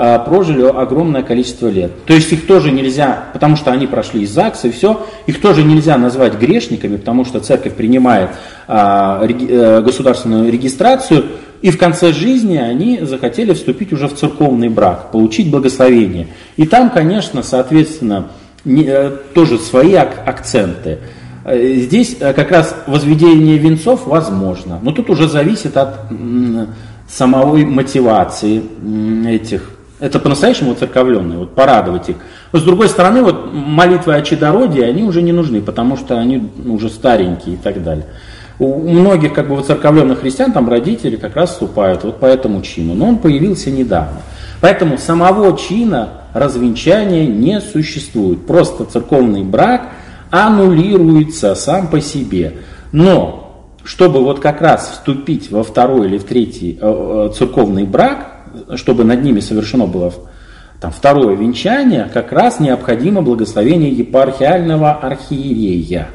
а, 0.00 0.20
прожили 0.20 0.62
огромное 0.62 1.24
количество 1.24 1.66
лет. 1.66 2.04
То 2.04 2.14
есть 2.14 2.32
их 2.32 2.46
тоже 2.46 2.70
нельзя, 2.70 3.24
потому 3.32 3.56
что 3.56 3.72
они 3.72 3.88
прошли 3.88 4.22
из 4.22 4.30
ЗАГСа 4.30 4.68
и 4.68 4.70
все, 4.70 5.04
их 5.26 5.40
тоже 5.40 5.64
нельзя 5.64 5.98
назвать 5.98 6.34
грешниками, 6.34 6.98
потому 6.98 7.24
что 7.24 7.40
церковь 7.40 7.74
принимает 7.74 8.30
а, 8.68 9.20
реги, 9.24 9.48
а, 9.50 9.80
государственную 9.82 10.52
регистрацию, 10.52 11.24
и 11.62 11.70
в 11.70 11.78
конце 11.78 12.12
жизни 12.12 12.56
они 12.56 13.00
захотели 13.02 13.52
вступить 13.52 13.92
уже 13.92 14.08
в 14.08 14.14
церковный 14.14 14.68
брак, 14.68 15.10
получить 15.10 15.50
благословение. 15.50 16.28
И 16.56 16.66
там, 16.66 16.90
конечно, 16.90 17.42
соответственно, 17.42 18.28
э, 18.64 19.16
тоже 19.34 19.58
свои 19.58 19.94
ак- 19.94 20.22
акценты. 20.26 20.98
Э, 21.44 21.74
здесь 21.76 22.16
э, 22.20 22.32
как 22.32 22.50
раз 22.50 22.74
возведение 22.86 23.58
венцов 23.58 24.06
возможно, 24.06 24.78
но 24.82 24.92
тут 24.92 25.10
уже 25.10 25.28
зависит 25.28 25.76
от 25.76 26.00
самой 27.08 27.64
мотивации 27.64 28.62
этих. 29.26 29.70
Это 30.00 30.20
по-настоящему 30.20 30.74
церковленные, 30.74 31.38
вот 31.38 31.54
порадовать 31.56 32.08
их. 32.10 32.16
Но 32.52 32.60
с 32.60 32.62
другой 32.62 32.88
стороны, 32.88 33.22
вот 33.22 33.52
молитвы 33.52 34.14
о 34.14 34.22
чадородии, 34.22 34.82
они 34.82 35.02
уже 35.02 35.22
не 35.22 35.32
нужны, 35.32 35.60
потому 35.60 35.96
что 35.96 36.18
они 36.18 36.48
уже 36.66 36.88
старенькие 36.88 37.56
и 37.56 37.58
так 37.58 37.82
далее. 37.82 38.06
У 38.58 38.80
многих 38.80 39.34
как 39.34 39.48
бы 39.48 39.54
воцерковленных 39.54 40.20
христиан 40.20 40.52
там 40.52 40.68
родители 40.68 41.16
как 41.16 41.36
раз 41.36 41.50
вступают 41.50 42.02
вот 42.02 42.18
по 42.18 42.26
этому 42.26 42.60
чину, 42.62 42.94
но 42.94 43.08
он 43.08 43.18
появился 43.18 43.70
недавно. 43.70 44.22
Поэтому 44.60 44.98
самого 44.98 45.56
чина 45.56 46.24
развенчания 46.34 47.26
не 47.26 47.60
существует. 47.60 48.46
Просто 48.46 48.84
церковный 48.84 49.44
брак 49.44 49.90
аннулируется 50.30 51.54
сам 51.54 51.86
по 51.86 52.00
себе. 52.00 52.54
Но 52.90 53.70
чтобы 53.84 54.22
вот 54.22 54.40
как 54.40 54.60
раз 54.60 54.90
вступить 54.90 55.50
во 55.50 55.62
второй 55.62 56.08
или 56.08 56.18
в 56.18 56.24
третий 56.24 56.78
э, 56.80 57.28
э, 57.30 57.32
церковный 57.34 57.84
брак, 57.84 58.32
чтобы 58.74 59.04
над 59.04 59.22
ними 59.22 59.40
совершено 59.40 59.86
было 59.86 60.12
там, 60.80 60.92
второе 60.92 61.34
венчание, 61.36 62.10
как 62.12 62.32
раз 62.32 62.60
необходимо 62.60 63.22
благословение 63.22 63.90
епархиального 63.90 64.92
архиерея. 64.92 66.08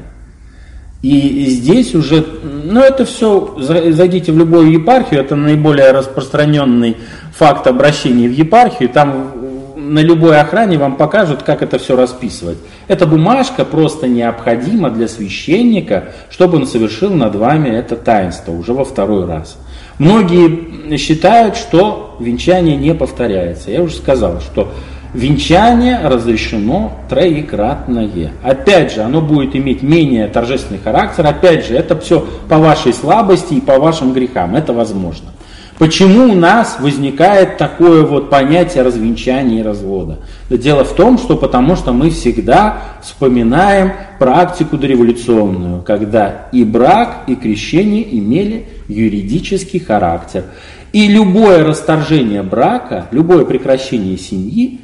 И 1.04 1.50
здесь 1.50 1.94
уже, 1.94 2.24
ну 2.64 2.80
это 2.80 3.04
все, 3.04 3.56
зайдите 3.58 4.32
в 4.32 4.38
любую 4.38 4.72
епархию, 4.72 5.20
это 5.20 5.36
наиболее 5.36 5.90
распространенный 5.90 6.96
факт 7.30 7.66
обращения 7.66 8.26
в 8.26 8.32
епархию, 8.32 8.88
там 8.88 9.32
на 9.76 9.98
любой 9.98 10.40
охране 10.40 10.78
вам 10.78 10.96
покажут, 10.96 11.42
как 11.42 11.60
это 11.62 11.78
все 11.78 11.94
расписывать. 11.94 12.56
Эта 12.88 13.06
бумажка 13.06 13.66
просто 13.66 14.08
необходима 14.08 14.88
для 14.88 15.06
священника, 15.06 16.04
чтобы 16.30 16.56
он 16.56 16.66
совершил 16.66 17.10
над 17.12 17.36
вами 17.36 17.68
это 17.68 17.96
таинство 17.96 18.52
уже 18.52 18.72
во 18.72 18.86
второй 18.86 19.26
раз. 19.26 19.58
Многие 19.98 20.96
считают, 20.96 21.56
что 21.56 22.16
венчание 22.18 22.76
не 22.76 22.94
повторяется. 22.94 23.70
Я 23.70 23.82
уже 23.82 23.96
сказал, 23.96 24.40
что 24.40 24.72
Венчание 25.14 26.00
разрешено 26.02 26.92
троекратное. 27.08 28.32
Опять 28.42 28.94
же, 28.94 29.02
оно 29.02 29.20
будет 29.20 29.54
иметь 29.54 29.80
менее 29.82 30.26
торжественный 30.26 30.80
характер. 30.82 31.24
Опять 31.24 31.66
же, 31.66 31.74
это 31.74 31.96
все 31.98 32.26
по 32.48 32.58
вашей 32.58 32.92
слабости 32.92 33.54
и 33.54 33.60
по 33.60 33.78
вашим 33.78 34.12
грехам. 34.12 34.56
Это 34.56 34.72
возможно. 34.72 35.30
Почему 35.78 36.32
у 36.32 36.34
нас 36.34 36.78
возникает 36.80 37.58
такое 37.58 38.04
вот 38.04 38.28
понятие 38.28 38.82
развенчания 38.82 39.60
и 39.60 39.62
развода? 39.62 40.18
Дело 40.50 40.84
в 40.84 40.94
том, 40.94 41.18
что 41.18 41.36
потому 41.36 41.76
что 41.76 41.92
мы 41.92 42.10
всегда 42.10 42.78
вспоминаем 43.00 43.92
практику 44.18 44.76
дореволюционную, 44.76 45.82
когда 45.82 46.48
и 46.52 46.64
брак, 46.64 47.22
и 47.28 47.36
крещение 47.36 48.18
имели 48.18 48.66
юридический 48.88 49.80
характер. 49.80 50.44
И 50.92 51.08
любое 51.08 51.64
расторжение 51.64 52.42
брака, 52.42 53.06
любое 53.10 53.44
прекращение 53.44 54.16
семьи 54.16 54.80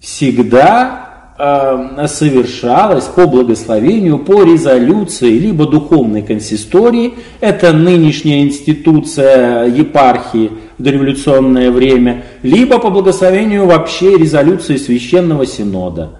всегда 0.00 1.34
э, 1.38 2.06
совершалось 2.06 3.04
по 3.04 3.26
благословению, 3.26 4.18
по 4.18 4.42
резолюции 4.42 5.38
либо 5.38 5.66
духовной 5.66 6.22
консистории, 6.22 7.14
это 7.40 7.72
нынешняя 7.72 8.42
институция 8.42 9.66
епархии 9.66 10.52
в 10.78 10.82
дореволюционное 10.82 11.70
время, 11.70 12.24
либо 12.42 12.78
по 12.78 12.90
благословению 12.90 13.66
вообще 13.66 14.16
резолюции 14.16 14.76
Священного 14.76 15.46
Синода. 15.46 16.10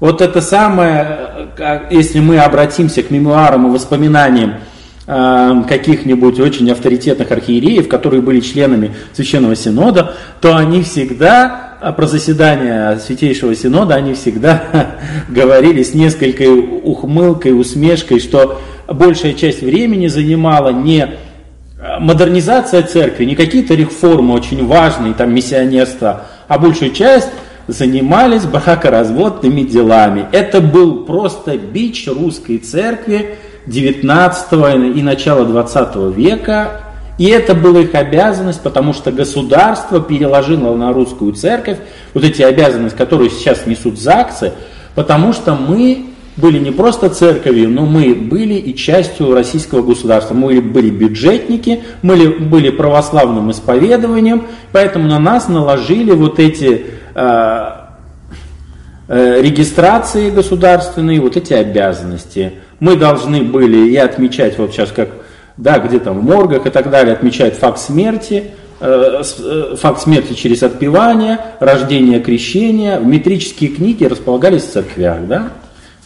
Вот 0.00 0.20
это 0.20 0.40
самое, 0.40 1.48
если 1.90 2.20
мы 2.20 2.38
обратимся 2.38 3.02
к 3.02 3.10
мемуарам 3.10 3.66
и 3.66 3.70
воспоминаниям 3.70 4.50
э, 4.50 4.77
каких-нибудь 5.08 6.38
очень 6.38 6.70
авторитетных 6.70 7.30
архиереев, 7.30 7.88
которые 7.88 8.20
были 8.20 8.40
членами 8.40 8.94
Священного 9.14 9.56
Синода, 9.56 10.14
то 10.42 10.54
они 10.54 10.82
всегда 10.82 11.68
а 11.80 11.92
про 11.92 12.06
заседания 12.06 12.98
Святейшего 12.98 13.54
Синода 13.54 13.94
они 13.94 14.12
всегда 14.14 14.96
говорили 15.28 15.82
с 15.82 15.94
несколькой 15.94 16.48
ухмылкой, 16.48 17.58
усмешкой, 17.58 18.18
что 18.18 18.60
большая 18.86 19.32
часть 19.32 19.62
времени 19.62 20.08
занимала 20.08 20.70
не 20.70 21.08
модернизация 22.00 22.82
церкви, 22.82 23.24
не 23.24 23.36
какие-то 23.36 23.74
реформы 23.74 24.34
очень 24.34 24.66
важные, 24.66 25.14
там 25.14 25.32
миссионерство, 25.32 26.26
а 26.48 26.58
большую 26.58 26.92
часть 26.92 27.28
занимались 27.68 28.44
бракоразводными 28.44 29.62
делами. 29.62 30.26
Это 30.32 30.60
был 30.60 31.04
просто 31.04 31.56
бич 31.56 32.08
русской 32.08 32.58
церкви 32.58 33.36
19 33.68 34.96
и 34.96 35.02
начала 35.02 35.44
20 35.44 36.16
века, 36.16 36.80
и 37.18 37.26
это 37.26 37.54
была 37.54 37.80
их 37.80 37.94
обязанность, 37.94 38.62
потому 38.62 38.92
что 38.92 39.10
государство 39.10 40.00
переложило 40.00 40.74
на 40.76 40.92
русскую 40.92 41.32
церковь 41.32 41.78
вот 42.14 42.24
эти 42.24 42.42
обязанности, 42.42 42.96
которые 42.96 43.30
сейчас 43.30 43.66
несут 43.66 43.98
ЗАГСы, 43.98 44.52
потому 44.94 45.32
что 45.32 45.54
мы 45.54 46.06
были 46.38 46.60
не 46.60 46.70
просто 46.70 47.10
церковью, 47.10 47.68
но 47.68 47.84
мы 47.84 48.14
были 48.14 48.54
и 48.54 48.76
частью 48.76 49.34
российского 49.34 49.82
государства. 49.82 50.34
Мы 50.34 50.60
были 50.60 50.88
бюджетники, 50.88 51.82
мы 52.02 52.28
были 52.30 52.70
православным 52.70 53.50
исповедованием, 53.50 54.46
поэтому 54.70 55.08
на 55.08 55.18
нас 55.18 55.48
наложили 55.48 56.12
вот 56.12 56.38
эти 56.38 56.86
э, 57.14 57.70
э, 59.08 59.42
регистрации 59.42 60.30
государственные, 60.30 61.20
вот 61.20 61.36
эти 61.36 61.54
обязанности. 61.54 62.52
Мы 62.80 62.96
должны 62.96 63.42
были 63.42 63.88
и 63.90 63.96
отмечать, 63.96 64.58
вот 64.58 64.72
сейчас 64.72 64.92
как 64.92 65.08
да, 65.58 65.80
где 65.80 65.98
там 65.98 66.20
в 66.20 66.24
моргах 66.24 66.66
и 66.66 66.70
так 66.70 66.88
далее, 66.88 67.12
отмечают 67.12 67.56
факт 67.56 67.80
смерти, 67.80 68.44
э, 68.80 69.22
э, 69.38 69.76
факт 69.76 70.00
смерти 70.00 70.32
через 70.32 70.62
отпевание, 70.62 71.40
рождение, 71.58 72.20
крещение. 72.20 73.00
Метрические 73.00 73.70
книги 73.70 74.04
располагались 74.04 74.62
в 74.62 74.72
церквях, 74.72 75.26
да? 75.26 75.48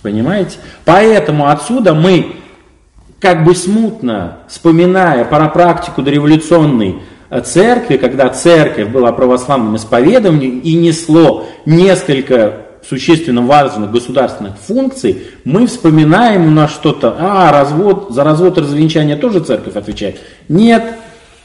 Понимаете? 0.00 0.56
Поэтому 0.84 1.48
отсюда 1.48 1.94
мы, 1.94 2.36
как 3.20 3.44
бы 3.44 3.54
смутно, 3.54 4.38
вспоминая 4.48 5.24
парапрактику 5.26 6.00
дореволюционной 6.00 7.00
э, 7.28 7.40
церкви, 7.42 7.98
когда 7.98 8.30
церковь 8.30 8.88
была 8.88 9.12
православным 9.12 9.76
исповедованием 9.76 10.60
и 10.60 10.72
несло 10.74 11.46
несколько 11.66 12.61
существенно 12.88 13.42
важных 13.42 13.90
государственных 13.90 14.56
функций, 14.58 15.26
мы 15.44 15.66
вспоминаем 15.66 16.54
на 16.54 16.68
что-то, 16.68 17.16
а, 17.18 17.52
развод, 17.52 18.08
за 18.10 18.24
развод 18.24 18.58
и 18.58 18.60
развенчание 18.60 19.16
тоже 19.16 19.40
церковь 19.40 19.76
отвечает. 19.76 20.20
Нет, 20.48 20.82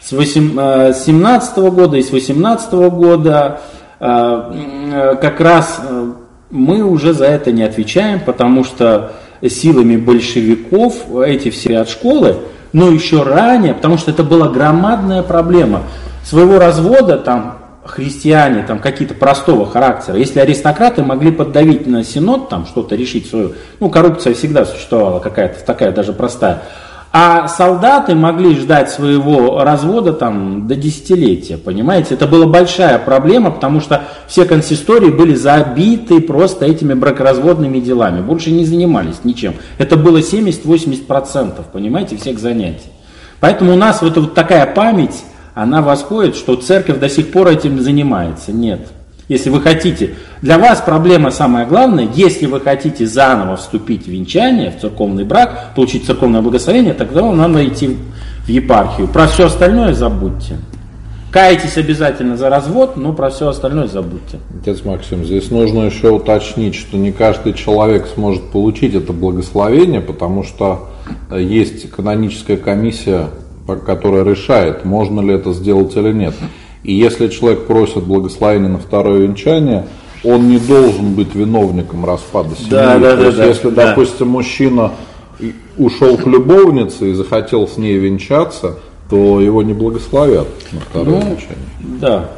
с 0.01 0.09
17 0.09 1.57
э, 1.57 1.69
года 1.69 1.97
и 1.97 2.01
с 2.01 2.11
18 2.11 2.73
года 2.73 3.61
э, 3.99 4.05
э, 4.05 5.15
как 5.21 5.39
раз 5.39 5.81
мы 6.49 6.83
уже 6.83 7.13
за 7.13 7.25
это 7.25 7.51
не 7.51 7.63
отвечаем, 7.63 8.21
потому 8.21 8.63
что 8.63 9.11
силами 9.41 9.97
большевиков 9.97 11.11
эти 11.25 11.49
все 11.49 11.79
от 11.79 11.89
школы, 11.89 12.37
но 12.73 12.89
еще 12.89 13.23
ранее, 13.23 13.73
потому 13.73 13.97
что 13.97 14.11
это 14.11 14.23
была 14.23 14.47
громадная 14.47 15.23
проблема. 15.23 15.83
Своего 16.23 16.57
развода 16.57 17.17
там 17.17 17.57
христиане 17.87 18.63
там 18.63 18.79
какие-то 18.79 19.13
простого 19.13 19.65
характера, 19.69 20.17
если 20.17 20.39
аристократы 20.39 21.03
могли 21.03 21.31
поддавить 21.31 21.87
на 21.87 22.03
синод, 22.03 22.49
там 22.49 22.65
что-то 22.65 22.95
решить 22.95 23.29
свою, 23.29 23.53
ну 23.79 23.89
коррупция 23.89 24.33
всегда 24.33 24.65
существовала 24.65 25.19
какая-то 25.19 25.63
такая 25.65 25.91
даже 25.91 26.13
простая, 26.13 26.63
а 27.11 27.47
солдаты 27.47 28.15
могли 28.15 28.55
ждать 28.55 28.91
своего 28.91 29.63
развода 29.63 30.13
там 30.13 30.67
до 30.67 30.75
десятилетия, 30.75 31.57
понимаете? 31.57 32.15
Это 32.15 32.27
была 32.27 32.45
большая 32.45 32.99
проблема, 32.99 33.49
потому 33.49 33.79
что 33.79 34.03
все 34.27 34.45
консистории 34.45 35.09
были 35.09 35.33
забиты 35.33 36.19
просто 36.19 36.65
этими 36.65 36.93
бракоразводными 36.93 37.79
делами, 37.79 38.21
больше 38.21 38.51
не 38.51 38.65
занимались 38.65 39.23
ничем. 39.23 39.55
Это 39.77 39.95
было 39.95 40.17
70-80%, 40.17 41.63
понимаете, 41.71 42.17
всех 42.17 42.39
занятий. 42.39 42.91
Поэтому 43.39 43.73
у 43.73 43.77
нас 43.77 44.01
вот, 44.01 44.17
вот 44.17 44.33
такая 44.33 44.65
память 44.65 45.23
она 45.57 45.81
восходит, 45.81 46.35
что 46.35 46.55
церковь 46.55 46.99
до 46.99 47.09
сих 47.09 47.31
пор 47.31 47.47
этим 47.47 47.81
занимается. 47.81 48.51
Нет. 48.51 48.89
Если 49.27 49.49
вы 49.49 49.59
хотите, 49.59 50.13
для 50.43 50.59
вас 50.59 50.81
проблема 50.81 51.31
самая 51.31 51.65
главная, 51.65 52.07
если 52.13 52.45
вы 52.45 52.61
хотите 52.61 53.07
заново 53.07 53.55
вступить 53.55 54.05
в 54.05 54.07
венчание, 54.07 54.69
в 54.69 54.79
церковный 54.79 55.23
брак, 55.25 55.73
получить 55.75 56.05
церковное 56.05 56.41
благословение, 56.41 56.93
тогда 56.93 57.23
вам 57.23 57.37
надо 57.37 57.67
идти 57.67 57.97
в 58.45 58.49
епархию. 58.49 59.07
Про 59.07 59.25
все 59.25 59.47
остальное 59.47 59.95
забудьте. 59.95 60.57
Кайтесь 61.31 61.75
обязательно 61.77 62.37
за 62.37 62.49
развод, 62.49 62.95
но 62.95 63.11
про 63.13 63.31
все 63.31 63.49
остальное 63.49 63.87
забудьте. 63.87 64.39
Отец 64.61 64.85
Максим, 64.85 65.25
здесь 65.25 65.49
нужно 65.49 65.85
еще 65.85 66.11
уточнить, 66.11 66.75
что 66.75 66.97
не 66.97 67.11
каждый 67.11 67.53
человек 67.53 68.07
сможет 68.13 68.51
получить 68.51 68.93
это 68.93 69.11
благословение, 69.11 70.01
потому 70.01 70.43
что 70.43 70.89
есть 71.31 71.89
каноническая 71.89 72.57
комиссия 72.57 73.29
которая 73.75 74.23
решает, 74.23 74.85
можно 74.85 75.21
ли 75.21 75.33
это 75.33 75.53
сделать 75.53 75.95
или 75.95 76.11
нет. 76.11 76.33
И 76.83 76.93
если 76.93 77.27
человек 77.27 77.65
просит 77.65 78.03
благословения 78.03 78.69
на 78.69 78.77
второе 78.77 79.19
венчание, 79.19 79.85
он 80.23 80.47
не 80.47 80.57
должен 80.57 81.13
быть 81.13 81.35
виновником 81.35 82.05
распада 82.05 82.55
семьи. 82.55 82.69
Да, 82.69 82.97
да, 82.97 83.11
То 83.11 83.17
да, 83.17 83.25
есть, 83.25 83.37
да, 83.37 83.45
если, 83.45 83.69
да. 83.69 83.87
допустим, 83.87 84.29
мужчина 84.29 84.91
ушел 85.77 86.17
к 86.17 86.25
любовнице 86.25 87.11
и 87.11 87.13
захотел 87.13 87.67
с 87.67 87.77
ней 87.77 87.97
венчаться, 87.97 88.77
то 89.09 89.39
его 89.39 89.63
не 89.63 89.73
благословят 89.73 90.47
на 90.71 90.79
второе 90.79 91.21
ну, 91.21 91.29
венчание. 91.29 91.57
Да. 92.01 92.29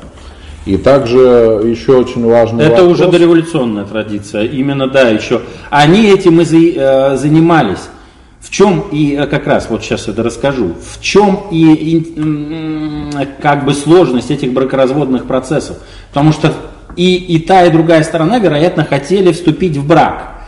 И 0.66 0.78
также 0.78 1.18
еще 1.66 1.98
очень 1.98 2.26
важный 2.26 2.66
Это 2.66 2.82
вопрос. 2.84 3.00
уже 3.00 3.10
дореволюционная 3.10 3.86
традиция. 3.86 4.44
Именно, 4.44 4.88
да, 4.88 5.10
еще. 5.10 5.42
Они 5.70 6.08
этим 6.08 6.42
и 6.42 6.74
э, 6.76 7.16
занимались. 7.16 7.90
В 8.50 8.52
чем 8.52 8.86
и 8.92 9.14
э, 9.14 9.28
как 9.28 9.46
раз 9.46 9.70
вот 9.70 9.84
сейчас 9.84 10.08
это 10.08 10.24
расскажу, 10.24 10.74
в 10.82 11.00
чем 11.02 11.42
и, 11.52 11.72
и 11.72 13.28
как 13.42 13.64
бы 13.64 13.76
сложность 13.76 14.32
этих 14.32 14.54
бракоразводных 14.54 15.26
процессов. 15.26 15.78
Потому 16.12 16.32
что 16.32 16.52
и, 16.96 17.16
и 17.16 17.38
та, 17.38 17.66
и 17.66 17.70
другая 17.70 18.02
сторона, 18.02 18.40
вероятно, 18.40 18.86
хотели 18.86 19.32
вступить 19.34 19.78
в 19.78 19.88
брак. 19.88 20.42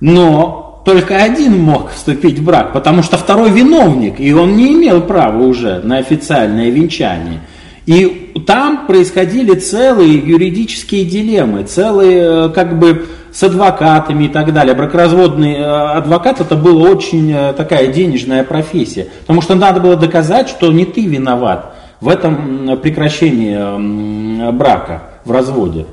Но 0.00 0.82
только 0.84 1.18
один 1.18 1.56
мог 1.60 1.92
вступить 1.92 2.40
в 2.40 2.44
брак, 2.44 2.72
потому 2.72 3.04
что 3.04 3.16
второй 3.16 3.50
виновник, 3.50 4.18
и 4.18 4.32
он 4.32 4.56
не 4.56 4.72
имел 4.72 5.00
права 5.00 5.40
уже 5.40 5.78
на 5.84 5.98
официальное 5.98 6.70
венчание. 6.70 7.42
И 7.86 8.32
там 8.44 8.88
происходили 8.88 9.54
целые 9.54 10.16
юридические 10.16 11.04
дилеммы, 11.04 11.62
целые 11.62 12.46
э, 12.46 12.48
как 12.48 12.76
бы 12.76 13.06
с 13.32 13.42
адвокатами 13.42 14.24
и 14.24 14.28
так 14.28 14.52
далее. 14.52 14.74
Бракоразводный 14.74 15.54
э, 15.54 15.64
адвокат 15.64 16.40
это 16.40 16.56
была 16.56 16.90
очень 16.90 17.32
э, 17.32 17.52
такая 17.52 17.88
денежная 17.88 18.44
профессия, 18.44 19.08
потому 19.22 19.42
что 19.42 19.54
надо 19.54 19.80
было 19.80 19.96
доказать, 19.96 20.48
что 20.48 20.72
не 20.72 20.84
ты 20.84 21.06
виноват 21.06 21.74
в 22.00 22.08
этом 22.08 22.78
прекращении 22.80 24.50
брака, 24.52 25.02
в 25.24 25.32
разводе. 25.32 25.84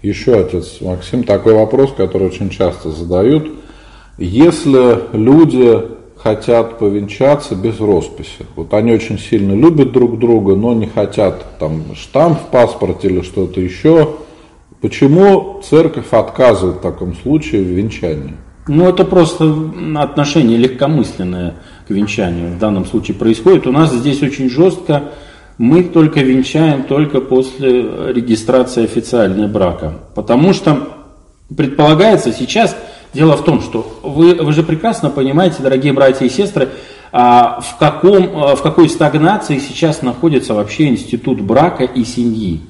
Еще, 0.00 0.38
отец 0.38 0.80
Максим, 0.80 1.24
такой 1.24 1.54
вопрос, 1.54 1.92
который 1.96 2.28
очень 2.28 2.48
часто 2.48 2.90
задают. 2.90 3.50
Если 4.18 5.16
люди 5.16 5.82
хотят 6.22 6.78
повенчаться 6.78 7.54
без 7.56 7.80
росписи. 7.80 8.46
Вот 8.54 8.72
они 8.74 8.92
очень 8.92 9.18
сильно 9.18 9.52
любят 9.52 9.92
друг 9.92 10.18
друга, 10.18 10.54
но 10.54 10.72
не 10.72 10.86
хотят 10.86 11.58
там 11.58 11.82
штамп 11.96 12.38
в 12.38 12.46
паспорте 12.46 13.08
или 13.08 13.22
что-то 13.22 13.60
еще. 13.60 14.16
Почему 14.82 15.62
церковь 15.62 16.06
отказывает 16.10 16.78
в 16.78 16.80
таком 16.80 17.14
случае 17.14 17.62
в 17.62 17.68
венчании? 17.68 18.34
Ну, 18.66 18.88
это 18.88 19.04
просто 19.04 19.54
отношение 19.96 20.58
легкомысленное 20.58 21.54
к 21.86 21.90
венчанию 21.90 22.56
в 22.56 22.58
данном 22.58 22.84
случае 22.84 23.16
происходит. 23.16 23.68
У 23.68 23.72
нас 23.72 23.92
здесь 23.92 24.22
очень 24.22 24.50
жестко. 24.50 25.04
Мы 25.56 25.84
только 25.84 26.20
венчаем 26.20 26.82
только 26.82 27.20
после 27.20 28.12
регистрации 28.12 28.82
официального 28.82 29.46
брака. 29.46 29.98
Потому 30.16 30.52
что 30.52 30.88
предполагается 31.56 32.32
сейчас, 32.32 32.76
дело 33.14 33.36
в 33.36 33.44
том, 33.44 33.60
что 33.60 34.00
вы, 34.02 34.34
вы 34.34 34.52
же 34.52 34.64
прекрасно 34.64 35.10
понимаете, 35.10 35.62
дорогие 35.62 35.92
братья 35.92 36.26
и 36.26 36.28
сестры, 36.28 36.70
а, 37.12 37.60
в, 37.60 37.78
каком, 37.78 38.36
а, 38.36 38.56
в 38.56 38.62
какой 38.62 38.88
стагнации 38.88 39.58
сейчас 39.58 40.02
находится 40.02 40.54
вообще 40.54 40.88
институт 40.88 41.40
брака 41.40 41.84
и 41.84 42.04
семьи. 42.04 42.62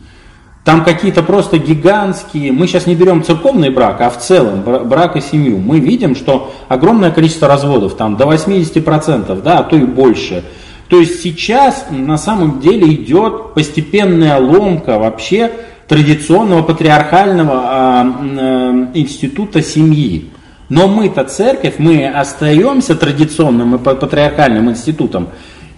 Там 0.65 0.85
какие-то 0.85 1.25
просто 1.25 1.59
гигантские, 1.59 2.53
мы 2.53 2.69
сейчас 2.69 2.87
не 2.87 2.95
берем 2.95 3.25
церковный 3.25 3.71
брак, 3.71 4.01
а 4.01 4.11
в 4.11 4.19
целом 4.19 4.63
брак 4.63 5.17
и 5.17 5.21
семью. 5.21 5.59
Мы 5.59 5.81
видим, 5.81 6.15
что 6.15 6.53
огромное 6.69 7.11
количество 7.11 7.49
разводов, 7.49 7.97
там 7.97 8.17
до 8.17 8.27
80%, 8.27 9.43
да, 9.43 9.59
а 9.59 9.63
то 9.65 9.75
и 9.75 9.83
больше. 9.83 10.45
То 10.89 11.01
есть 11.01 11.21
сейчас 11.21 11.87
на 11.91 12.17
самом 12.17 12.61
деле 12.61 12.95
идет 12.95 13.55
постепенная 13.55 14.39
ломка 14.39 15.01
вообще 15.01 15.51
традиционного 15.89 16.63
патриархального 16.63 17.55
а, 17.55 18.03
а, 18.03 18.91
института 18.95 19.63
семьи. 19.63 20.31
Но 20.69 20.87
мы-то 20.87 21.25
церковь, 21.25 21.75
мы 21.79 22.07
остаемся 22.07 22.95
традиционным 22.95 23.75
и 23.75 23.79
патриархальным 23.79 24.71
институтом, 24.71 25.31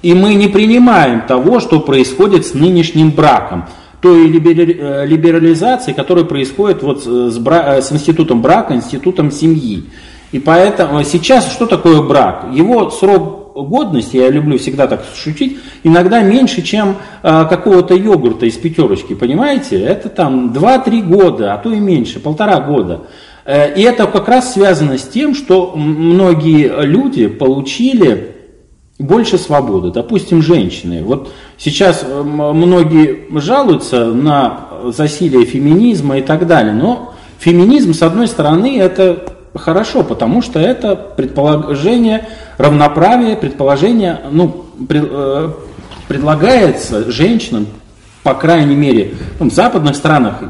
и 0.03 0.13
мы 0.13 0.35
не 0.35 0.49
принимаем 0.49 1.23
того, 1.23 1.59
что 1.59 1.81
происходит 1.81 2.45
с 2.45 2.53
нынешним 2.53 3.11
браком 3.11 3.65
той 4.05 4.27
э, 4.27 5.07
либерализации, 5.07 5.95
которая 5.95 6.27
происходит 6.27 6.83
вот 6.83 7.05
с, 7.05 7.39
бра... 7.39 7.77
Э, 7.79 7.83
с 7.83 7.91
институтом 7.91 8.43
брака, 8.43 8.75
институтом 8.75 9.31
семьи. 9.31 9.85
И 10.31 10.39
поэтому 10.39 11.03
сейчас 11.05 11.51
что 11.51 11.65
такое 11.65 12.03
брак? 12.03 12.49
Его 12.53 12.91
срок 12.91 13.55
годности, 13.55 14.19
я 14.19 14.29
люблю 14.29 14.59
всегда 14.59 14.87
так 14.87 15.05
шутить, 15.15 15.59
иногда 15.85 16.21
меньше, 16.21 16.61
чем 16.61 16.97
а, 17.23 17.45
какого-то 17.45 17.95
йогурта 17.95 18.47
из 18.47 18.57
пятерочки, 18.57 19.15
понимаете? 19.15 19.81
Это 19.81 20.09
там 20.09 20.53
2-3 20.53 21.03
года, 21.03 21.55
а 21.55 21.59
то 21.59 21.73
и 21.73 21.79
меньше, 21.79 22.19
полтора 22.19 22.61
года. 22.61 23.03
И 23.47 23.83
это 23.83 24.07
как 24.07 24.27
раз 24.27 24.55
связано 24.55 24.99
с 24.99 25.07
тем, 25.07 25.37
что 25.37 25.73
многие 25.77 26.85
люди 26.85 27.29
получили 27.29 28.34
больше 28.99 29.39
свободы. 29.39 29.91
Допустим, 29.91 30.43
женщины. 30.43 31.03
Вот 31.03 31.33
сейчас 31.59 32.05
э, 32.05 32.23
многие 32.23 33.27
жалуются 33.41 34.07
на 34.07 34.69
засилие 34.87 35.45
феминизма 35.45 36.19
и 36.19 36.23
так 36.23 36.47
далее, 36.47 36.73
но 36.73 37.15
феминизм, 37.39 37.93
с 37.93 38.03
одной 38.03 38.29
стороны, 38.29 38.79
это 38.79 39.35
хорошо, 39.55 40.03
потому 40.03 40.43
что 40.43 40.61
это 40.61 40.95
предположение 40.95 42.29
равноправия, 42.59 43.37
предположение, 43.37 44.21
ну, 44.31 44.65
э, 44.89 45.51
предлагается 46.09 47.11
женщинам, 47.11 47.67
по 48.23 48.35
крайней 48.35 48.77
мере, 48.77 49.15
ну, 49.41 49.51
в 49.51 49.53
западных 49.53 49.97
странах 49.97 50.41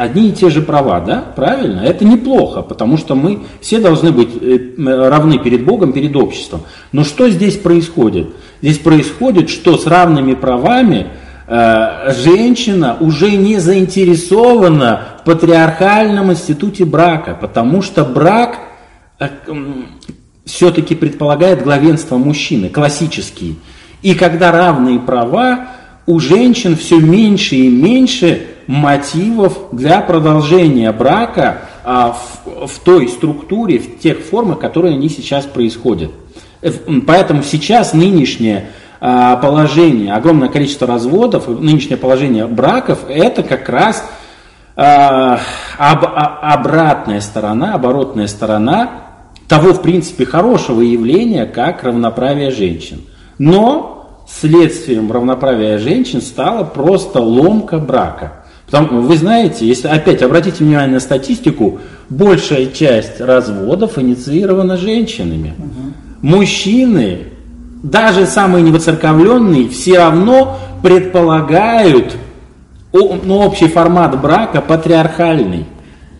одни 0.00 0.30
и 0.30 0.32
те 0.32 0.48
же 0.48 0.62
права, 0.62 1.00
да, 1.00 1.22
правильно? 1.36 1.80
Это 1.80 2.06
неплохо, 2.06 2.62
потому 2.62 2.96
что 2.96 3.14
мы 3.14 3.40
все 3.60 3.80
должны 3.80 4.12
быть 4.12 4.30
э, 4.40 4.58
равны 4.78 5.38
перед 5.38 5.64
Богом, 5.64 5.92
перед 5.92 6.16
обществом. 6.16 6.62
Но 6.92 7.04
что 7.04 7.28
здесь 7.28 7.58
происходит? 7.58 8.30
Здесь 8.62 8.78
происходит, 8.78 9.50
что 9.50 9.76
с 9.76 9.86
равными 9.86 10.32
правами 10.32 11.08
э, 11.46 12.14
женщина 12.14 12.96
уже 12.98 13.32
не 13.32 13.58
заинтересована 13.58 15.18
в 15.20 15.24
патриархальном 15.24 16.32
институте 16.32 16.86
брака, 16.86 17.36
потому 17.38 17.82
что 17.82 18.02
брак 18.02 18.58
э, 19.18 19.28
все-таки 20.46 20.94
предполагает 20.94 21.62
главенство 21.62 22.16
мужчины, 22.16 22.70
классический. 22.70 23.58
И 24.00 24.14
когда 24.14 24.50
равные 24.50 24.98
права, 24.98 25.66
у 26.06 26.18
женщин 26.20 26.74
все 26.74 26.98
меньше 26.98 27.56
и 27.56 27.68
меньше 27.68 28.46
мотивов 28.70 29.58
для 29.72 30.00
продолжения 30.00 30.92
брака 30.92 31.62
а, 31.82 32.12
в, 32.44 32.68
в 32.68 32.78
той 32.78 33.08
структуре, 33.08 33.80
в 33.80 33.98
тех 33.98 34.20
формах, 34.20 34.60
которые 34.60 34.94
они 34.94 35.08
сейчас 35.08 35.44
происходят. 35.44 36.12
Поэтому 37.04 37.42
сейчас 37.42 37.94
нынешнее 37.94 38.68
а, 39.00 39.34
положение, 39.38 40.14
огромное 40.14 40.48
количество 40.48 40.86
разводов, 40.86 41.48
нынешнее 41.48 41.96
положение 41.96 42.46
браков, 42.46 43.00
это 43.08 43.42
как 43.42 43.68
раз 43.68 44.08
а, 44.76 45.40
об, 45.76 46.04
а, 46.04 46.38
обратная 46.52 47.20
сторона, 47.22 47.74
оборотная 47.74 48.28
сторона 48.28 48.90
того, 49.48 49.72
в 49.72 49.82
принципе, 49.82 50.24
хорошего 50.24 50.80
явления, 50.80 51.44
как 51.44 51.82
равноправие 51.82 52.52
женщин. 52.52 53.00
Но 53.36 54.22
следствием 54.28 55.10
равноправия 55.10 55.78
женщин 55.78 56.22
стала 56.22 56.62
просто 56.62 57.20
ломка 57.20 57.78
брака. 57.78 58.39
Потому, 58.70 59.00
вы 59.00 59.16
знаете, 59.16 59.66
если 59.66 59.88
опять 59.88 60.22
обратите 60.22 60.62
внимание 60.62 60.94
на 60.94 61.00
статистику, 61.00 61.80
большая 62.08 62.66
часть 62.66 63.20
разводов 63.20 63.98
инициирована 63.98 64.76
женщинами. 64.76 65.54
Угу. 65.58 66.28
Мужчины, 66.36 67.24
даже 67.82 68.26
самые 68.26 68.62
невоцерковленные, 68.62 69.68
все 69.68 69.98
равно 69.98 70.58
предполагают 70.82 72.16
ну, 72.92 73.38
общий 73.38 73.68
формат 73.68 74.20
брака 74.20 74.60
патриархальный. 74.60 75.66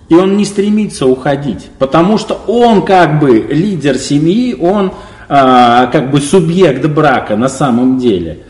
И 0.09 0.15
он 0.15 0.37
не 0.37 0.45
стремится 0.45 1.07
уходить, 1.07 1.69
потому 1.79 2.19
что 2.19 2.35
он 2.49 2.83
как 2.83 3.21
бы 3.21 3.47
лидер 3.49 3.97
семьи, 3.97 4.57
он 4.61 4.93
а, 5.29 5.87
как 5.87 6.11
бы 6.11 6.21
субъект 6.21 6.85
брака 6.87 7.37
на 7.37 7.49
самом 7.49 7.99
деле. 7.99 8.41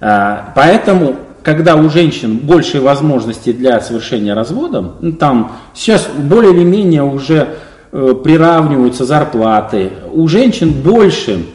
А, 0.00 0.52
поэтому 0.54 1.16
когда 1.42 1.76
у 1.76 1.88
женщин 1.88 2.38
больше 2.38 2.80
возможностей 2.80 3.52
для 3.52 3.80
совершения 3.80 4.34
развода, 4.34 4.92
ну, 5.00 5.12
там 5.12 5.52
сейчас 5.74 6.08
более 6.16 6.52
или 6.52 6.64
менее 6.64 7.02
уже 7.02 7.56
э, 7.92 8.14
приравниваются 8.22 9.04
зарплаты, 9.04 9.92
у 10.12 10.28
женщин 10.28 10.72
больше 10.72 11.46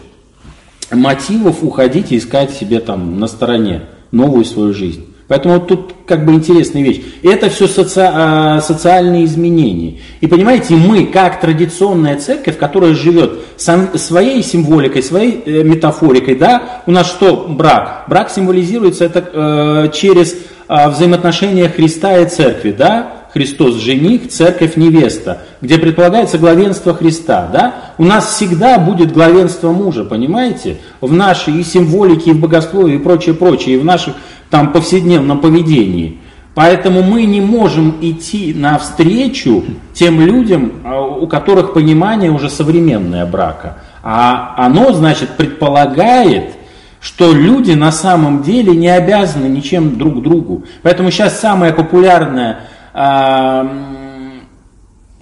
мотивов 0.91 1.63
уходить 1.63 2.11
и 2.11 2.17
искать 2.17 2.51
себе 2.51 2.79
там 2.79 3.19
на 3.19 3.27
стороне 3.27 3.83
новую 4.11 4.45
свою 4.45 4.73
жизнь. 4.73 5.12
Поэтому 5.27 5.55
вот 5.55 5.67
тут 5.67 5.93
как 6.05 6.25
бы 6.25 6.33
интересная 6.33 6.83
вещь. 6.83 7.01
Это 7.23 7.49
все 7.49 7.67
соци... 7.67 8.01
А, 8.03 8.59
социальные 8.61 9.25
изменения. 9.25 9.99
И 10.21 10.27
понимаете, 10.27 10.75
мы, 10.75 11.05
как 11.05 11.39
традиционная 11.39 12.17
церковь, 12.17 12.57
которая 12.57 12.93
живет 12.93 13.39
сам... 13.57 13.97
своей 13.97 14.43
символикой, 14.43 15.01
своей 15.01 15.41
э, 15.45 15.63
метафорикой, 15.63 16.35
да, 16.35 16.81
у 16.85 16.91
нас 16.91 17.07
что 17.07 17.45
брак? 17.47 18.05
Брак 18.07 18.29
символизируется 18.29 19.05
это 19.05 19.23
э, 19.33 19.89
через 19.93 20.35
э, 20.67 20.89
взаимоотношения 20.89 21.69
Христа 21.69 22.17
и 22.17 22.27
церкви, 22.27 22.75
да, 22.77 23.23
Христос 23.33 23.77
жених, 23.77 24.29
церковь 24.29 24.75
невеста, 24.75 25.41
где 25.59 25.79
предполагается 25.79 26.37
главенство 26.37 26.93
Христа, 26.93 27.49
да? 27.51 27.75
У 27.97 28.03
нас 28.03 28.35
всегда 28.35 28.77
будет 28.77 29.11
главенство 29.11 29.71
мужа, 29.71 30.03
понимаете? 30.03 30.77
В 31.01 31.11
нашей 31.11 31.55
и 31.59 31.63
символике, 31.63 32.29
и 32.29 32.33
в 32.33 32.39
богословии, 32.39 32.95
и 32.95 32.99
прочее, 32.99 33.33
прочее, 33.33 33.75
и 33.75 33.79
в 33.79 33.85
наших 33.85 34.13
там 34.53 34.71
повседневном 34.71 35.39
поведении. 35.39 36.19
Поэтому 36.53 37.01
мы 37.01 37.23
не 37.23 37.41
можем 37.41 37.95
идти 38.01 38.53
навстречу 38.53 39.63
тем 39.95 40.21
людям, 40.21 40.73
а, 40.83 41.01
у 41.01 41.25
которых 41.25 41.73
понимание 41.73 42.29
уже 42.29 42.51
современное 42.51 43.25
брака. 43.25 43.79
А 44.03 44.53
оно, 44.57 44.93
значит, 44.93 45.37
предполагает, 45.37 46.51
что 47.01 47.33
люди 47.33 47.71
на 47.71 47.91
самом 47.91 48.43
деле 48.43 48.75
не 48.75 48.89
обязаны 48.89 49.47
ничем 49.47 49.97
друг 49.97 50.21
другу. 50.21 50.65
Поэтому 50.83 51.09
сейчас 51.09 51.39
самая 51.39 51.73
популярная 51.73 52.59
э, 52.93 53.67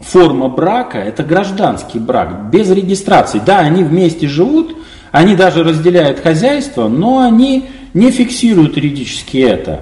форма 0.02 0.50
брака– 0.50 0.98
это 1.00 1.24
гражданский 1.24 2.00
брак, 2.00 2.50
без 2.52 2.70
регистрации. 2.70 3.42
Да, 3.46 3.60
они 3.60 3.86
вместе 3.86 4.28
живут, 4.28 4.76
они 5.14 5.38
даже 5.38 5.64
разделяют 5.64 6.20
хозяйство, 6.20 6.90
но 6.90 7.20
они 7.20 7.70
не 7.94 8.12
фиксируют 8.12 8.78
юридически 8.78 9.38
это. 9.38 9.82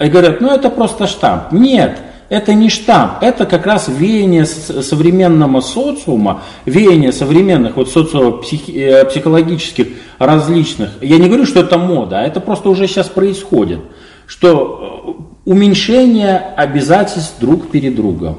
И 0.00 0.06
говорят, 0.08 0.40
ну 0.40 0.50
это 0.50 0.70
просто 0.70 1.06
штамп. 1.06 1.52
Нет, 1.52 1.98
это 2.32 2.54
не 2.54 2.70
штамп, 2.70 3.14
это 3.20 3.44
как 3.44 3.66
раз 3.66 3.88
веяние 3.88 4.46
современного 4.46 5.60
социума, 5.60 6.42
веяние 6.64 7.12
современных 7.12 7.76
вот 7.76 7.90
социопсихологических 7.90 9.86
э, 9.86 9.90
различных. 10.18 10.92
Я 11.02 11.18
не 11.18 11.28
говорю, 11.28 11.44
что 11.44 11.60
это 11.60 11.76
мода, 11.76 12.20
а 12.20 12.22
это 12.22 12.40
просто 12.40 12.70
уже 12.70 12.86
сейчас 12.86 13.08
происходит, 13.08 13.80
что 14.26 15.18
э, 15.46 15.50
уменьшение 15.50 16.38
обязательств 16.56 17.34
друг 17.38 17.70
перед 17.70 17.94
другом. 17.94 18.38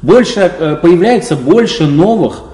Больше, 0.00 0.40
э, 0.40 0.76
появляется 0.76 1.36
больше 1.36 1.86
новых, 1.86 2.44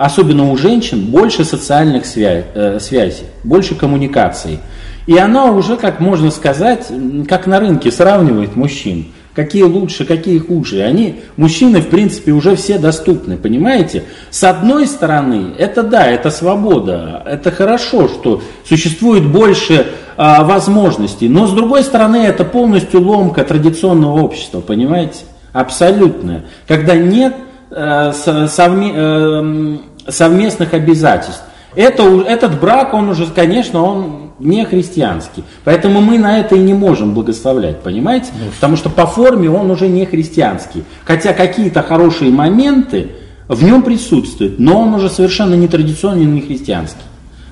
особенно 0.00 0.50
у 0.50 0.56
женщин, 0.56 1.06
больше 1.06 1.44
социальных 1.44 2.06
связей, 2.06 3.26
больше 3.44 3.74
коммуникаций. 3.74 4.60
И 5.06 5.18
она 5.18 5.46
уже, 5.46 5.76
как 5.76 6.00
можно 6.00 6.30
сказать, 6.30 6.86
как 7.28 7.46
на 7.46 7.60
рынке 7.60 7.90
сравнивает 7.90 8.56
мужчин. 8.56 9.06
Какие 9.34 9.62
лучше, 9.62 10.04
какие 10.04 10.38
хуже. 10.38 10.82
Они, 10.82 11.20
мужчины, 11.36 11.80
в 11.80 11.88
принципе, 11.88 12.32
уже 12.32 12.56
все 12.56 12.78
доступны, 12.78 13.36
понимаете? 13.36 14.04
С 14.30 14.42
одной 14.42 14.86
стороны, 14.86 15.52
это 15.56 15.82
да, 15.82 16.06
это 16.06 16.30
свобода, 16.30 17.22
это 17.26 17.50
хорошо, 17.50 18.08
что 18.08 18.42
существует 18.66 19.24
больше 19.24 19.86
а, 20.16 20.44
возможностей. 20.44 21.28
Но 21.28 21.46
с 21.46 21.52
другой 21.52 21.84
стороны, 21.84 22.16
это 22.16 22.44
полностью 22.44 23.02
ломка 23.02 23.44
традиционного 23.44 24.20
общества, 24.20 24.60
понимаете? 24.60 25.20
Абсолютная. 25.52 26.44
Когда 26.66 26.96
нет 26.96 27.34
э, 27.70 28.12
совме, 28.48 28.92
э, 28.94 29.76
совместных 30.10 30.74
обязательств. 30.74 31.42
Это, 31.74 32.02
этот 32.22 32.60
брак, 32.60 32.94
он 32.94 33.08
уже, 33.10 33.26
конечно, 33.26 33.82
он 33.82 34.30
не 34.40 34.64
христианский. 34.64 35.44
Поэтому 35.64 36.00
мы 36.00 36.18
на 36.18 36.40
это 36.40 36.56
и 36.56 36.58
не 36.58 36.74
можем 36.74 37.14
благословлять, 37.14 37.80
понимаете? 37.80 38.28
Ну, 38.38 38.50
Потому 38.50 38.76
что 38.76 38.90
по 38.90 39.06
форме 39.06 39.50
он 39.50 39.70
уже 39.70 39.86
не 39.86 40.04
христианский. 40.06 40.82
Хотя 41.04 41.32
какие-то 41.32 41.82
хорошие 41.82 42.32
моменты 42.32 43.10
в 43.46 43.62
нем 43.62 43.82
присутствуют, 43.82 44.58
но 44.58 44.80
он 44.80 44.94
уже 44.94 45.10
совершенно 45.10 45.54
не 45.54 45.68
традиционный, 45.68 46.24
не 46.24 46.40
христианский. 46.40 47.02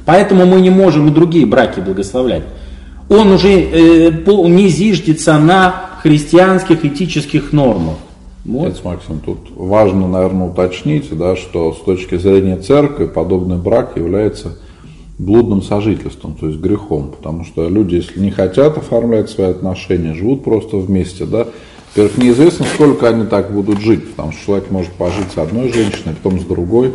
Поэтому 0.05 0.47
мы 0.47 0.61
не 0.61 0.71
можем 0.71 1.09
и 1.09 1.11
другие 1.11 1.45
браки 1.45 1.81
благословлять. 1.81 2.45
Он 3.09 3.33
уже 3.33 3.49
э, 3.51 4.11
не 4.27 4.69
зиждется 4.69 5.39
на 5.39 5.75
христианских 6.03 6.85
этических 6.85 7.53
нормах. 7.53 7.97
Вот. 8.45 8.69
Отец 8.69 8.85
Максим, 8.85 9.21
тут 9.21 9.39
важно, 9.57 10.09
наверное, 10.09 10.49
уточнить, 10.49 11.17
да, 11.17 11.37
что 11.37 11.73
с 11.73 11.79
точки 11.79 12.17
зрения 12.17 12.57
церкви 12.57 13.07
подобный 13.07 13.57
брак 13.57 13.97
является 13.97 14.57
блудным 15.19 15.63
сожительством, 15.63 16.35
то 16.35 16.47
есть 16.47 16.61
грехом, 16.61 17.11
потому 17.17 17.45
что 17.45 17.69
люди, 17.69 17.97
если 17.97 18.21
не 18.21 18.31
хотят 18.31 18.79
оформлять 18.79 19.29
свои 19.31 19.49
отношения, 19.51 20.15
живут 20.15 20.45
просто 20.45 20.77
вместе, 20.77 21.27
да, 21.27 21.49
во-первых, 21.89 22.19
неизвестно, 22.19 22.67
сколько 22.67 23.09
они 23.09 23.27
так 23.27 23.53
будут 23.53 23.81
жить, 23.81 24.09
потому 24.11 24.33
что 24.33 24.45
человек 24.45 24.71
может 24.71 24.93
пожить 24.93 25.33
с 25.35 25.39
одной 25.39 25.73
женщиной, 25.73 26.15
потом 26.23 26.39
с 26.39 26.45
другой, 26.45 26.93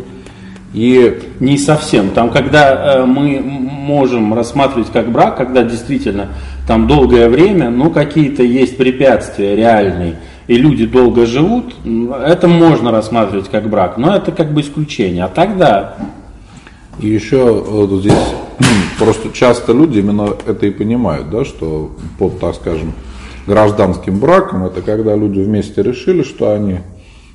и 0.72 1.20
не 1.40 1.58
совсем. 1.58 2.10
Там, 2.10 2.30
когда 2.30 2.96
э, 2.96 3.04
мы 3.04 3.40
можем 3.40 4.34
рассматривать 4.34 4.88
как 4.92 5.12
брак, 5.12 5.36
когда 5.36 5.62
действительно 5.62 6.30
там 6.66 6.86
долгое 6.86 7.28
время, 7.28 7.70
ну 7.70 7.90
какие-то 7.90 8.42
есть 8.42 8.76
препятствия 8.76 9.54
реальные, 9.54 10.16
и 10.46 10.56
люди 10.56 10.86
долго 10.86 11.26
живут, 11.26 11.74
это 11.84 12.48
можно 12.48 12.90
рассматривать 12.90 13.48
как 13.48 13.68
брак, 13.68 13.96
но 13.96 14.14
это 14.14 14.32
как 14.32 14.52
бы 14.52 14.60
исключение. 14.60 15.24
А 15.24 15.28
тогда... 15.28 15.96
И 17.00 17.08
еще 17.08 17.52
вот 17.52 17.90
здесь 18.00 18.14
просто 19.00 19.32
часто 19.32 19.72
люди 19.72 19.98
именно 19.98 20.28
это 20.46 20.66
и 20.66 20.70
понимают, 20.70 21.28
да, 21.28 21.44
что 21.44 21.90
под, 22.20 22.38
так 22.38 22.54
скажем, 22.54 22.92
гражданским 23.48 24.20
браком, 24.20 24.64
это 24.64 24.80
когда 24.80 25.16
люди 25.16 25.40
вместе 25.40 25.82
решили, 25.82 26.22
что 26.22 26.52
они 26.52 26.78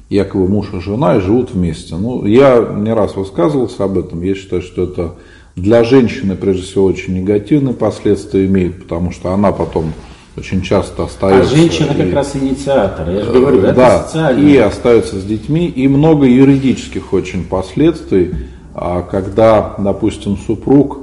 якобы 0.10 0.47
муж 0.47 0.68
и 0.74 0.80
жена 0.80 1.18
и 1.18 1.22
живут 1.22 1.51
вместе. 1.51 1.95
Ну, 1.95 2.26
я 2.26 2.57
не 2.76 2.93
раз 2.93 3.16
высказывался 3.16 3.84
об 3.84 3.97
этом. 3.97 4.22
Я 4.22 4.34
считаю, 4.34 4.62
что 4.62 4.84
это 4.84 5.16
для 5.55 5.84
женщины, 5.84 6.36
прежде 6.36 6.64
всего, 6.64 6.86
очень 6.86 7.14
негативные 7.14 7.76
последствия 7.76 8.45
имеет, 8.45 8.84
потому 8.84 9.12
что 9.12 9.32
она 9.32 9.51
потом 9.51 9.93
очень 10.40 10.62
часто 10.62 11.04
остается. 11.04 11.54
А 11.54 11.56
женщина 11.56 11.92
и, 11.92 11.98
как 11.98 12.14
раз 12.14 12.36
инициатор, 12.36 13.10
я 13.10 13.24
же 13.24 13.32
говорю, 13.32 13.60
это 13.62 13.74
да, 13.74 14.04
социально. 14.04 14.40
И 14.40 14.58
остается 14.58 15.20
с 15.20 15.24
детьми, 15.24 15.68
и 15.68 15.88
много 15.88 16.26
юридических 16.26 17.14
очень 17.14 17.44
последствий, 17.46 18.34
а 18.74 19.02
когда, 19.02 19.76
допустим, 19.78 20.38
супруг 20.38 21.00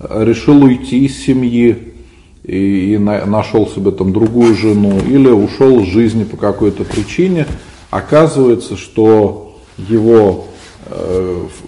решил 0.00 0.64
уйти 0.64 1.04
из 1.04 1.24
семьи 1.24 1.94
и, 2.44 2.94
и 2.94 2.98
на, 2.98 3.26
нашел 3.26 3.66
себе 3.66 3.90
там 3.90 4.12
другую 4.12 4.54
жену, 4.54 4.98
или 5.06 5.28
ушел 5.28 5.80
из 5.80 5.88
жизни 5.88 6.24
по 6.24 6.36
какой-то 6.36 6.84
причине, 6.84 7.46
оказывается, 7.90 8.76
что 8.76 9.58
его 9.76 10.46
э, 10.46 10.57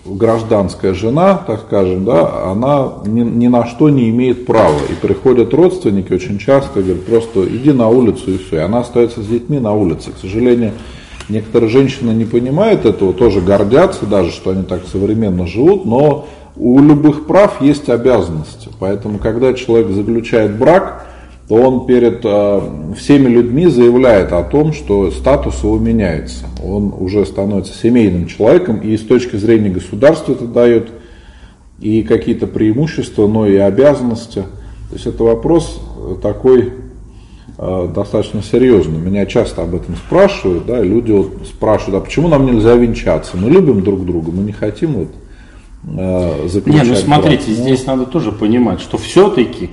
гражданская 0.05 0.95
жена, 0.95 1.37
так 1.47 1.61
скажем, 1.67 2.05
да, 2.05 2.51
она 2.51 2.93
ни, 3.05 3.21
ни 3.21 3.49
на 3.49 3.67
что 3.67 3.89
не 3.89 4.11
имеет 4.11 4.47
права. 4.47 4.79
И 4.89 4.95
приходят 4.95 5.53
родственники 5.55 6.13
очень 6.13 6.39
часто 6.39 6.81
говорят, 6.81 7.05
просто 7.05 7.47
иди 7.47 7.73
на 7.73 7.89
улицу 7.89 8.33
и 8.33 8.39
все. 8.39 8.57
И 8.57 8.61
она 8.61 8.81
остается 8.81 9.23
с 9.23 9.27
детьми 9.27 9.59
на 9.59 9.75
улице. 9.75 10.11
К 10.13 10.19
сожалению, 10.19 10.73
некоторые 11.29 11.71
женщины 11.71 12.13
не 12.13 12.25
понимают 12.25 12.85
этого, 12.85 13.13
тоже 13.13 13.41
гордятся 13.41 14.07
даже, 14.07 14.31
что 14.31 14.51
они 14.51 14.63
так 14.63 14.83
современно 14.91 15.47
живут, 15.47 15.85
но 15.85 16.27
у 16.57 16.81
любых 16.81 17.27
прав 17.27 17.61
есть 17.61 17.89
обязанности. 17.89 18.69
Поэтому, 18.79 19.19
когда 19.19 19.55
человек 19.55 19.91
заключает 19.91 20.57
брак, 20.57 21.07
то 21.51 21.57
он 21.57 21.85
перед 21.85 22.21
э, 22.23 22.61
всеми 22.97 23.29
людьми 23.29 23.67
заявляет 23.67 24.33
о 24.33 24.45
том, 24.45 24.73
что 24.73 25.11
статус 25.11 25.65
его 25.65 25.81
меняется. 25.81 26.45
Он 26.65 26.95
уже 26.97 27.27
становится 27.27 27.77
семейным 27.77 28.29
человеком, 28.29 28.77
и 28.77 28.97
с 28.97 29.01
точки 29.01 29.35
зрения 29.35 29.69
государства 29.69 30.31
это 30.31 30.45
дает 30.45 30.91
и 31.81 32.05
какие-то 32.05 32.47
преимущества, 32.47 33.27
но 33.27 33.49
и 33.49 33.57
обязанности. 33.57 34.45
То 34.91 34.95
есть 34.95 35.07
это 35.09 35.25
вопрос 35.25 35.81
такой 36.23 36.73
э, 37.59 37.89
достаточно 37.93 38.45
серьезный. 38.45 39.01
Меня 39.01 39.27
часто 39.27 39.63
об 39.63 39.75
этом 39.75 39.97
спрашивают, 39.97 40.67
да, 40.67 40.81
люди 40.81 41.11
вот 41.11 41.33
спрашивают, 41.49 42.01
а 42.01 42.07
почему 42.07 42.29
нам 42.29 42.47
нельзя 42.47 42.77
венчаться? 42.77 43.37
Мы 43.37 43.51
любим 43.51 43.83
друг 43.83 44.07
друга, 44.07 44.31
мы 44.31 44.45
не 44.45 44.53
хотим 44.53 44.93
вот 44.93 45.09
заключать. 45.83 46.85
Не, 46.85 46.91
ну 46.91 46.97
смотрите, 46.97 47.47
брак. 47.47 47.57
здесь 47.57 47.87
надо 47.87 48.07
тоже 48.07 48.33
понимать, 48.33 48.81
что 48.81 48.99
все-таки 48.99 49.71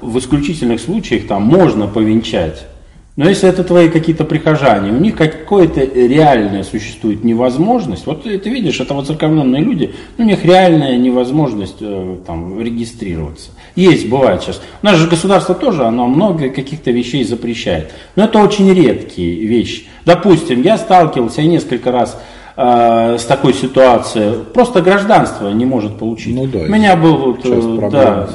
в 0.00 0.18
исключительных 0.18 0.80
случаях 0.80 1.26
там 1.26 1.42
можно 1.42 1.86
повенчать. 1.86 2.66
Но 3.14 3.28
если 3.28 3.46
это 3.46 3.62
твои 3.62 3.90
какие-то 3.90 4.24
прихожане, 4.24 4.90
у 4.90 4.98
них 4.98 5.16
какое-то 5.16 5.82
реальная 5.82 6.62
существует 6.62 7.24
невозможность, 7.24 8.06
вот 8.06 8.22
ты, 8.22 8.38
ты 8.38 8.48
видишь, 8.48 8.80
это 8.80 8.94
вот 8.94 9.06
церковленные 9.06 9.62
люди, 9.62 9.94
у 10.16 10.22
них 10.22 10.46
реальная 10.46 10.96
невозможность 10.96 11.76
э, 11.80 12.16
там 12.26 12.58
регистрироваться. 12.58 13.50
Есть, 13.76 14.08
бывает 14.08 14.42
сейчас. 14.42 14.62
У 14.82 14.86
нас 14.86 14.96
же 14.96 15.08
государство 15.08 15.54
тоже, 15.54 15.84
оно 15.84 16.06
много 16.06 16.48
каких-то 16.48 16.90
вещей 16.90 17.22
запрещает. 17.24 17.92
Но 18.16 18.24
это 18.24 18.38
очень 18.38 18.72
редкие 18.72 19.46
вещи. 19.46 19.84
Допустим, 20.06 20.62
я 20.62 20.78
сталкивался, 20.78 21.42
я 21.42 21.48
несколько 21.48 21.92
раз 21.92 22.18
э, 22.62 23.18
с 23.18 23.24
такой 23.24 23.54
ситуацией, 23.54 24.44
просто 24.52 24.80
гражданство 24.80 25.48
не 25.48 25.64
может 25.64 25.98
получить. 25.98 26.34
Ну, 26.34 26.46
да, 26.46 26.60
У 26.60 26.68
меня 26.68 26.96
был 26.96 27.16
вот, 27.16 27.40
э, 27.44 27.88
да, 27.90 28.28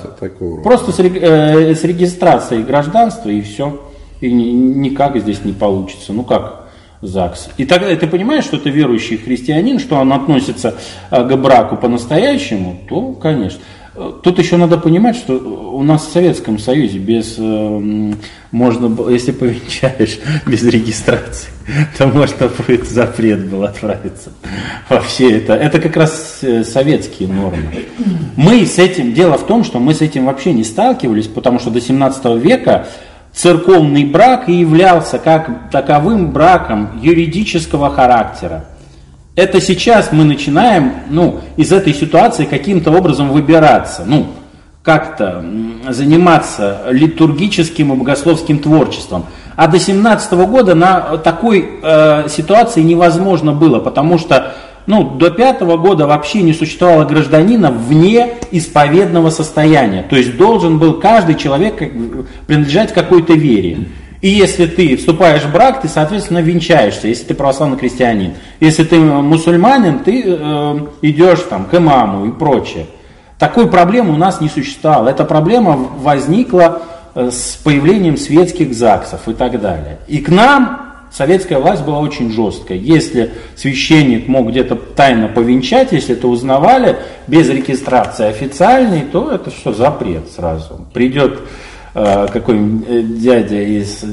просто 0.63 0.91
с, 0.91 0.99
э, 0.99 1.75
с 1.75 1.83
регистрацией 1.83 2.63
гражданства 2.63 3.29
и 3.29 3.41
все. 3.41 3.81
И 4.19 4.31
ни, 4.31 4.45
никак 4.49 5.17
здесь 5.17 5.45
не 5.45 5.53
получится. 5.53 6.11
Ну 6.11 6.23
как 6.23 6.67
ЗАГС. 7.01 7.49
И 7.57 7.65
тогда 7.65 7.95
ты 7.95 8.07
понимаешь, 8.07 8.43
что 8.43 8.57
ты 8.57 8.69
верующий 8.69 9.17
христианин, 9.17 9.79
что 9.79 9.97
он 9.97 10.11
относится 10.11 10.75
э, 11.11 11.23
к 11.23 11.35
браку 11.37 11.77
по-настоящему, 11.77 12.77
то, 12.89 13.13
конечно. 13.13 13.59
Тут 14.21 14.37
еще 14.37 14.57
надо 14.57 14.77
понимать, 14.77 15.15
что 15.15 15.33
у 15.33 15.81
нас 15.81 16.05
в 16.05 16.11
Советском 16.11 16.59
Союзе 16.59 16.99
без, 16.99 17.35
э, 17.39 18.13
можно, 18.51 19.09
если 19.09 19.31
повенчаешь 19.31 20.19
без 20.45 20.61
регистрации, 20.63 21.49
то 21.97 22.05
можно 22.05 22.47
будет 22.47 22.87
запрет 22.87 23.47
был 23.47 23.63
отправиться 23.63 24.31
вообще 24.87 25.37
это. 25.37 25.55
Это 25.55 25.79
как 25.79 25.97
раз 25.97 26.39
э, 26.43 26.63
советские 26.63 27.27
нормы. 27.29 27.85
Мы 28.35 28.67
с 28.67 28.77
этим, 28.77 29.15
дело 29.15 29.35
в 29.39 29.47
том, 29.47 29.63
что 29.63 29.79
мы 29.79 29.95
с 29.95 30.01
этим 30.01 30.27
вообще 30.27 30.53
не 30.53 30.63
сталкивались, 30.63 31.25
потому 31.25 31.57
что 31.57 31.71
до 31.71 31.81
17 31.81 32.23
века 32.35 32.87
церковный 33.33 34.05
брак 34.05 34.47
и 34.47 34.59
являлся 34.59 35.17
как 35.17 35.71
таковым 35.71 36.31
браком 36.31 36.99
юридического 37.01 37.89
характера 37.89 38.65
это 39.37 39.61
сейчас 39.61 40.11
мы 40.11 40.25
начинаем 40.25 40.93
ну, 41.09 41.41
из 41.57 41.71
этой 41.71 41.93
ситуации 41.93 42.45
каким-то 42.45 42.91
образом 42.91 43.29
выбираться, 43.29 44.03
ну, 44.03 44.25
как-то 44.81 45.45
заниматься 45.89 46.81
литургическим 46.89 47.93
и 47.93 47.95
богословским 47.95 48.57
творчеством. 48.57 49.27
А 49.55 49.67
до 49.67 49.79
17 49.79 50.33
года 50.33 50.73
на 50.73 51.17
такой 51.17 51.69
э, 51.83 52.27
ситуации 52.29 52.81
невозможно 52.81 53.51
было, 53.51 53.77
потому 53.79 54.17
что 54.17 54.55
ну, 54.87 55.03
до 55.03 55.29
пятого 55.29 55.77
года 55.77 56.07
вообще 56.07 56.41
не 56.41 56.53
существовало 56.53 57.05
гражданина 57.05 57.69
вне 57.69 58.37
исповедного 58.49 59.29
состояния. 59.29 60.03
То 60.09 60.15
есть 60.15 60.35
должен 60.35 60.79
был 60.79 60.95
каждый 60.95 61.35
человек 61.35 61.77
принадлежать 62.47 62.91
какой-то 62.91 63.33
вере. 63.33 63.85
И 64.21 64.29
если 64.29 64.65
ты 64.65 64.97
вступаешь 64.97 65.43
в 65.43 65.51
брак, 65.51 65.81
ты, 65.81 65.87
соответственно, 65.87 66.39
венчаешься, 66.39 67.07
если 67.07 67.25
ты 67.25 67.33
православный 67.35 67.77
крестьянин. 67.77 68.33
Если 68.59 68.83
ты 68.83 68.97
мусульманин, 68.99 69.99
ты 69.99 70.23
э, 70.25 70.79
идешь 71.03 71.41
там, 71.49 71.65
к 71.65 71.75
имаму 71.75 72.25
и 72.25 72.31
прочее. 72.31 72.87
Такой 73.37 73.69
проблемы 73.69 74.13
у 74.13 74.17
нас 74.17 74.41
не 74.41 74.49
существовало. 74.49 75.09
Эта 75.09 75.23
проблема 75.23 75.73
возникла 75.75 76.81
э, 77.13 77.29
с 77.31 77.59
появлением 77.63 78.17
светских 78.17 78.73
ЗАГСов 78.73 79.27
и 79.27 79.33
так 79.33 79.61
далее. 79.61 79.99
И 80.07 80.17
к 80.17 80.29
нам 80.29 80.87
советская 81.11 81.59
власть 81.59 81.83
была 81.83 81.99
очень 81.99 82.31
жесткая. 82.31 82.79
Если 82.79 83.33
священник 83.55 84.27
мог 84.27 84.49
где-то 84.49 84.75
тайно 84.75 85.27
повенчать, 85.27 85.91
если 85.91 86.15
это 86.15 86.27
узнавали, 86.27 86.97
без 87.27 87.49
регистрации 87.49 88.25
официальной, 88.25 89.01
то 89.01 89.31
это 89.31 89.51
что, 89.51 89.73
запрет 89.73 90.31
сразу. 90.31 90.87
Придет 90.93 91.39
Э, 91.99 92.27
какой-нибудь 92.27 92.87
э, 92.87 93.01
дядя 93.01 93.59
из 93.59 94.05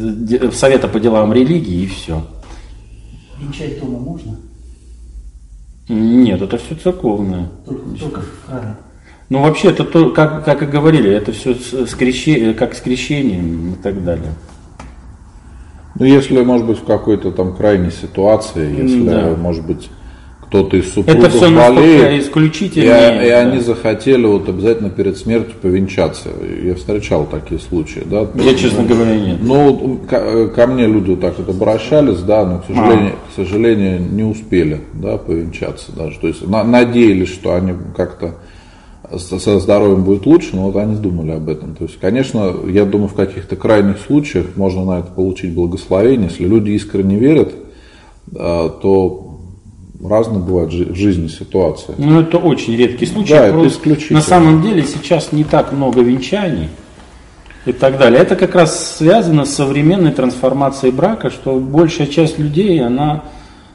Совета 0.57 0.89
по 0.89 0.99
делам 0.99 1.35
религии 1.35 1.82
и 1.82 1.87
все. 1.87 2.22
Венчать 3.39 3.78
дома 3.78 3.99
можно? 3.99 4.39
Нет, 5.91 6.41
это 6.41 6.57
все 6.57 6.76
церковное. 6.76 7.51
Только, 7.66 7.82
только 8.01 8.20
в 8.22 8.47
храме. 8.47 8.76
Ну, 9.28 9.43
вообще, 9.43 9.68
это 9.68 9.85
то, 9.85 10.09
как, 10.11 10.47
как 10.47 10.62
и 10.62 10.66
говорили, 10.66 11.11
это 11.11 11.32
все 11.32 11.55
скрещи, 11.87 12.55
как 12.55 12.74
с 12.74 12.80
крещением 12.80 13.74
и 13.74 13.76
так 13.76 14.03
далее. 14.03 14.32
Ну, 15.99 16.07
если, 16.07 16.41
может 16.41 16.66
быть, 16.66 16.78
в 16.78 16.85
какой-то 16.87 17.32
там 17.32 17.55
крайней 17.55 17.91
ситуации, 17.91 18.82
если, 18.82 19.07
да. 19.07 19.37
может 19.37 19.66
быть, 19.66 19.91
кто-то 20.55 20.76
из 20.76 20.92
супругов 20.92 21.24
Это 21.24 21.36
все 21.36 21.50
болеет, 21.50 22.22
исключительно. 22.22 22.84
и, 22.84 22.88
да. 22.88 23.24
и 23.24 23.28
они 23.28 23.59
захотели 23.59 24.24
вот 24.24 24.48
обязательно 24.48 24.88
перед 24.88 25.18
смертью 25.18 25.55
повенчаться. 25.61 26.28
Я 26.62 26.76
встречал 26.76 27.26
такие 27.26 27.61
случаи, 27.61 28.02
да. 28.07 28.28
Я, 28.36 28.55
честно 28.55 28.84
говоря, 28.84 29.16
нет. 29.16 29.38
Ну, 29.42 29.98
ко, 30.09 30.46
ко 30.46 30.66
мне 30.68 30.86
люди 30.86 31.11
вот 31.11 31.20
так 31.20 31.36
вот 31.38 31.48
обращались, 31.48 32.20
да, 32.20 32.46
но, 32.46 32.59
к 32.61 32.66
сожалению, 32.66 33.12
к 33.32 33.34
сожалению, 33.34 34.00
не 34.12 34.22
успели, 34.22 34.80
да, 34.92 35.16
повенчаться 35.16 35.90
даже. 35.90 36.20
То 36.20 36.28
есть 36.28 36.46
на- 36.46 36.62
надеялись, 36.62 37.30
что 37.30 37.55
они 37.55 37.72
как-то 37.96 38.36
со 39.18 39.59
здоровьем 39.59 40.05
будет 40.05 40.24
лучше, 40.24 40.50
но 40.52 40.70
вот 40.70 40.76
они 40.76 40.94
думали 40.94 41.32
об 41.32 41.48
этом. 41.48 41.74
То 41.74 41.84
есть, 41.84 41.98
конечно, 41.98 42.55
я 42.68 42.84
думаю, 42.84 43.09
в 43.09 43.14
каких-то 43.14 43.57
крайних 43.57 43.98
случаях 43.98 44.46
можно 44.55 44.84
на 44.84 45.00
это 45.00 45.09
получить 45.09 45.52
благословение. 45.52 46.28
Если 46.28 46.44
люди 46.44 46.70
искренне 46.70 47.16
верят, 47.16 47.52
а, 48.36 48.68
то 48.68 49.24
разные 50.05 50.40
бывают 50.40 50.72
в 50.72 50.94
жизни 50.94 51.28
ситуации. 51.28 51.94
Ну, 51.96 52.20
это 52.20 52.38
очень 52.38 52.76
редкий 52.76 53.07
случай. 53.07 53.32
Да, 53.32 53.46
это 53.46 53.66
исключительно. 53.66 54.18
На 54.18 54.24
самом 54.24 54.62
деле 54.62 54.82
сейчас 54.82 55.32
не 55.32 55.44
так 55.44 55.72
много 55.72 56.02
венчаний 56.02 56.68
и 57.64 57.72
так 57.72 57.98
далее. 57.98 58.20
Это 58.20 58.36
как 58.36 58.55
раз 58.55 58.96
связано 58.96 59.46
с 59.46 59.55
современной 59.55 60.12
трансформацией 60.12 60.92
брака, 60.92 61.30
что 61.30 61.59
большая 61.59 62.07
часть 62.07 62.38
людей, 62.38 62.84
она 62.84 63.24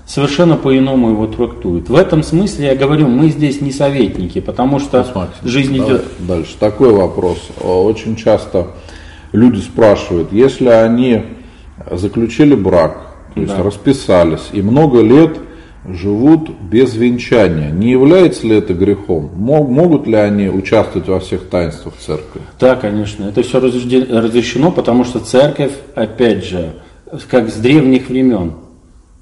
совершенно 0.06 0.56
по-иному 0.56 1.12
его 1.12 1.28
трактует. 1.28 1.90
В 1.90 1.96
этом 1.96 2.24
смысле 2.24 2.68
я 2.68 2.76
говорю, 2.76 3.08
мы 3.08 3.30
здесь 3.30 3.62
не 3.62 3.72
советники, 3.72 4.40
потому 4.40 4.80
что 4.80 5.00
Максим, 5.00 5.28
жизнь 5.44 5.78
идет... 5.78 6.06
Дальше. 6.20 6.56
Такой 6.60 6.92
вопрос. 6.92 7.40
Очень 7.62 8.16
часто 8.16 8.68
люди 9.32 9.60
спрашивают, 9.60 10.32
если 10.32 10.70
они 10.70 11.24
заключили 11.92 12.56
брак, 12.56 13.16
то 13.34 13.42
есть 13.42 13.56
Да. 13.56 13.64
расписались 13.64 14.50
и 14.52 14.62
много 14.62 15.02
лет 15.02 15.38
живут 15.88 16.50
без 16.62 16.96
венчания, 16.96 17.72
не 17.72 17.92
является 17.92 18.46
ли 18.46 18.58
это 18.58 18.74
грехом? 18.74 19.32
Мо- 19.36 19.64
Могут 19.64 20.08
ли 20.08 20.16
они 20.16 20.50
участвовать 20.50 21.08
во 21.08 21.20
всех 21.20 21.48
таинствах 21.50 21.96
церкви? 21.98 22.42
Да, 22.60 22.76
конечно, 22.76 23.26
это 23.26 23.42
все 23.44 23.60
разрешено, 23.60 24.72
потому 24.72 25.04
что 25.04 25.20
церковь, 25.20 25.72
опять 25.96 26.46
же, 26.46 26.74
как 27.30 27.50
с 27.50 27.56
древних 27.56 28.10
времен, 28.10 28.54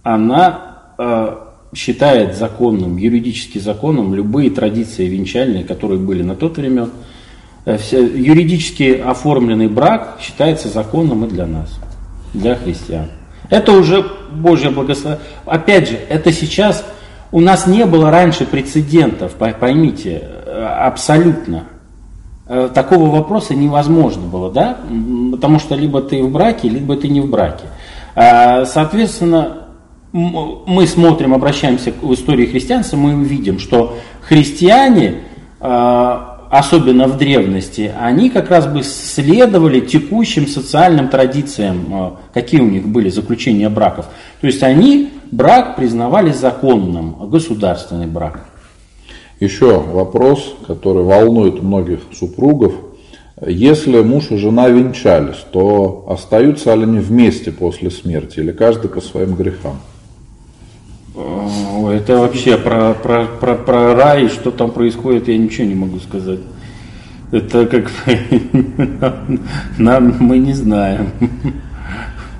она 0.03 0.93
э, 0.97 1.36
считает 1.76 2.36
законным, 2.36 2.97
юридически 2.97 3.60
законным 3.60 4.16
любые 4.16 4.49
традиции 4.49 5.08
венчальные, 5.08 5.64
которые 5.64 5.99
были 5.99 6.24
на 6.24 6.36
тот 6.36 6.58
времен. 6.58 6.89
Э, 7.66 7.78
юридически 7.91 8.93
оформленный 8.93 9.68
брак 9.68 10.18
считается 10.22 10.70
законным 10.70 11.26
и 11.26 11.30
для 11.30 11.45
нас, 11.45 11.80
для 12.34 12.55
христиан. 12.55 13.08
Это 13.49 13.72
уже 13.72 14.05
Божье 14.32 14.70
благословение. 14.70 15.24
Опять 15.46 15.90
же, 15.90 16.00
это 16.10 16.32
сейчас 16.32 16.86
у 17.32 17.40
нас 17.42 17.68
не 17.68 17.86
было 17.86 18.10
раньше 18.12 18.46
прецедентов, 18.46 19.36
пой- 19.38 19.54
поймите, 19.54 20.22
э, 20.46 20.64
абсолютно. 20.64 21.66
Э, 22.48 22.70
Такого 22.74 23.10
вопроса 23.10 23.54
невозможно 23.54 24.24
было, 24.28 24.50
да? 24.52 24.78
Потому 25.32 25.60
что 25.60 25.76
либо 25.76 26.02
ты 26.02 26.24
в 26.24 26.32
браке, 26.32 26.70
либо 26.70 26.96
ты 26.96 27.10
не 27.10 27.20
в 27.22 27.30
браке. 27.30 27.66
А, 28.16 28.64
Соответственно, 28.66 29.64
мы 30.14 30.88
смотрим, 30.88 31.34
обращаемся 31.34 31.92
в 32.02 32.14
истории 32.14 32.46
христианства, 32.46 32.96
мы 32.98 33.14
увидим, 33.16 33.60
что 33.60 33.98
христиане, 34.22 35.16
а, 35.60 36.37
особенно 36.50 37.08
в 37.08 37.18
древности, 37.18 37.91
они 38.00 38.30
как 38.30 38.50
раз 38.50 38.68
бы 38.68 38.84
следовали 38.84 39.80
текущим 39.80 40.48
социальным 40.48 41.10
традициям, 41.10 41.86
а, 41.91 42.18
какие 42.34 42.62
у 42.62 42.70
них 42.70 42.88
были 42.88 43.10
заключения 43.10 43.70
браков. 43.70 44.06
То 44.41 44.48
есть 44.48 44.64
они 44.64 45.10
брак 45.32 45.76
признавали 45.76 46.32
законным, 46.32 47.30
государственный 47.30 48.08
брак. 48.08 48.45
Еще 49.39 49.80
вопрос, 49.80 50.56
который 50.66 51.04
волнует 51.04 51.62
многих 51.62 52.00
супругов. 52.14 52.74
Если 53.45 54.02
муж 54.02 54.32
и 54.32 54.38
жена 54.38 54.68
венчались, 54.68 55.45
то 55.52 56.06
остаются 56.10 56.74
ли 56.74 56.84
они 56.84 57.00
вместе 57.00 57.52
после 57.52 57.91
смерти 57.91 58.39
или 58.39 58.52
каждый 58.52 58.89
по 58.89 59.00
своим 59.00 59.36
грехам? 59.36 59.80
Ой, 61.88 61.98
это 61.98 62.18
вообще 62.18 62.58
про, 62.58 62.94
про, 62.94 63.28
про, 63.40 63.56
про 63.56 63.96
рай, 63.96 64.28
что 64.28 64.52
там 64.52 64.72
происходит, 64.72 65.30
я 65.30 65.38
ничего 65.38 65.68
не 65.68 65.76
могу 65.76 66.00
сказать. 66.00 66.40
Это 67.32 67.66
как 67.66 67.90
нам 69.78 70.18
мы 70.20 70.38
не 70.40 70.52
знаем. 70.52 71.12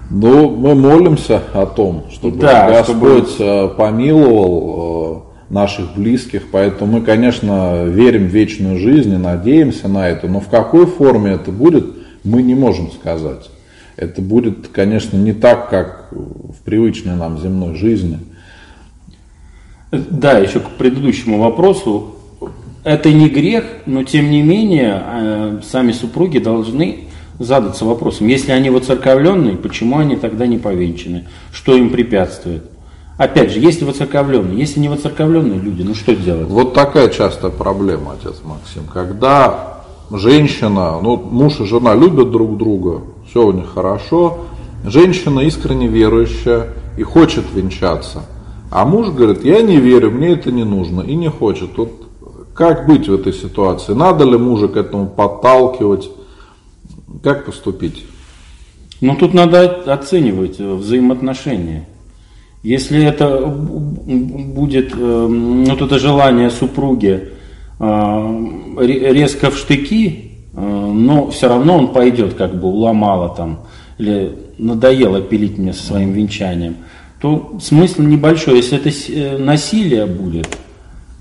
Ну, 0.10 0.50
мы 0.50 0.76
молимся 0.76 1.42
о 1.54 1.66
том, 1.66 2.08
чтобы 2.12 2.40
Да, 2.40 2.70
Господь 2.70 3.36
э, 3.40 3.70
помиловал 3.78 5.26
э, 5.50 5.54
наших 5.54 5.96
близких, 5.96 6.44
поэтому 6.52 7.00
мы, 7.00 7.02
конечно, 7.02 7.86
верим 7.86 8.28
в 8.28 8.34
вечную 8.34 8.80
жизнь 8.80 9.14
и 9.14 9.18
надеемся 9.18 9.88
на 9.88 10.10
это, 10.10 10.28
но 10.28 10.42
в 10.42 10.48
какой 10.48 10.88
форме 10.88 11.32
это 11.32 11.52
будет, 11.52 11.86
мы 12.26 12.42
не 12.42 12.56
можем 12.56 12.92
сказать. 12.92 13.50
Это 13.96 14.22
будет, 14.22 14.68
конечно, 14.68 15.16
не 15.16 15.32
так, 15.34 15.70
как 15.70 16.10
в 16.12 16.64
привычной 16.66 17.16
нам 17.16 17.40
земной 17.40 17.76
жизни. 17.76 18.20
Да, 19.92 20.38
еще 20.38 20.60
к 20.60 20.70
предыдущему 20.72 21.40
вопросу. 21.40 22.16
Это 22.84 23.12
не 23.12 23.30
грех, 23.30 23.66
но 23.86 24.04
тем 24.04 24.30
не 24.30 24.42
менее 24.42 25.02
э, 25.06 25.60
сами 25.70 25.92
супруги 25.92 26.40
должны 26.40 27.08
задаться 27.40 27.86
вопросом, 27.86 28.28
если 28.28 28.52
они 28.52 28.70
воцерковленные, 28.70 29.58
почему 29.58 30.00
они 30.00 30.16
тогда 30.16 30.48
не 30.48 30.58
повенчаны? 30.58 31.28
Что 31.52 31.76
им 31.76 31.90
препятствует? 31.90 32.64
Опять 33.18 33.52
же, 33.52 33.60
если 33.60 33.84
воцерковленные, 33.84 34.58
если 34.58 34.80
не 34.80 34.90
воцерковленные 34.90 35.60
люди, 35.60 35.82
ну 35.82 35.96
что 35.96 36.16
делать? 36.16 36.48
Вот 36.48 36.74
такая 36.74 37.10
частая 37.10 37.52
проблема, 37.52 38.14
отец 38.14 38.42
Максим, 38.44 38.84
когда 38.92 39.84
женщина, 40.12 41.00
ну, 41.02 41.18
муж 41.18 41.60
и 41.60 41.66
жена 41.66 41.96
любят 41.96 42.32
друг 42.32 42.58
друга, 42.58 43.02
все 43.28 43.46
у 43.46 43.52
них 43.52 43.74
хорошо, 43.74 44.46
женщина 44.86 45.40
искренне 45.42 45.88
верующая 45.88 46.68
и 46.96 47.04
хочет 47.04 47.46
венчаться, 47.54 48.24
а 48.70 48.86
муж 48.86 49.10
говорит, 49.10 49.44
я 49.46 49.62
не 49.62 49.78
верю, 49.78 50.12
мне 50.12 50.34
это 50.34 50.52
не 50.52 50.64
нужно 50.64 51.02
и 51.02 51.16
не 51.16 51.30
хочет. 51.30 51.78
Вот 51.78 52.08
как 52.54 52.88
быть 52.88 53.08
в 53.08 53.14
этой 53.14 53.34
ситуации? 53.34 53.94
Надо 53.94 54.26
ли 54.26 54.38
мужа 54.38 54.68
к 54.68 54.76
этому 54.76 55.08
подталкивать? 55.08 56.10
Как 57.24 57.46
поступить? 57.46 58.06
Ну, 59.00 59.16
тут 59.16 59.34
надо 59.34 59.64
оценивать 59.94 60.60
э, 60.60 60.74
взаимоотношения. 60.74 61.88
Если 62.64 63.04
это 63.04 63.46
будет 63.46 64.94
э, 64.98 65.28
вот 65.68 65.82
это 65.82 66.00
желание 66.00 66.50
супруги 66.50 67.30
э, 67.80 68.46
ре- 68.80 69.14
резко 69.14 69.52
в 69.52 69.58
штыки, 69.58 70.32
но 70.54 71.30
все 71.30 71.50
равно 71.50 71.78
он 71.78 71.90
пойдет, 71.90 72.34
как 72.34 72.60
бы 72.60 72.68
уломало 72.70 73.30
там, 73.30 73.60
или 74.00 74.36
надоело 74.58 75.22
пилить 75.22 75.60
мне 75.60 75.72
со 75.72 75.84
своим 75.84 76.14
венчанием, 76.14 76.78
то 77.22 77.58
смысл 77.62 78.02
небольшой. 78.02 78.58
Если 78.58 78.78
это 78.78 78.90
э, 78.90 79.38
насилие 79.38 80.06
будет 80.06 80.58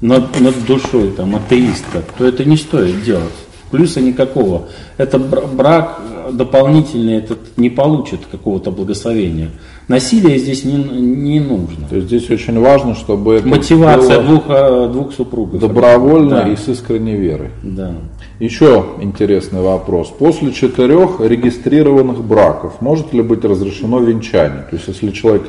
над, 0.01 0.41
над 0.41 0.55
душой 0.67 1.11
там, 1.17 1.37
атеиста, 1.37 2.03
то 2.19 2.25
это 2.27 2.45
не 2.45 2.57
стоит 2.57 3.03
делать. 3.03 3.33
Плюса 3.71 4.01
никакого. 4.01 4.69
Это 4.97 5.19
бр- 5.19 5.47
брак 5.47 6.01
э, 6.29 6.33
дополнительный 6.33 7.17
этот 7.17 7.57
не 7.57 7.71
получит 7.71 8.21
какого-то 8.31 8.71
благословения. 8.71 9.51
Насилие 9.89 10.39
здесь 10.39 10.65
не, 10.65 10.75
не 10.75 11.41
нужно. 11.41 11.87
То 11.89 11.97
есть 11.97 12.09
здесь 12.09 12.29
очень 12.31 12.59
важно, 12.61 12.95
чтобы 12.95 13.35
это 13.35 13.49
Мотивация 13.49 14.21
двух, 14.23 14.45
э, 14.49 14.89
двух 14.93 15.13
супругов. 15.15 15.61
добровольно 15.61 16.43
Да. 16.45 16.49
и 16.49 16.57
с 16.57 16.69
искренней 16.69 17.17
верой. 17.17 17.51
Да. 17.63 17.93
Еще 18.39 18.85
интересный 19.01 19.63
вопрос. 19.63 20.13
После 20.17 20.53
четырех 20.53 21.21
регистрированных 21.21 22.23
браков 22.23 22.81
может 22.81 23.13
ли 23.15 23.23
быть 23.23 23.45
разрешено 23.45 23.99
венчание? 24.01 24.63
То 24.69 24.77
есть, 24.77 24.89
если 24.89 25.11
человек 25.11 25.45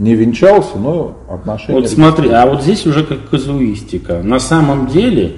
не 0.00 0.14
венчался, 0.14 0.78
но 0.78 1.18
отношения... 1.28 1.78
Вот 1.78 1.88
смотри, 1.88 2.30
а 2.30 2.46
вот 2.46 2.62
здесь 2.62 2.86
уже 2.86 3.04
как 3.04 3.28
казуистика. 3.28 4.22
На 4.22 4.40
самом 4.40 4.86
деле, 4.86 5.36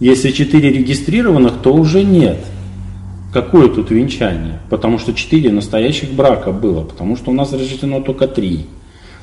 если 0.00 0.32
четыре 0.32 0.70
регистрированных, 0.72 1.54
то 1.62 1.72
уже 1.72 2.02
нет. 2.02 2.38
Какое 3.32 3.68
тут 3.68 3.92
венчание? 3.92 4.58
Потому 4.68 4.98
что 4.98 5.14
четыре 5.14 5.52
настоящих 5.52 6.10
брака 6.12 6.50
было, 6.50 6.82
потому 6.82 7.16
что 7.16 7.30
у 7.30 7.34
нас 7.34 7.52
разрешено 7.52 8.00
только 8.00 8.26
три. 8.26 8.66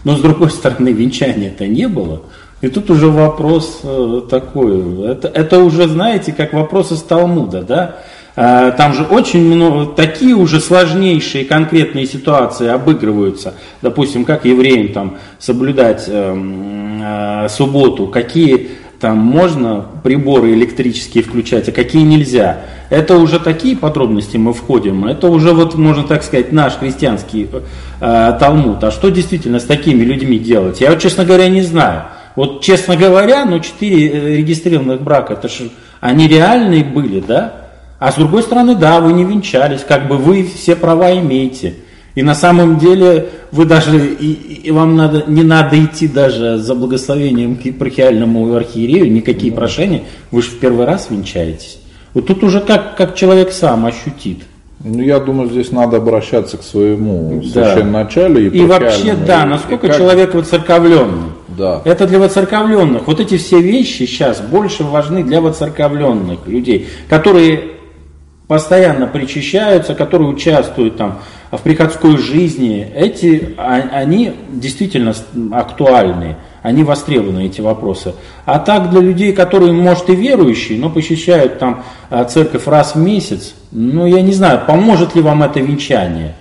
Но 0.06 0.16
с 0.16 0.22
другой 0.22 0.50
стороны, 0.50 0.94
венчания-то 0.94 1.68
не 1.68 1.90
было. 1.90 2.22
И 2.62 2.70
тут 2.70 2.90
уже 2.90 3.10
вопрос 3.10 3.82
э, 3.84 4.22
такой. 4.30 5.12
Это, 5.12 5.28
это 5.28 5.60
уже, 5.60 5.90
знаете, 5.90 6.32
как 6.32 6.54
вопрос 6.54 6.94
из 6.94 7.02
Талмуда, 7.02 7.64
да? 7.64 7.98
А, 8.42 8.72
Там 8.72 8.94
же 8.94 9.04
очень 9.04 9.44
много, 9.44 9.94
такие 9.94 10.34
уже 10.34 10.62
сложнейшие 10.62 11.44
конкретные 11.44 12.06
ситуации 12.06 12.70
обыгрываются. 12.70 13.56
Допустим, 13.82 14.24
как 14.24 14.46
евреям 14.46 14.94
там 14.94 15.18
соблюдать 15.40 16.06
эм, 16.08 17.02
э, 17.04 17.50
субботу, 17.50 18.08
какие 18.08 18.70
там 19.02 19.18
можно 19.18 19.88
приборы 20.06 20.54
электрические 20.54 21.22
включать, 21.22 21.68
а 21.68 21.74
какие 21.74 22.04
нельзя. 22.04 22.62
Это 22.90 23.18
уже 23.18 23.42
такие 23.42 23.76
подробности 23.76 24.38
мы 24.38 24.54
входим. 24.54 25.06
Это 25.06 25.28
уже 25.28 25.52
вот, 25.52 25.76
можно 25.76 26.04
так 26.04 26.24
сказать, 26.24 26.54
наш 26.54 26.78
христианский 26.78 27.50
э, 28.00 28.38
Талмуд. 28.40 28.82
А 28.86 28.92
что 28.92 29.10
действительно 29.10 29.60
с 29.60 29.66
такими 29.66 30.02
людьми 30.06 30.40
делать? 30.40 30.80
Я 30.80 30.92
вот, 30.92 31.02
честно 31.02 31.26
говоря, 31.26 31.50
не 31.50 31.62
знаю. 31.62 32.04
Вот, 32.38 32.62
честно 32.62 32.96
говоря, 32.96 33.44
ну, 33.44 33.60
четыре 33.60 34.08
э, 34.08 34.36
регистрированных 34.38 35.02
брака, 35.02 35.34
это 35.34 35.50
же 35.50 35.72
они 36.00 36.30
реальные 36.30 36.86
были, 36.86 37.20
да? 37.20 37.69
А 38.00 38.12
с 38.12 38.16
другой 38.16 38.44
стороны, 38.44 38.76
да, 38.76 39.02
вы 39.02 39.14
не 39.14 39.26
венчались, 39.26 39.82
как 39.88 40.08
бы 40.08 40.18
вы 40.18 40.44
все 40.44 40.76
права 40.76 41.12
имеете. 41.20 41.76
И 42.16 42.24
на 42.24 42.34
самом 42.34 42.78
деле 42.80 43.30
вы 43.52 43.66
даже, 43.66 43.98
и, 44.14 44.32
и 44.64 44.72
вам 44.72 44.96
надо, 44.96 45.26
не 45.28 45.44
надо 45.44 45.82
идти 45.84 46.08
даже 46.08 46.58
за 46.58 46.76
благословением 46.76 47.56
к 47.56 47.66
епархиальному 47.66 48.54
архиерею, 48.56 49.12
никакие 49.12 49.52
прошения, 49.52 50.04
вы 50.32 50.42
же 50.42 50.50
в 50.50 50.60
первый 50.60 50.86
раз 50.86 51.08
венчаетесь. 51.10 51.80
Вот 52.14 52.26
тут 52.26 52.44
уже 52.44 52.62
как, 52.62 52.98
как 52.98 53.16
человек 53.16 53.52
сам 53.52 53.86
ощутит. 53.86 54.40
Ну, 54.84 55.02
я 55.02 55.20
думаю, 55.20 55.50
здесь 55.50 55.72
надо 55.72 55.98
обращаться 55.98 56.58
к 56.58 56.64
своему 56.64 57.42
Да. 57.54 57.74
священноначалу. 57.74 58.38
И 58.40 58.66
вообще, 58.66 59.14
да, 59.14 59.46
насколько 59.46 59.88
и 59.88 59.90
как- 59.90 59.98
человек 60.00 60.34
воцерковленный. 60.34 61.32
Да. 61.50 61.82
Это 61.84 62.08
для 62.08 62.18
воцерковленных. 62.20 63.06
Вот 63.06 63.20
эти 63.20 63.38
все 63.38 63.60
вещи 63.62 64.04
сейчас 64.04 64.40
больше 64.40 64.84
важны 64.86 65.24
для 65.24 65.42
воцерковленных 65.42 66.48
людей, 66.48 66.88
которые 67.10 67.62
постоянно 68.50 69.06
причащаются, 69.06 69.94
которые 69.94 70.28
участвуют 70.28 70.98
там 70.98 71.20
в 71.52 71.62
приходской 71.62 72.18
жизни. 72.18 72.92
Эти, 72.96 73.54
а- 73.58 73.90
они 73.92 74.34
действительно 74.50 75.14
актуальны, 75.52 76.36
они 76.64 76.84
востребованы, 76.84 77.46
эти 77.46 77.62
вопросы. 77.62 78.16
А 78.46 78.58
так 78.58 78.90
для 78.90 79.02
людей, 79.02 79.34
которые, 79.34 79.72
может, 79.72 80.10
и 80.10 80.16
верующие, 80.16 80.80
но 80.80 80.90
посещают 80.90 81.60
там 81.60 81.84
а, 82.10 82.26
церковь 82.26 82.66
раз 82.66 82.96
в 82.96 82.98
месяц, 82.98 83.54
ну, 83.72 84.08
я 84.08 84.24
не 84.24 84.34
знаю, 84.34 84.62
поможет 84.66 85.16
ли 85.16 85.22
вам 85.22 85.44
это 85.44 85.60
венчание. 85.60 86.34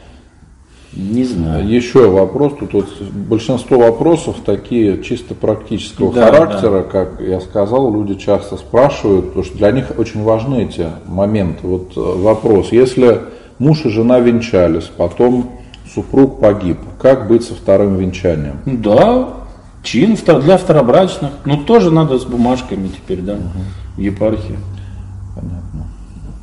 Не 0.99 1.23
знаю. 1.25 1.67
Еще 1.67 2.11
вопрос, 2.11 2.55
тут 2.59 2.73
вот 2.73 2.89
большинство 3.13 3.79
вопросов 3.79 4.37
такие 4.45 5.01
чисто 5.05 5.37
практического 5.37 6.13
Да, 6.13 6.27
характера, 6.27 6.83
как 6.83 7.21
я 7.21 7.41
сказал, 7.41 7.95
люди 7.95 8.15
часто 8.15 8.57
спрашивают, 8.57 9.29
потому 9.29 9.45
что 9.45 9.57
для 9.57 9.71
них 9.71 9.93
очень 9.97 10.25
важны 10.25 10.65
эти 10.65 10.89
моменты. 11.07 11.61
Вот 11.69 11.93
э, 11.97 12.01
вопрос, 12.01 12.73
если 12.73 13.21
муж 13.61 13.85
и 13.85 13.91
жена 13.91 14.19
венчались, 14.19 14.91
потом 14.97 15.51
супруг 15.95 16.41
погиб, 16.41 16.79
как 17.01 17.29
быть 17.29 17.45
со 17.45 17.55
вторым 17.55 17.97
венчанием? 17.97 18.59
Да, 18.67 19.29
чин 19.85 20.17
для 20.17 20.59
второбрачных. 20.59 21.31
Ну, 21.45 21.59
тоже 21.59 21.93
надо 21.93 22.19
с 22.19 22.25
бумажками 22.25 22.89
теперь, 22.89 23.21
да, 23.21 23.37
в 23.97 24.01
епархии. 24.01 24.59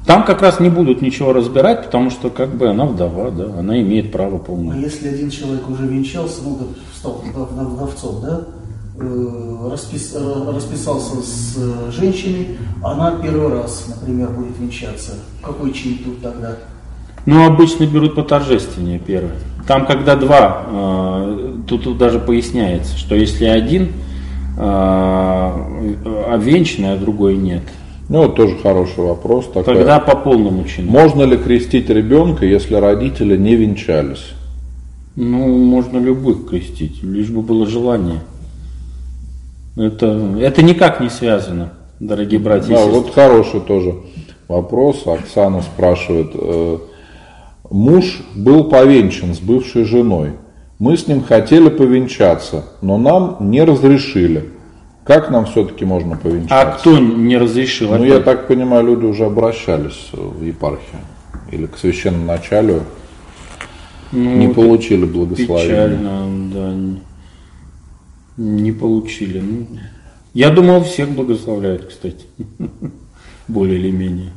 Там 0.06 0.24
как 0.24 0.42
раз 0.42 0.60
не 0.60 0.70
будут 0.70 1.02
ничего 1.02 1.34
разбирать, 1.34 1.86
потому 1.86 2.12
что 2.12 2.30
как 2.30 2.50
бы 2.56 2.68
она 2.70 2.86
вдова, 2.86 3.32
да, 3.32 3.46
она 3.60 3.82
имеет 3.82 4.12
право 4.12 4.36
А 4.36 4.40
полное. 4.40 4.78
если 4.78 5.08
один 5.10 5.32
человек 5.32 5.68
уже 5.68 5.88
венчался, 5.88 6.42
ну, 6.44 6.60
стал 6.96 7.24
вдов- 7.26 7.50
вдов- 7.52 7.70
вдовцом, 7.74 8.22
да, 8.22 8.42
э, 9.00 9.70
распис- 9.72 10.16
э, 10.16 10.56
расписался 10.56 11.16
с 11.24 11.58
э, 11.58 11.92
женщиной, 11.92 12.50
она 12.84 13.16
первый 13.22 13.52
раз, 13.62 13.88
например, 14.00 14.30
будет 14.30 14.58
венчаться. 14.60 15.14
Какой 15.42 15.74
чин 15.74 15.98
тут 16.06 16.22
тогда? 16.22 16.56
Ну, 17.26 17.44
обычно 17.48 17.88
берут 17.88 18.14
поторжественнее 18.14 19.00
первое. 19.00 19.40
Там, 19.68 19.88
когда 19.88 20.16
два, 20.16 20.62
тут, 21.68 21.84
тут 21.86 21.98
даже 21.98 22.20
поясняется, 22.20 22.96
что 22.96 23.16
если 23.16 23.46
один 23.46 23.94
э, 24.60 25.52
обвенчанный, 26.32 26.94
а 26.94 26.98
другой 26.98 27.36
нет, 27.36 27.64
Ну, 28.08 28.24
вот 28.24 28.36
тоже 28.36 28.56
хороший 28.62 29.04
вопрос. 29.04 29.48
Такой. 29.48 29.64
тогда 29.76 30.00
по 30.00 30.16
полному 30.16 30.64
чину. 30.66 30.92
Можно 30.92 31.24
ли 31.24 31.38
крестить 31.38 31.90
ребенка, 31.90 32.46
если 32.46 32.76
родители 32.76 33.36
не 33.36 33.56
венчались? 33.56 34.34
Ну, 35.16 35.48
можно 35.58 35.98
любых 35.98 36.48
крестить, 36.48 37.02
лишь 37.02 37.30
бы 37.30 37.42
было 37.42 37.66
желание. 37.66 38.20
Это, 39.78 40.08
это 40.40 40.62
никак 40.62 41.00
не 41.02 41.10
связано, 41.10 41.74
дорогие 42.00 42.40
братья 42.40 42.68
и 42.68 42.72
Да, 42.72 42.78
сестры. 42.84 42.94
вот 42.94 43.14
хороший 43.14 43.60
тоже 43.62 43.96
вопрос. 44.48 45.04
Оксана 45.08 45.62
спрашивает. 45.62 46.32
э, 46.34 46.78
Муж 47.72 48.22
был 48.36 48.66
повенчан 48.66 49.34
с 49.34 49.40
бывшей 49.40 49.86
женой. 49.86 50.34
Мы 50.78 50.98
с 50.98 51.08
ним 51.08 51.24
хотели 51.24 51.70
повенчаться, 51.70 52.66
но 52.82 52.98
нам 52.98 53.38
не 53.40 53.64
разрешили. 53.64 54.50
Как 55.06 55.30
нам 55.30 55.46
все-таки 55.46 55.86
можно 55.86 56.18
повенчаться? 56.18 56.62
А 56.62 56.66
кто 56.80 56.98
не 56.98 57.38
разрешил? 57.38 57.90
Ну, 57.90 57.96
опять? 57.96 58.08
я 58.10 58.20
так 58.22 58.48
понимаю, 58.48 58.88
люди 58.88 59.06
уже 59.06 59.26
обращались 59.26 60.10
в 60.12 60.44
епархию 60.44 61.02
или 61.52 61.68
к 61.68 61.78
священному 61.78 62.26
началу, 62.26 62.82
Ну, 64.12 64.36
не 64.36 64.48
получили 64.48 65.06
благословения. 65.06 65.90
Печально, 65.90 66.52
да. 66.54 66.74
Не, 68.38 68.62
не 68.62 68.72
получили. 68.72 69.40
Ну, 69.40 69.68
я 70.34 70.50
думал, 70.50 70.84
всех 70.84 71.10
благословляют, 71.12 71.86
кстати. 71.86 72.26
Более 73.48 73.78
или 73.78 73.92
менее. 73.92 74.32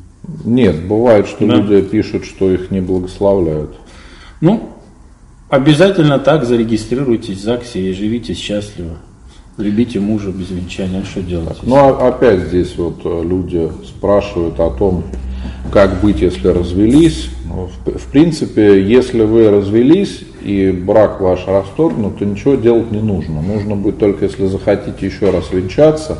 Нет, 0.44 0.86
бывает, 0.86 1.28
что 1.28 1.46
Да. 1.46 1.54
люди 1.56 1.80
пишут, 1.80 2.26
что 2.26 2.50
их 2.52 2.70
не 2.70 2.82
благословляют. 2.82 3.74
Ну, 4.42 4.68
обязательно 5.48 6.18
так 6.18 6.44
зарегистрируйтесь 6.44 7.38
в 7.38 7.42
ЗАГСе 7.42 7.80
и 7.80 7.92
живите 7.94 8.34
счастливо. 8.34 8.98
Любите 9.58 9.98
мужа 9.98 10.30
без 10.30 10.50
венчания, 10.50 11.00
а 11.00 11.04
что 11.04 11.20
делать? 11.20 11.58
Ну, 11.64 11.74
а 11.74 12.08
опять 12.08 12.42
здесь 12.42 12.76
вот 12.76 13.00
э, 13.04 13.22
люди 13.24 13.68
спрашивают 13.84 14.60
о 14.60 14.70
том, 14.70 15.02
как 15.72 16.00
быть, 16.00 16.20
если 16.20 16.46
развелись. 16.46 17.28
Ну, 17.44 17.68
В, 17.84 17.98
в 17.98 18.06
принципе, 18.06 18.80
если 18.80 19.24
вы 19.24 19.50
развелись 19.50 20.22
и 20.42 20.70
брак 20.70 21.20
ваш 21.20 21.48
расторгнут, 21.48 22.18
то 22.18 22.24
ничего 22.24 22.54
делать 22.54 22.92
не 22.92 23.00
нужно. 23.00 23.42
Нужно 23.42 23.74
будет 23.74 23.98
только, 23.98 24.26
если 24.26 24.46
захотите 24.46 25.04
еще 25.04 25.30
раз 25.30 25.50
венчаться. 25.50 26.18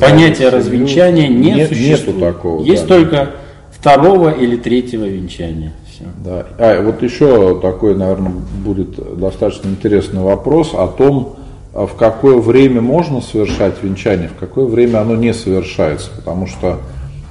Понятия 0.00 0.34
семью. 0.34 0.50
развенчания 0.50 1.28
не 1.28 1.52
Нет- 1.52 1.68
существует. 1.68 2.16
Нету 2.16 2.20
такого. 2.20 2.64
Есть 2.64 2.88
да. 2.88 2.96
только 2.96 3.30
второго 3.70 4.30
или 4.30 4.56
третьего 4.56 5.04
венчания. 5.04 5.74
Все. 5.88 6.04
Да. 6.24 6.46
А 6.58 6.82
вот 6.82 7.02
еще 7.04 7.60
такой, 7.60 7.94
наверное, 7.94 8.32
будет 8.64 8.96
достаточно 9.18 9.68
интересный 9.68 10.22
вопрос 10.22 10.72
о 10.74 10.88
том, 10.88 11.36
в 11.72 11.94
какое 11.96 12.36
время 12.36 12.80
можно 12.80 13.20
совершать 13.20 13.82
венчание, 13.82 14.28
в 14.28 14.38
какое 14.38 14.66
время 14.66 15.00
оно 15.00 15.16
не 15.16 15.32
совершается. 15.32 16.10
Потому 16.14 16.46
что 16.46 16.80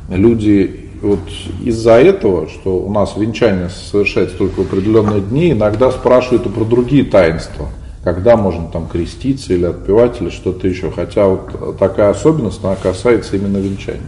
люди 0.09 0.89
вот 1.01 1.19
из-за 1.63 1.93
этого, 1.93 2.47
что 2.47 2.77
у 2.77 2.91
нас 2.91 3.15
венчание 3.17 3.69
совершается 3.69 4.37
только 4.37 4.61
в 4.61 4.61
определенные 4.61 5.21
дни, 5.21 5.51
иногда 5.51 5.91
спрашивают 5.91 6.45
и 6.45 6.49
про 6.49 6.63
другие 6.63 7.03
таинства. 7.03 7.69
Когда 8.03 8.35
можно 8.35 8.67
там 8.67 8.87
креститься 8.87 9.53
или 9.53 9.65
отпевать 9.65 10.21
или 10.21 10.29
что-то 10.29 10.67
еще. 10.67 10.89
Хотя 10.89 11.27
вот 11.27 11.77
такая 11.77 12.09
особенность, 12.09 12.63
она 12.63 12.75
касается 12.75 13.35
именно 13.35 13.57
венчания. 13.57 14.01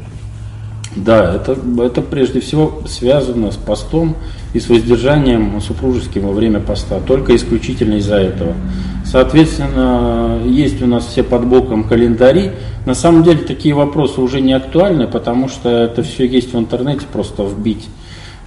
Да, 0.95 1.35
это, 1.35 1.57
это 1.81 2.01
прежде 2.01 2.39
всего 2.39 2.83
связано 2.85 3.51
с 3.51 3.55
постом 3.55 4.15
и 4.53 4.59
с 4.59 4.69
воздержанием 4.69 5.59
супружеским 5.59 6.27
во 6.27 6.33
время 6.33 6.59
поста, 6.59 6.99
только 6.99 7.35
исключительно 7.35 7.95
из-за 7.95 8.17
этого. 8.17 8.53
Соответственно, 9.03 10.39
есть 10.45 10.81
у 10.81 10.85
нас 10.85 11.07
все 11.07 11.23
под 11.23 11.45
боком 11.45 11.83
календари. 11.83 12.51
На 12.85 12.93
самом 12.93 13.23
деле 13.23 13.39
такие 13.39 13.73
вопросы 13.73 14.21
уже 14.21 14.39
не 14.39 14.53
актуальны, 14.53 15.07
потому 15.07 15.49
что 15.49 15.69
это 15.69 16.03
все 16.03 16.25
есть 16.27 16.53
в 16.53 16.59
интернете, 16.59 17.05
просто 17.11 17.43
вбить. 17.43 17.87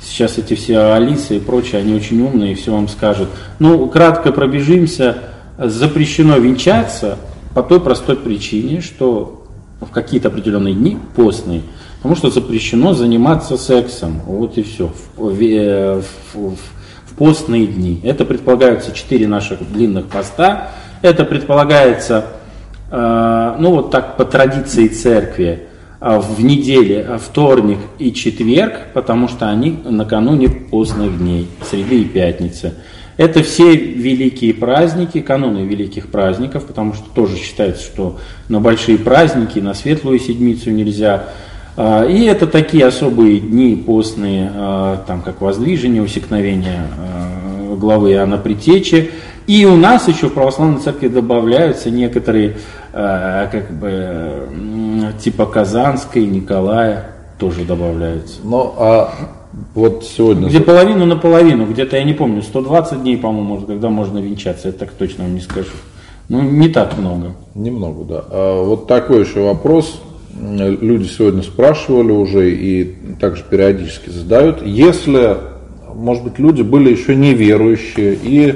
Сейчас 0.00 0.38
эти 0.38 0.54
все 0.54 0.92
Алисы 0.92 1.36
и 1.36 1.40
прочие, 1.40 1.80
они 1.80 1.94
очень 1.94 2.20
умные 2.22 2.52
и 2.52 2.54
все 2.54 2.72
вам 2.72 2.86
скажут. 2.88 3.28
Ну, 3.58 3.88
кратко 3.88 4.30
пробежимся. 4.30 5.18
Запрещено 5.58 6.36
венчаться 6.36 7.16
по 7.54 7.62
той 7.62 7.80
простой 7.80 8.16
причине, 8.16 8.82
что 8.82 9.46
в 9.80 9.90
какие-то 9.90 10.28
определенные 10.28 10.74
дни, 10.74 10.98
постные, 11.16 11.62
потому 12.06 12.18
что 12.18 12.30
запрещено 12.30 12.94
заниматься 12.94 13.56
сексом. 13.56 14.20
Вот 14.26 14.58
и 14.58 14.62
все. 14.62 14.92
В, 15.16 15.34
в- 15.34 15.42
э, 15.42 16.00
в- 16.32 16.54
в- 16.54 17.14
постные 17.18 17.66
дни. 17.66 18.00
Это 18.04 18.24
предполагаются 18.24 18.92
четыре 18.92 19.26
наших 19.26 19.58
длинных 19.72 20.06
поста. 20.06 20.70
Это 21.02 21.24
предполагается, 21.24 22.26
э, 22.92 23.56
ну 23.58 23.70
вот 23.72 23.90
так 23.90 24.16
по 24.16 24.24
традиции 24.24 24.86
церкви, 24.86 25.64
а, 25.98 26.20
в 26.20 26.44
неделе 26.44 27.04
а, 27.08 27.18
вторник 27.18 27.78
и 27.98 28.12
четверг, 28.12 28.92
потому 28.94 29.26
что 29.26 29.48
они 29.48 29.76
накануне 29.84 30.48
постных 30.48 31.18
дней, 31.18 31.48
среды 31.68 32.02
и 32.02 32.04
пятницы. 32.04 32.74
Это 33.16 33.42
все 33.42 33.74
великие 33.74 34.54
праздники, 34.54 35.20
каноны 35.22 35.66
великих 35.66 36.08
праздников, 36.08 36.66
потому 36.66 36.92
что 36.94 37.08
тоже 37.14 37.36
считается, 37.36 37.82
что 37.82 38.18
на 38.48 38.60
большие 38.60 38.98
праздники, 38.98 39.58
на 39.58 39.74
светлую 39.74 40.20
седмицу 40.20 40.70
нельзя. 40.70 41.30
А, 41.76 42.04
И 42.04 42.24
это 42.24 42.46
такие 42.46 42.86
особые 42.86 43.38
дни 43.40 43.76
постные, 43.76 44.50
а, 44.54 45.04
там 45.06 45.20
как 45.20 45.40
воздвижение, 45.40 46.02
усекновение 46.02 46.86
а, 46.98 47.76
главы 47.76 48.12
Иоанна 48.12 48.38
Притечи. 48.38 49.10
И 49.46 49.64
у 49.64 49.76
нас 49.76 50.08
еще 50.08 50.28
в 50.28 50.32
православной 50.32 50.80
церкви 50.80 51.06
добавляются 51.06 51.88
некоторые, 51.88 52.56
как 52.92 53.70
бы, 53.78 54.48
типа 55.20 55.46
Казанской, 55.46 56.26
Николая, 56.26 57.10
тоже 57.38 57.64
добавляются. 57.64 58.40
Ну, 58.42 58.74
а 58.76 59.14
вот 59.76 60.04
сегодня... 60.04 60.48
Где 60.48 60.58
половину 60.58 61.06
на 61.06 61.14
половину, 61.14 61.64
где-то, 61.66 61.96
я 61.96 62.02
не 62.02 62.12
помню, 62.12 62.42
120 62.42 63.02
дней, 63.02 63.16
по-моему, 63.16 63.60
когда 63.60 63.88
можно 63.88 64.18
венчаться, 64.18 64.70
это 64.70 64.80
так 64.80 64.90
точно 64.90 65.22
вам 65.22 65.34
не 65.34 65.40
скажу. 65.40 65.70
Ну, 66.28 66.42
не 66.42 66.68
так 66.68 66.98
много. 66.98 67.34
Немного, 67.54 68.02
да. 68.02 68.24
А 68.28 68.64
вот 68.64 68.88
такой 68.88 69.20
еще 69.20 69.44
вопрос. 69.44 70.00
Люди 70.38 71.08
сегодня 71.08 71.42
спрашивали 71.42 72.12
уже 72.12 72.50
и 72.50 72.94
также 73.20 73.42
периодически 73.48 74.10
задают. 74.10 74.62
Если, 74.64 75.36
может 75.94 76.24
быть, 76.24 76.38
люди 76.38 76.62
были 76.62 76.90
еще 76.90 77.14
неверующие 77.14 78.18
и 78.22 78.54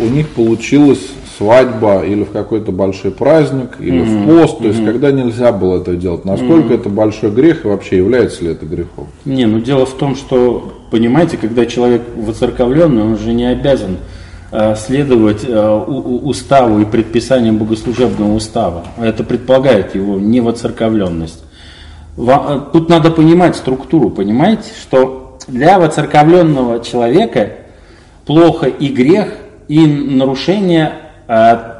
у 0.00 0.06
них 0.06 0.28
получилось 0.28 1.00
свадьба 1.38 2.04
или 2.04 2.24
в 2.24 2.30
какой-то 2.30 2.72
большой 2.72 3.12
праздник, 3.12 3.76
или 3.78 4.00
mm-hmm. 4.00 4.24
в 4.24 4.26
пост, 4.26 4.58
то 4.58 4.66
есть 4.66 4.80
mm-hmm. 4.80 4.86
когда 4.86 5.12
нельзя 5.12 5.52
было 5.52 5.80
это 5.80 5.94
делать. 5.94 6.24
Насколько 6.24 6.74
mm-hmm. 6.74 6.80
это 6.80 6.88
большой 6.88 7.30
грех 7.30 7.64
и 7.64 7.68
вообще 7.68 7.96
является 7.98 8.44
ли 8.44 8.50
это 8.50 8.66
грехом? 8.66 9.06
Не, 9.24 9.46
ну 9.46 9.60
дело 9.60 9.86
в 9.86 9.94
том, 9.94 10.16
что, 10.16 10.72
понимаете, 10.90 11.36
когда 11.36 11.64
человек 11.64 12.02
воцерковленный, 12.16 13.02
он 13.02 13.18
же 13.18 13.32
не 13.32 13.46
обязан 13.46 13.98
следовать 14.50 15.44
э, 15.44 15.70
уставу 15.70 16.80
и 16.80 16.86
предписаниям 16.86 17.58
богослужебного 17.58 18.34
устава. 18.34 18.86
Это 18.96 19.22
предполагает 19.22 19.94
его 19.94 20.18
невоцерковленность. 20.18 21.44
Э, 22.16 22.60
тут 22.72 22.88
надо 22.88 23.10
понимать 23.10 23.56
структуру, 23.56 24.10
понимаете, 24.10 24.70
что 24.80 25.38
для 25.48 25.78
воцерковленного 25.78 26.82
человека 26.82 27.52
плохо 28.24 28.66
и 28.66 28.88
грех, 28.88 29.34
и 29.68 29.86
нарушение 29.86 30.92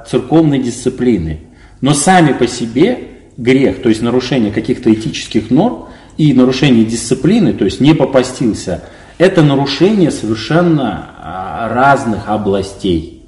церковной 0.06 0.58
дисциплины. 0.58 1.40
Но 1.80 1.94
сами 1.94 2.34
по 2.34 2.46
себе 2.46 2.98
грех, 3.38 3.80
то 3.80 3.88
есть 3.88 4.02
нарушение 4.02 4.52
каких-то 4.52 4.92
этических 4.92 5.50
норм 5.50 5.86
и 6.18 6.34
нарушение 6.34 6.84
дисциплины, 6.84 7.54
то 7.54 7.64
есть 7.64 7.80
не 7.80 7.94
попастился, 7.94 8.82
это 9.18 9.42
нарушение 9.42 10.10
совершенно 10.10 11.10
а, 11.20 11.68
разных 11.68 12.28
областей. 12.28 13.22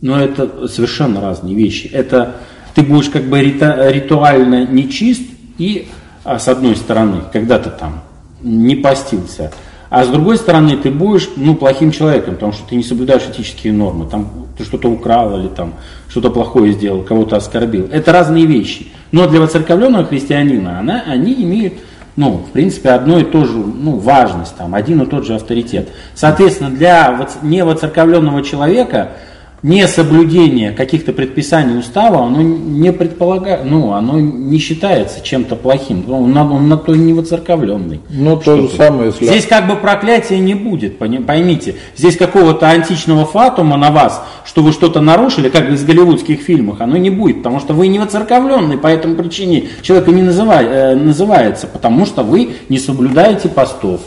Но 0.00 0.20
это 0.20 0.68
совершенно 0.68 1.20
разные 1.20 1.54
вещи. 1.54 1.88
Это 1.92 2.36
ты 2.74 2.82
будешь 2.82 3.08
как 3.08 3.24
бы 3.24 3.40
ритуально 3.40 4.66
нечист 4.66 5.22
и 5.58 5.88
а, 6.24 6.38
с 6.38 6.48
одной 6.48 6.76
стороны, 6.76 7.22
когда 7.32 7.58
ты 7.58 7.70
там 7.70 8.02
не 8.42 8.76
постился, 8.76 9.52
а 9.88 10.04
с 10.04 10.08
другой 10.08 10.36
стороны, 10.36 10.76
ты 10.76 10.90
будешь 10.90 11.28
ну, 11.36 11.54
плохим 11.54 11.92
человеком, 11.92 12.34
потому 12.34 12.52
что 12.52 12.68
ты 12.68 12.74
не 12.74 12.82
соблюдаешь 12.82 13.22
этические 13.22 13.72
нормы. 13.72 14.06
Там 14.10 14.46
ты 14.58 14.64
что-то 14.64 14.88
украл 14.88 15.38
или 15.38 15.48
там 15.48 15.74
что-то 16.08 16.30
плохое 16.30 16.72
сделал, 16.72 17.02
кого-то 17.02 17.36
оскорбил. 17.36 17.88
Это 17.92 18.12
разные 18.12 18.46
вещи. 18.46 18.88
Но 19.12 19.28
для 19.28 19.40
воцерковленного 19.40 20.04
христианина 20.04 20.80
она, 20.80 21.04
они 21.06 21.34
имеют, 21.34 21.74
ну, 22.16 22.38
в 22.38 22.50
принципе, 22.52 22.90
одно 22.90 23.18
и 23.18 23.24
то 23.24 23.44
же, 23.44 23.52
ну, 23.52 23.98
важность, 23.98 24.56
там, 24.56 24.74
один 24.74 25.02
и 25.02 25.06
тот 25.06 25.26
же 25.26 25.34
авторитет. 25.34 25.90
Соответственно, 26.14 26.70
для 26.70 27.28
невоцерковленного 27.42 28.42
человека 28.42 29.12
несоблюдение 29.62 30.72
каких-то 30.72 31.12
предписаний 31.12 31.78
устава, 31.78 32.24
оно 32.24 32.42
не 32.42 32.92
предполагает, 32.92 33.64
ну, 33.64 33.92
оно 33.92 34.20
не 34.20 34.58
считается 34.58 35.20
чем-то 35.22 35.56
плохим. 35.56 36.04
Он, 36.08 36.36
он 36.36 36.68
на 36.68 36.76
то 36.76 36.94
не 36.94 37.12
воцерковленный. 37.12 38.00
Ну, 38.10 38.36
то 38.36 38.56
же 38.56 38.68
самое, 38.68 39.06
если... 39.06 39.26
Здесь 39.26 39.46
как 39.46 39.66
бы 39.66 39.76
проклятия 39.76 40.38
не 40.38 40.54
будет, 40.54 40.98
поймите. 40.98 41.76
Здесь 41.96 42.16
какого-то 42.16 42.68
античного 42.68 43.24
фатума 43.24 43.76
на 43.76 43.90
вас, 43.90 44.22
что 44.44 44.62
вы 44.62 44.72
что-то 44.72 45.00
нарушили, 45.00 45.48
как 45.48 45.68
из 45.70 45.84
голливудских 45.84 46.40
фильмов, 46.40 46.80
оно 46.80 46.96
не 46.96 47.10
будет, 47.10 47.38
потому 47.38 47.60
что 47.60 47.74
вы 47.74 47.88
не 47.88 47.98
воцерковленный, 47.98 48.78
по 48.78 48.88
этому 48.88 49.16
причине 49.16 49.64
человек 49.82 50.08
и 50.08 50.12
не 50.12 50.22
называй, 50.22 50.64
э, 50.64 50.94
называется, 50.94 51.66
потому 51.66 52.06
что 52.06 52.22
вы 52.22 52.50
не 52.68 52.78
соблюдаете 52.78 53.48
постов. 53.48 54.00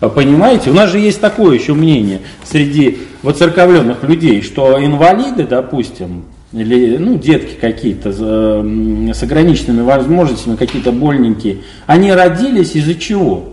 Понимаете, 0.00 0.70
у 0.70 0.74
нас 0.74 0.90
же 0.90 0.98
есть 0.98 1.20
такое 1.20 1.56
еще 1.56 1.72
мнение 1.72 2.20
среди 2.44 2.98
воцерковленных 3.22 4.02
людей, 4.02 4.42
что 4.42 4.82
инвалиды, 4.84 5.46
допустим, 5.46 6.24
или 6.52 6.98
ну, 6.98 7.18
детки 7.18 7.56
какие-то 7.60 8.12
с 8.12 9.22
ограниченными 9.22 9.82
возможностями, 9.82 10.56
какие-то 10.56 10.92
больненькие, 10.92 11.58
они 11.86 12.12
родились 12.12 12.74
из-за 12.74 12.94
чего? 12.94 13.44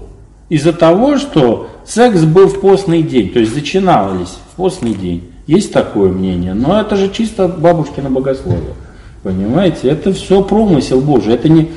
Из-за 0.49 0.74
того, 0.74 1.18
что 1.18 1.70
секс 1.86 2.22
был 2.22 2.48
в 2.48 2.60
постный 2.60 3.02
день, 3.02 3.30
то 3.30 3.40
есть 3.40 3.53
зачинались 3.53 4.38
в 4.52 4.56
постный 4.57 4.94
день. 4.94 5.30
Есть 5.48 5.74
такое 5.74 6.10
мнение, 6.10 6.53
но 6.53 6.80
это 6.80 6.95
же 6.95 7.10
чисто 7.10 7.48
бабушкино 7.48 8.10
богословие. 8.10 8.76
Понимаете, 9.24 9.90
это 9.90 10.14
все 10.14 10.41
промысел 10.44 10.99
Божий, 10.99 11.34
это 11.34 11.49
не, 11.49 11.70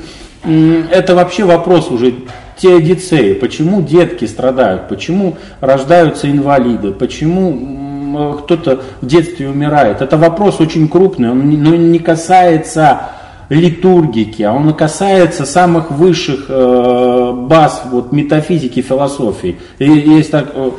это 0.90 1.14
вообще 1.14 1.44
вопрос 1.44 1.90
уже 1.90 2.14
теодицеи, 2.56 3.34
почему 3.34 3.82
детки 3.82 4.24
страдают, 4.24 4.88
почему 4.88 5.36
рождаются 5.60 6.30
инвалиды, 6.30 6.92
почему 6.92 8.38
кто-то 8.38 8.80
в 9.00 9.06
детстве 9.06 9.48
умирает. 9.48 10.00
Это 10.00 10.16
вопрос 10.16 10.60
очень 10.60 10.88
крупный, 10.88 11.30
он 11.30 11.50
не 11.50 11.98
касается 11.98 13.10
литургики, 13.48 14.42
а 14.42 14.52
он 14.52 14.72
касается 14.74 15.44
самых 15.44 15.90
высших 15.90 16.46
э, 16.48 17.32
баз 17.48 17.82
вот, 17.90 18.12
метафизики, 18.12 18.82
философии. 18.82 19.56
И, 19.78 19.84
есть 19.88 20.32
так, 20.32 20.50
э, 20.52 20.70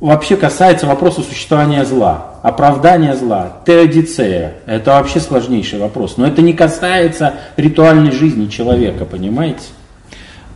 вообще 0.00 0.36
касается 0.36 0.86
вопроса 0.86 1.20
существования 1.22 1.84
зла, 1.84 2.36
оправдания 2.42 3.14
зла, 3.14 3.58
теодицея. 3.66 4.54
Это 4.64 4.92
вообще 4.92 5.20
сложнейший 5.20 5.78
вопрос. 5.78 6.16
Но 6.16 6.26
это 6.26 6.40
не 6.40 6.54
касается 6.54 7.34
ритуальной 7.56 8.12
жизни 8.12 8.46
человека, 8.46 9.04
понимаете? 9.04 9.60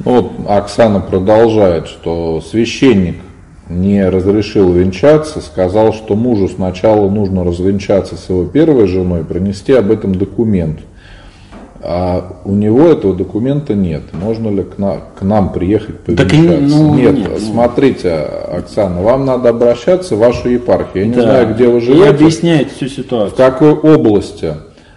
Ну, 0.04 0.12
вот 0.12 0.32
Оксана 0.48 1.00
продолжает, 1.00 1.86
что 1.86 2.40
священник 2.40 3.16
не 3.68 4.08
разрешил 4.08 4.72
венчаться, 4.72 5.40
сказал, 5.40 5.92
что 5.92 6.16
мужу 6.16 6.48
сначала 6.48 7.08
нужно 7.08 7.44
развенчаться 7.44 8.16
с 8.16 8.28
его 8.28 8.44
первой 8.44 8.86
женой, 8.86 9.24
принести 9.24 9.72
об 9.72 9.90
этом 9.90 10.14
документ. 10.14 10.80
А 11.86 12.38
у 12.46 12.52
него 12.52 12.88
этого 12.88 13.14
документа 13.14 13.74
нет. 13.74 14.04
Можно 14.12 14.48
ли 14.48 14.62
к, 14.62 14.78
на, 14.78 15.00
к 15.18 15.22
нам 15.22 15.52
приехать 15.52 16.00
повенчаться? 16.00 16.38
Так, 16.38 16.60
ну, 16.60 16.94
нет, 16.94 17.18
нет, 17.18 17.38
смотрите, 17.40 18.10
Оксана, 18.10 19.02
вам 19.02 19.26
надо 19.26 19.50
обращаться 19.50 20.16
в 20.16 20.18
вашу 20.18 20.48
епархию. 20.48 21.04
Я 21.04 21.08
не 21.10 21.14
да. 21.14 21.22
знаю, 21.22 21.54
где 21.54 21.68
вы 21.68 21.82
живете. 21.82 22.04
И 22.04 22.08
объяснять 22.08 22.72
всю 22.72 22.88
ситуацию. 22.88 23.32
В 23.32 23.34
какой 23.34 23.72
области. 23.72 24.54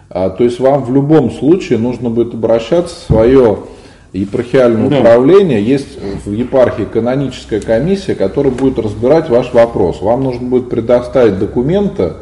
А, 0.09 0.29
то 0.29 0.45
есть 0.45 0.61
вам 0.61 0.85
в 0.85 0.93
любом 0.93 1.29
случае 1.31 1.77
нужно 1.77 2.09
будет 2.09 2.33
обращаться 2.33 2.95
в 2.95 2.99
свое 2.99 3.57
епархиальное 4.21 4.89
да. 4.89 4.99
управление, 4.99 5.61
есть 5.61 5.99
в 6.25 6.31
епархии 6.31 6.83
каноническая 6.83 7.61
комиссия, 7.61 8.15
которая 8.15 8.53
будет 8.53 8.79
разбирать 8.79 9.29
ваш 9.29 9.53
вопрос. 9.53 10.01
Вам 10.01 10.23
нужно 10.23 10.47
будет 10.47 10.69
предоставить 10.69 11.39
документы 11.39 12.13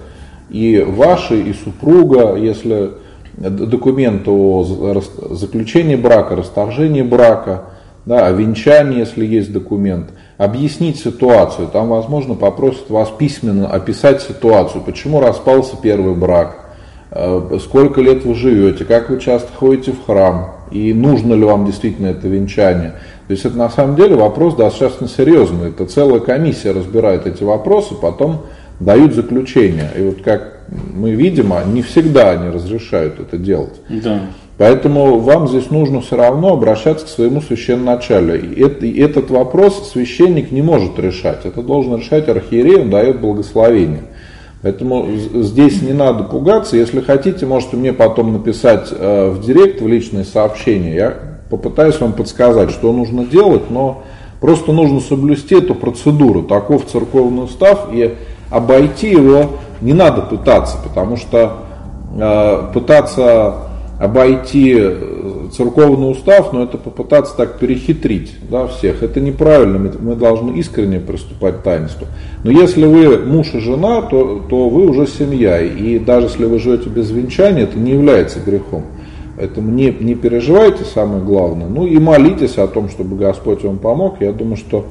и 0.49 0.79
ваши, 0.79 1.41
и 1.41 1.53
супруга, 1.53 2.35
если 2.35 2.91
документы 3.37 4.31
о 4.31 4.63
заключении 5.31 5.95
брака, 5.95 6.35
расторжении 6.35 7.01
брака, 7.01 7.65
да, 8.05 8.27
о 8.27 8.31
венчании, 8.31 8.99
если 8.99 9.25
есть 9.25 9.51
документ, 9.51 10.09
объяснить 10.37 10.99
ситуацию. 10.99 11.67
Там, 11.67 11.89
возможно, 11.89 12.35
попросят 12.35 12.89
вас 12.89 13.09
письменно 13.09 13.67
описать 13.67 14.21
ситуацию, 14.21 14.83
почему 14.83 15.19
распался 15.19 15.75
первый 15.81 16.15
брак, 16.15 16.64
сколько 17.59 18.01
лет 18.01 18.25
вы 18.25 18.35
живете, 18.35 18.85
как 18.85 19.09
вы 19.09 19.19
часто 19.19 19.49
ходите 19.53 19.91
в 19.91 20.05
храм, 20.05 20.55
и 20.71 20.93
нужно 20.93 21.33
ли 21.33 21.43
вам 21.43 21.65
действительно 21.65 22.07
это 22.07 22.27
венчание. 22.27 22.95
То 23.27 23.31
есть 23.31 23.45
это 23.45 23.57
на 23.57 23.69
самом 23.69 23.95
деле 23.95 24.15
вопрос 24.15 24.55
достаточно 24.55 25.07
серьезный. 25.07 25.69
Это 25.69 25.85
целая 25.85 26.19
комиссия 26.19 26.71
разбирает 26.71 27.25
эти 27.25 27.43
вопросы, 27.43 27.95
потом 27.95 28.41
дают 28.79 29.13
заключение. 29.13 29.89
И 29.97 30.01
вот 30.01 30.21
как 30.21 30.59
мы 30.93 31.11
видим, 31.11 31.53
не 31.73 31.81
всегда 31.81 32.31
они 32.31 32.49
разрешают 32.49 33.19
это 33.19 33.37
делать. 33.37 33.79
Да. 33.89 34.21
Поэтому 34.57 35.19
вам 35.19 35.47
здесь 35.49 35.69
нужно 35.69 36.01
все 36.01 36.15
равно 36.15 36.53
обращаться 36.53 37.05
к 37.05 37.09
своему 37.09 37.41
это, 38.61 38.85
и 38.85 38.99
этот 39.01 39.29
вопрос 39.29 39.91
священник 39.91 40.51
не 40.51 40.61
может 40.61 40.97
решать. 40.97 41.45
Это 41.45 41.61
должен 41.61 41.97
решать 41.97 42.29
архиерей, 42.29 42.81
он 42.81 42.89
дает 42.89 43.19
благословение. 43.19 44.03
Поэтому 44.65 45.05
здесь 45.15 45.83
не 45.83 45.93
надо 45.93 46.23
пугаться. 46.23 46.75
Если 46.75 46.99
хотите, 46.99 47.45
можете 47.45 47.77
мне 47.77 47.93
потом 47.93 48.33
написать 48.33 48.87
э, 48.89 49.29
в 49.29 49.39
директ, 49.39 49.79
в 49.79 49.87
личные 49.87 50.25
сообщения. 50.25 50.95
Я 50.95 51.13
попытаюсь 51.51 51.99
вам 51.99 52.13
подсказать, 52.13 52.71
что 52.71 52.91
нужно 52.91 53.25
делать, 53.25 53.69
но 53.69 54.01
просто 54.41 54.71
нужно 54.71 55.01
соблюсти 55.01 55.53
эту 55.53 55.75
процедуру. 55.75 56.41
Таков 56.41 56.87
церковный 56.87 57.43
устав, 57.43 57.89
и 57.93 58.15
обойти 58.49 59.11
его 59.11 59.51
не 59.81 59.93
надо 59.93 60.23
пытаться, 60.23 60.79
потому 60.83 61.17
что 61.17 61.57
э, 62.17 62.71
пытаться 62.73 63.67
обойти 63.99 64.73
церковный 65.55 66.11
устав, 66.11 66.53
но 66.53 66.63
это 66.63 66.77
попытаться 66.77 67.35
так 67.35 67.59
перехитрить 67.59 68.33
да, 68.49 68.67
всех. 68.67 69.03
Это 69.03 69.19
неправильно, 69.19 69.91
мы, 69.99 70.15
должны 70.15 70.57
искренне 70.57 70.99
приступать 70.99 71.57
к 71.57 71.61
таинству. 71.61 72.07
Но 72.43 72.51
если 72.51 72.85
вы 72.85 73.17
муж 73.19 73.53
и 73.53 73.59
жена, 73.59 74.01
то, 74.01 74.41
то 74.49 74.69
вы 74.69 74.87
уже 74.87 75.07
семья. 75.07 75.61
И 75.61 75.99
даже 75.99 76.27
если 76.27 76.45
вы 76.45 76.59
живете 76.59 76.89
без 76.89 77.09
венчания, 77.11 77.63
это 77.63 77.77
не 77.77 77.91
является 77.91 78.39
грехом. 78.39 78.83
Поэтому 79.37 79.71
не, 79.71 79.91
не 79.91 80.15
переживайте, 80.15 80.83
самое 80.85 81.21
главное. 81.21 81.67
Ну 81.67 81.85
и 81.85 81.97
молитесь 81.99 82.57
о 82.57 82.67
том, 82.67 82.89
чтобы 82.89 83.17
Господь 83.17 83.63
вам 83.63 83.79
помог. 83.79 84.21
Я 84.21 84.31
думаю, 84.31 84.55
что 84.55 84.85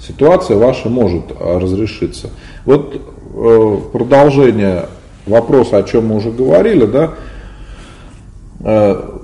ситуация 0.00 0.56
ваша 0.56 0.88
может 0.88 1.24
а, 1.40 1.58
разрешиться. 1.58 2.30
Вот 2.66 3.00
э, 3.34 3.76
продолжение 3.92 4.86
вопрос, 5.26 5.72
о 5.72 5.82
чем 5.82 6.08
мы 6.08 6.16
уже 6.16 6.30
говорили, 6.30 6.84
да, 6.84 7.12
э, 8.60 9.15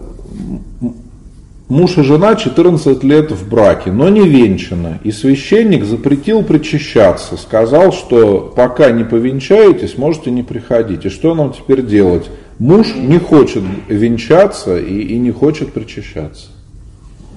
муж 1.72 1.96
и 1.96 2.02
жена 2.02 2.36
14 2.36 3.02
лет 3.02 3.32
в 3.32 3.48
браке, 3.48 3.90
но 3.90 4.10
не 4.10 4.28
венчаны, 4.28 5.00
и 5.04 5.10
священник 5.10 5.84
запретил 5.84 6.42
причащаться, 6.42 7.36
сказал, 7.36 7.92
что 7.92 8.52
пока 8.54 8.90
не 8.90 9.04
повенчаетесь, 9.04 9.96
можете 9.96 10.30
не 10.30 10.42
приходить. 10.42 11.06
И 11.06 11.08
что 11.08 11.34
нам 11.34 11.52
теперь 11.52 11.82
делать? 11.84 12.28
Муж 12.58 12.94
не 12.94 13.18
хочет 13.18 13.62
венчаться 13.88 14.78
и, 14.78 15.00
и 15.00 15.18
не 15.18 15.30
хочет 15.30 15.72
причащаться. 15.72 16.48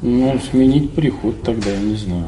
Ну, 0.07 0.39
сменить 0.51 0.91
приход 0.91 1.41
тогда, 1.41 1.71
я 1.71 1.79
не 1.79 1.95
знаю. 1.95 2.25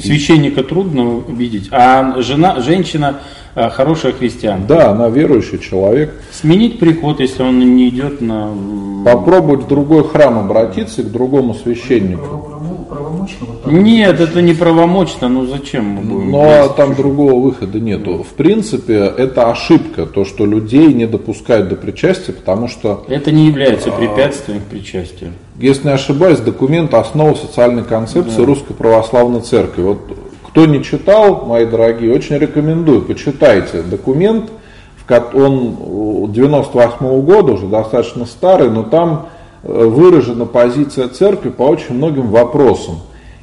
Священника 0.00 0.62
трудно 0.62 1.20
видеть, 1.28 1.68
а 1.72 2.20
жена, 2.22 2.60
женщина 2.60 3.18
а, 3.56 3.68
хорошая 3.68 4.12
христианка. 4.12 4.68
Да, 4.68 4.90
она 4.92 5.08
верующий 5.08 5.58
человек. 5.58 6.14
Сменить 6.30 6.78
приход, 6.78 7.18
если 7.18 7.42
он 7.42 7.58
не 7.74 7.88
идет 7.88 8.20
на... 8.20 8.50
Попробовать 9.04 9.64
в 9.64 9.66
другой 9.66 10.04
храм 10.04 10.38
обратиться 10.38 11.02
к 11.02 11.10
другому 11.10 11.54
священнику. 11.54 12.61
Нет, 13.66 14.20
это 14.20 14.42
не 14.42 14.54
правомочно, 14.54 15.28
ну 15.28 15.46
зачем 15.46 15.84
мы 15.84 16.02
будем? 16.02 16.30
Но 16.30 16.42
ну, 16.42 16.64
а 16.64 16.68
там 16.68 16.94
другого 16.94 17.40
выхода 17.40 17.80
нету. 17.80 18.24
В 18.28 18.34
принципе, 18.34 18.94
это 18.94 19.50
ошибка, 19.50 20.06
то, 20.06 20.24
что 20.24 20.46
людей 20.46 20.92
не 20.92 21.06
допускают 21.06 21.68
до 21.68 21.76
причастия, 21.76 22.32
потому 22.32 22.68
что... 22.68 23.04
Это 23.08 23.30
не 23.30 23.46
является 23.46 23.90
препятствием 23.90 24.60
к 24.60 24.64
причастию. 24.64 25.32
Если 25.58 25.88
не 25.88 25.94
ошибаюсь, 25.94 26.40
документ 26.40 26.94
основы 26.94 27.36
социальной 27.36 27.84
концепции 27.84 28.38
да. 28.38 28.44
Русской 28.46 28.74
Православной 28.74 29.40
Церкви. 29.40 29.82
Вот 29.82 29.98
кто 30.52 30.66
не 30.66 30.84
читал, 30.84 31.46
мои 31.46 31.64
дорогие, 31.64 32.14
очень 32.14 32.36
рекомендую, 32.36 33.02
почитайте 33.02 33.82
документ, 33.82 34.50
он 35.08 36.30
98 36.30 37.06
-го 37.06 37.22
года, 37.22 37.52
уже 37.52 37.66
достаточно 37.66 38.26
старый, 38.26 38.70
но 38.70 38.82
там 38.82 39.28
э, 39.62 39.72
выражена 39.72 40.46
позиция 40.46 41.08
церкви 41.08 41.48
по 41.50 41.62
очень 41.62 41.94
многим 41.94 42.28
вопросам. 42.28 43.00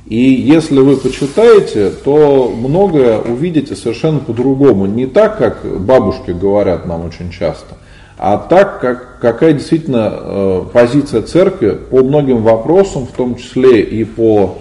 И 0.10 0.18
если 0.18 0.80
вы 0.80 0.98
почитаете, 0.98 1.92
то 1.92 2.52
многое 2.56 3.20
увидите 3.20 3.76
совершенно 3.76 4.20
по-другому. 4.20 4.88
Не 4.88 5.06
так, 5.06 5.38
как 5.38 5.64
бабушки 5.80 6.32
говорят 6.32 6.88
нам 6.88 7.06
очень 7.06 7.30
часто, 7.30 7.76
а 8.18 8.38
так, 8.38 8.82
как, 8.82 9.20
какая 9.22 9.54
действительно 9.54 10.12
э, 10.12 10.62
позиция 10.74 11.22
церкви 11.22 11.78
по 11.90 12.00
многим 12.00 12.42
вопросам, 12.42 13.06
в 13.06 13.12
том 13.12 13.36
числе 13.36 13.82
и 13.82 14.04
по 14.04 14.58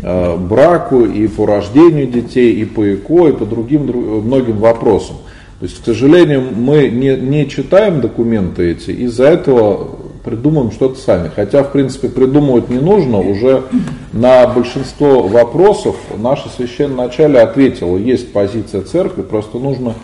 э, 0.00 0.36
браку, 0.36 1.04
и 1.04 1.26
по 1.26 1.44
рождению 1.44 2.06
детей, 2.06 2.52
и 2.52 2.64
по 2.64 2.94
ЭКО, 2.94 3.28
и 3.28 3.32
по 3.32 3.44
другим 3.44 3.86
многим 4.24 4.58
вопросам. 4.58 5.16
То 5.58 5.66
есть, 5.66 5.82
к 5.82 5.84
сожалению, 5.84 6.44
мы 6.54 6.88
не, 6.88 7.16
не 7.16 7.48
читаем 7.48 8.00
документы 8.00 8.70
эти, 8.70 8.90
из-за 8.92 9.24
этого 9.24 9.98
придумаем 10.24 10.72
что-то 10.72 10.98
сами. 10.98 11.30
Хотя, 11.34 11.62
в 11.62 11.72
принципе, 11.72 12.08
придумывать 12.08 12.70
не 12.70 12.78
нужно. 12.78 13.18
Уже 13.18 13.64
на 14.12 14.46
большинство 14.46 15.22
вопросов 15.22 15.96
наше 16.16 16.48
священное 16.48 17.06
начале 17.06 17.40
ответило, 17.40 17.96
есть 17.96 18.32
позиция 18.32 18.82
церкви, 18.82 19.22
просто 19.22 19.58
нужно 19.58 19.94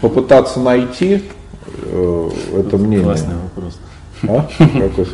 попытаться 0.00 0.60
найти 0.60 1.22
э, 1.82 2.30
это 2.56 2.78
мнение. 2.78 3.04
Классный 3.04 3.34
вопрос. 3.34 3.78
А? 4.22 4.48
Какой? 4.58 5.06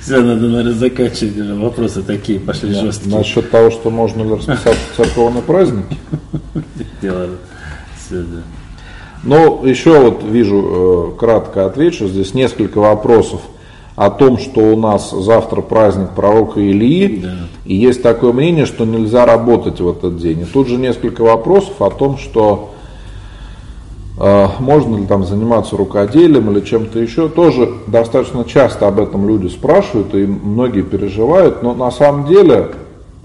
Все, 0.00 0.20
надо, 0.20 0.48
наверное, 0.48 0.74
заканчивать 0.74 1.38
уже. 1.38 1.54
Вопросы 1.54 2.02
такие 2.02 2.38
пошли 2.38 2.74
да. 2.74 2.80
жесткие. 2.80 3.16
Насчет 3.16 3.50
того, 3.50 3.70
что 3.70 3.90
можно 3.90 4.22
ли 4.22 4.34
расписаться 4.34 4.80
в 4.92 4.96
церковные 4.96 5.42
праздники? 5.42 5.96
Дело. 7.00 7.30
Все, 7.96 8.20
да. 8.20 8.42
Ну, 9.24 9.64
еще 9.64 9.98
вот 9.98 10.22
вижу, 10.22 11.12
э, 11.16 11.18
кратко 11.18 11.64
отвечу, 11.64 12.06
здесь 12.06 12.34
несколько 12.34 12.78
вопросов 12.78 13.40
о 13.96 14.10
том, 14.10 14.38
что 14.38 14.60
у 14.60 14.76
нас 14.76 15.10
завтра 15.12 15.62
праздник 15.62 16.10
пророка 16.10 16.60
Ильи, 16.60 17.20
да. 17.22 17.30
и 17.64 17.74
есть 17.74 18.02
такое 18.02 18.32
мнение, 18.32 18.66
что 18.66 18.84
нельзя 18.84 19.24
работать 19.24 19.80
в 19.80 19.88
этот 19.88 20.18
день. 20.18 20.40
И 20.40 20.44
тут 20.44 20.68
же 20.68 20.76
несколько 20.76 21.22
вопросов 21.22 21.80
о 21.80 21.88
том, 21.88 22.18
что 22.18 22.74
э, 24.18 24.46
можно 24.58 24.96
ли 24.96 25.06
там 25.06 25.24
заниматься 25.24 25.76
рукоделием 25.76 26.50
или 26.50 26.60
чем-то 26.60 26.98
еще. 26.98 27.28
Тоже 27.28 27.72
достаточно 27.86 28.44
часто 28.44 28.88
об 28.88 29.00
этом 29.00 29.26
люди 29.26 29.46
спрашивают, 29.46 30.14
и 30.14 30.26
многие 30.26 30.82
переживают, 30.82 31.62
но 31.62 31.72
на 31.72 31.90
самом 31.90 32.26
деле 32.26 32.72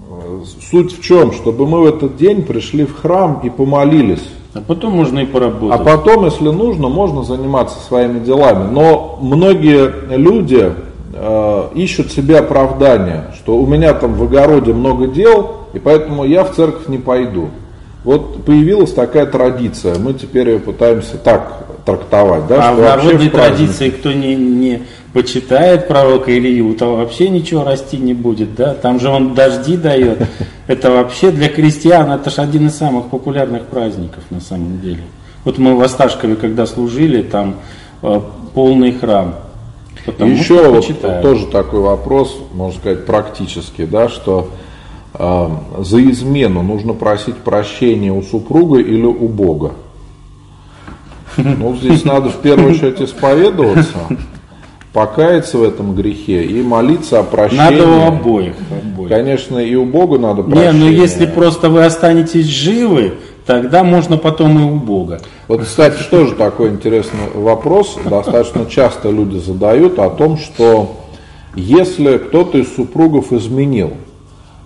э, 0.08 0.40
суть 0.70 0.98
в 0.98 1.02
чем? 1.02 1.32
Чтобы 1.32 1.66
мы 1.66 1.82
в 1.82 1.86
этот 1.86 2.16
день 2.16 2.42
пришли 2.42 2.86
в 2.86 2.96
храм 2.96 3.40
и 3.44 3.50
помолились 3.50 4.26
а 4.52 4.60
потом 4.60 4.92
можно 4.94 5.20
и 5.20 5.26
поработать. 5.26 5.80
А 5.80 5.84
потом, 5.84 6.24
если 6.24 6.48
нужно, 6.48 6.88
можно 6.88 7.22
заниматься 7.22 7.78
своими 7.86 8.18
делами. 8.18 8.68
Но 8.70 9.18
многие 9.20 10.16
люди 10.16 10.72
э, 11.14 11.68
ищут 11.74 12.10
себе 12.10 12.38
оправдания, 12.38 13.32
что 13.36 13.56
у 13.56 13.66
меня 13.66 13.94
там 13.94 14.14
в 14.14 14.22
огороде 14.24 14.72
много 14.72 15.06
дел, 15.06 15.52
и 15.72 15.78
поэтому 15.78 16.24
я 16.24 16.44
в 16.44 16.54
церковь 16.54 16.88
не 16.88 16.98
пойду. 16.98 17.50
Вот 18.02 18.44
появилась 18.44 18.92
такая 18.92 19.26
традиция, 19.26 19.98
мы 19.98 20.14
теперь 20.14 20.48
ее 20.48 20.58
пытаемся 20.58 21.16
так 21.16 21.64
трактовать. 21.84 22.46
Да, 22.46 22.70
а 22.70 22.74
в 22.74 22.80
народной 22.80 23.28
в 23.28 23.32
традиции 23.32 23.90
кто 23.90 24.12
не, 24.12 24.34
не 24.34 24.82
почитает 25.12 25.88
пророка 25.88 26.36
Илью, 26.36 26.74
то 26.74 26.96
вообще 26.96 27.28
ничего 27.28 27.64
расти 27.64 27.96
не 27.96 28.14
будет, 28.14 28.54
да? 28.54 28.74
Там 28.74 29.00
же 29.00 29.08
он 29.08 29.34
дожди 29.34 29.76
дает. 29.76 30.26
Это 30.66 30.90
вообще 30.90 31.30
для 31.30 31.48
крестьян, 31.48 32.12
это 32.12 32.30
же 32.30 32.42
один 32.42 32.68
из 32.68 32.76
самых 32.76 33.06
популярных 33.06 33.64
праздников 33.64 34.22
на 34.30 34.40
самом 34.40 34.80
деле. 34.80 35.02
Вот 35.44 35.58
мы 35.58 35.74
в 35.74 35.82
Осташкове, 35.82 36.36
когда 36.36 36.64
служили, 36.64 37.22
там 37.22 37.56
э, 38.02 38.20
полный 38.54 38.92
храм. 38.92 39.34
Потому 40.06 40.32
Еще 40.32 40.68
вот 40.68 41.22
тоже 41.22 41.46
такой 41.46 41.80
вопрос, 41.80 42.36
можно 42.54 42.78
сказать, 42.78 43.04
практический, 43.04 43.84
да, 43.84 44.08
что 44.08 44.50
э, 45.14 45.48
за 45.78 46.10
измену 46.10 46.62
нужно 46.62 46.92
просить 46.92 47.36
прощения 47.36 48.12
у 48.12 48.22
супруга 48.22 48.78
или 48.78 49.04
у 49.04 49.28
Бога. 49.28 49.72
Ну, 51.36 51.76
здесь 51.76 52.04
надо 52.04 52.30
в 52.30 52.36
первую 52.36 52.72
очередь 52.72 53.00
исповедоваться, 53.00 53.98
покаяться 54.92 55.58
в 55.58 55.62
этом 55.62 55.94
грехе 55.94 56.44
и 56.44 56.62
молиться 56.62 57.20
о 57.20 57.22
прощении. 57.22 57.62
Надо 57.62 57.88
у 57.88 58.02
обоих. 58.06 58.54
обоих. 58.70 59.08
Конечно, 59.08 59.58
и 59.58 59.74
у 59.74 59.84
Бога 59.84 60.18
надо 60.18 60.42
прощение. 60.42 60.72
Не, 60.72 60.78
ну 60.78 60.90
если 60.90 61.26
просто 61.26 61.68
вы 61.68 61.84
останетесь 61.84 62.46
живы, 62.46 63.14
тогда 63.46 63.84
можно 63.84 64.16
потом 64.16 64.58
и 64.58 64.62
у 64.62 64.76
Бога. 64.76 65.20
Вот, 65.48 65.62
кстати, 65.62 66.00
что 66.00 66.26
же 66.26 66.34
такой 66.34 66.70
интересный 66.70 67.30
вопрос, 67.34 67.98
достаточно 68.04 68.66
часто 68.66 69.10
люди 69.10 69.38
задают 69.38 69.98
о 69.98 70.10
том, 70.10 70.38
что 70.38 70.96
если 71.54 72.18
кто-то 72.18 72.58
из 72.58 72.74
супругов 72.74 73.32
изменил, 73.32 73.92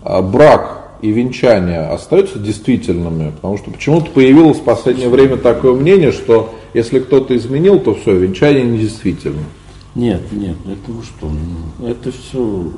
а 0.02 0.20
брак 0.20 0.83
и 1.04 1.10
венчание 1.10 1.80
остаются 1.80 2.38
действительными, 2.38 3.30
потому 3.32 3.58
что 3.58 3.70
почему-то 3.70 4.10
появилось 4.10 4.56
в 4.56 4.62
последнее 4.62 5.10
время 5.10 5.36
такое 5.36 5.74
мнение, 5.74 6.12
что 6.12 6.54
если 6.72 6.98
кто-то 6.98 7.36
изменил, 7.36 7.78
то 7.78 7.94
все, 7.94 8.16
венчание 8.16 8.64
недействительно. 8.64 9.42
Нет, 9.94 10.22
нет, 10.32 10.56
это 10.64 10.90
вы 10.90 11.02
что? 11.02 11.28
Ну, 11.28 11.86
это 11.86 12.10
все 12.10 12.72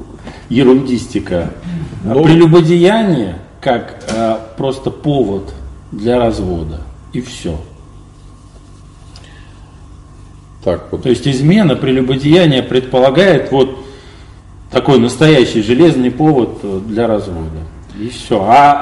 ерундистика. 0.49 1.53
А 2.05 2.15
ну, 2.15 2.21
а 2.21 2.25
прелюбодеяние 2.25 3.39
как 3.61 4.03
а, 4.11 4.41
просто 4.57 4.91
повод 4.91 5.55
для 5.93 6.19
развода. 6.19 6.81
И 7.13 7.21
все. 7.21 7.57
Так 10.65 10.89
вот. 10.91 11.05
То 11.05 11.11
есть 11.11 11.29
измена, 11.29 11.77
прелюбодеяние 11.77 12.65
предполагает 12.65 13.53
вот 13.53 13.79
такой 14.73 14.99
настоящий 14.99 15.63
железный 15.63 16.11
повод 16.11 16.89
для 16.89 17.07
развода. 17.07 17.61
И 17.99 18.09
все. 18.09 18.43
А, 18.43 18.73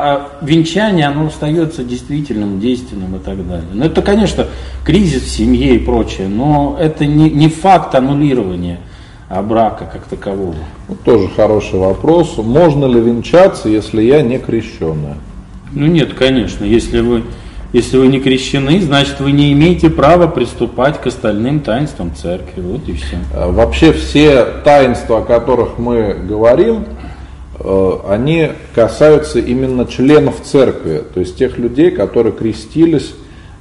а 0.40 0.44
венчание, 0.44 1.06
оно 1.06 1.26
остается 1.26 1.84
действительным, 1.84 2.58
действенным 2.60 3.16
и 3.16 3.18
так 3.18 3.46
далее. 3.46 3.68
Ну, 3.72 3.84
это, 3.84 4.02
конечно, 4.02 4.46
кризис 4.84 5.22
в 5.22 5.30
семье 5.30 5.76
и 5.76 5.78
прочее, 5.78 6.28
но 6.28 6.76
это 6.80 7.06
не, 7.06 7.30
не 7.30 7.48
факт 7.48 7.94
аннулирования 7.94 8.80
а 9.28 9.42
брака 9.42 9.88
как 9.90 10.04
такового. 10.04 10.54
Ну, 10.88 10.96
тоже 11.04 11.28
хороший 11.34 11.78
вопрос. 11.78 12.36
Можно 12.36 12.86
ли 12.86 13.00
венчаться, 13.00 13.68
если 13.68 14.02
я 14.02 14.22
не 14.22 14.38
крещенная? 14.38 15.16
Ну 15.72 15.86
нет, 15.86 16.14
конечно. 16.14 16.64
Если 16.64 17.00
вы, 17.00 17.24
если 17.72 17.96
вы 17.96 18.06
не 18.08 18.20
крещены, 18.20 18.80
значит 18.80 19.18
вы 19.20 19.32
не 19.32 19.52
имеете 19.52 19.90
права 19.90 20.28
приступать 20.28 21.00
к 21.00 21.06
остальным 21.06 21.60
таинствам 21.60 22.14
церкви. 22.14 22.60
Вот 22.60 22.88
и 22.88 22.92
все. 22.92 23.16
А 23.34 23.50
вообще 23.50 23.92
все 23.92 24.44
таинства, 24.62 25.18
о 25.18 25.22
которых 25.22 25.78
мы 25.78 26.14
говорим, 26.14 26.84
они 27.64 28.50
касаются 28.74 29.38
именно 29.38 29.86
членов 29.86 30.42
церкви, 30.42 31.02
то 31.12 31.20
есть 31.20 31.36
тех 31.36 31.58
людей, 31.58 31.90
которые 31.90 32.32
крестились. 32.32 33.14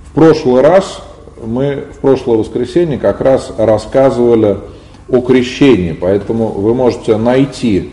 В 0.05 0.13
прошлый 0.13 0.61
раз 0.61 1.01
мы 1.43 1.85
в 1.91 1.99
прошлое 1.99 2.37
воскресенье 2.37 2.97
как 2.97 3.21
раз 3.21 3.51
рассказывали 3.57 4.57
о 5.09 5.21
крещении, 5.21 5.93
поэтому 5.93 6.47
вы 6.47 6.73
можете 6.73 7.17
найти 7.17 7.91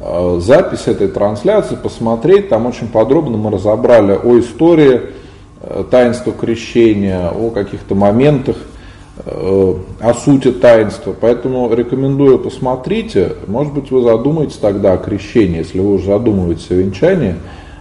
э, 0.00 0.38
запись 0.40 0.86
этой 0.86 1.08
трансляции, 1.08 1.76
посмотреть, 1.76 2.48
там 2.48 2.66
очень 2.66 2.88
подробно 2.88 3.36
мы 3.36 3.50
разобрали 3.50 4.12
о 4.12 4.38
истории 4.38 5.00
таинства 5.90 6.32
крещения, 6.32 7.30
о 7.30 7.50
каких-то 7.50 7.94
моментах, 7.94 8.56
о 9.16 10.14
сути 10.14 10.50
таинства. 10.50 11.14
Поэтому 11.18 11.72
рекомендую 11.72 12.38
посмотрите. 12.38 13.34
Может 13.46 13.72
быть, 13.72 13.90
вы 13.90 14.02
задумаетесь 14.02 14.56
тогда 14.56 14.94
о 14.94 14.98
крещении, 14.98 15.58
если 15.58 15.78
вы 15.78 15.94
уже 15.94 16.06
задумываетесь 16.06 16.70
о 16.70 16.74
венчании. 16.74 17.36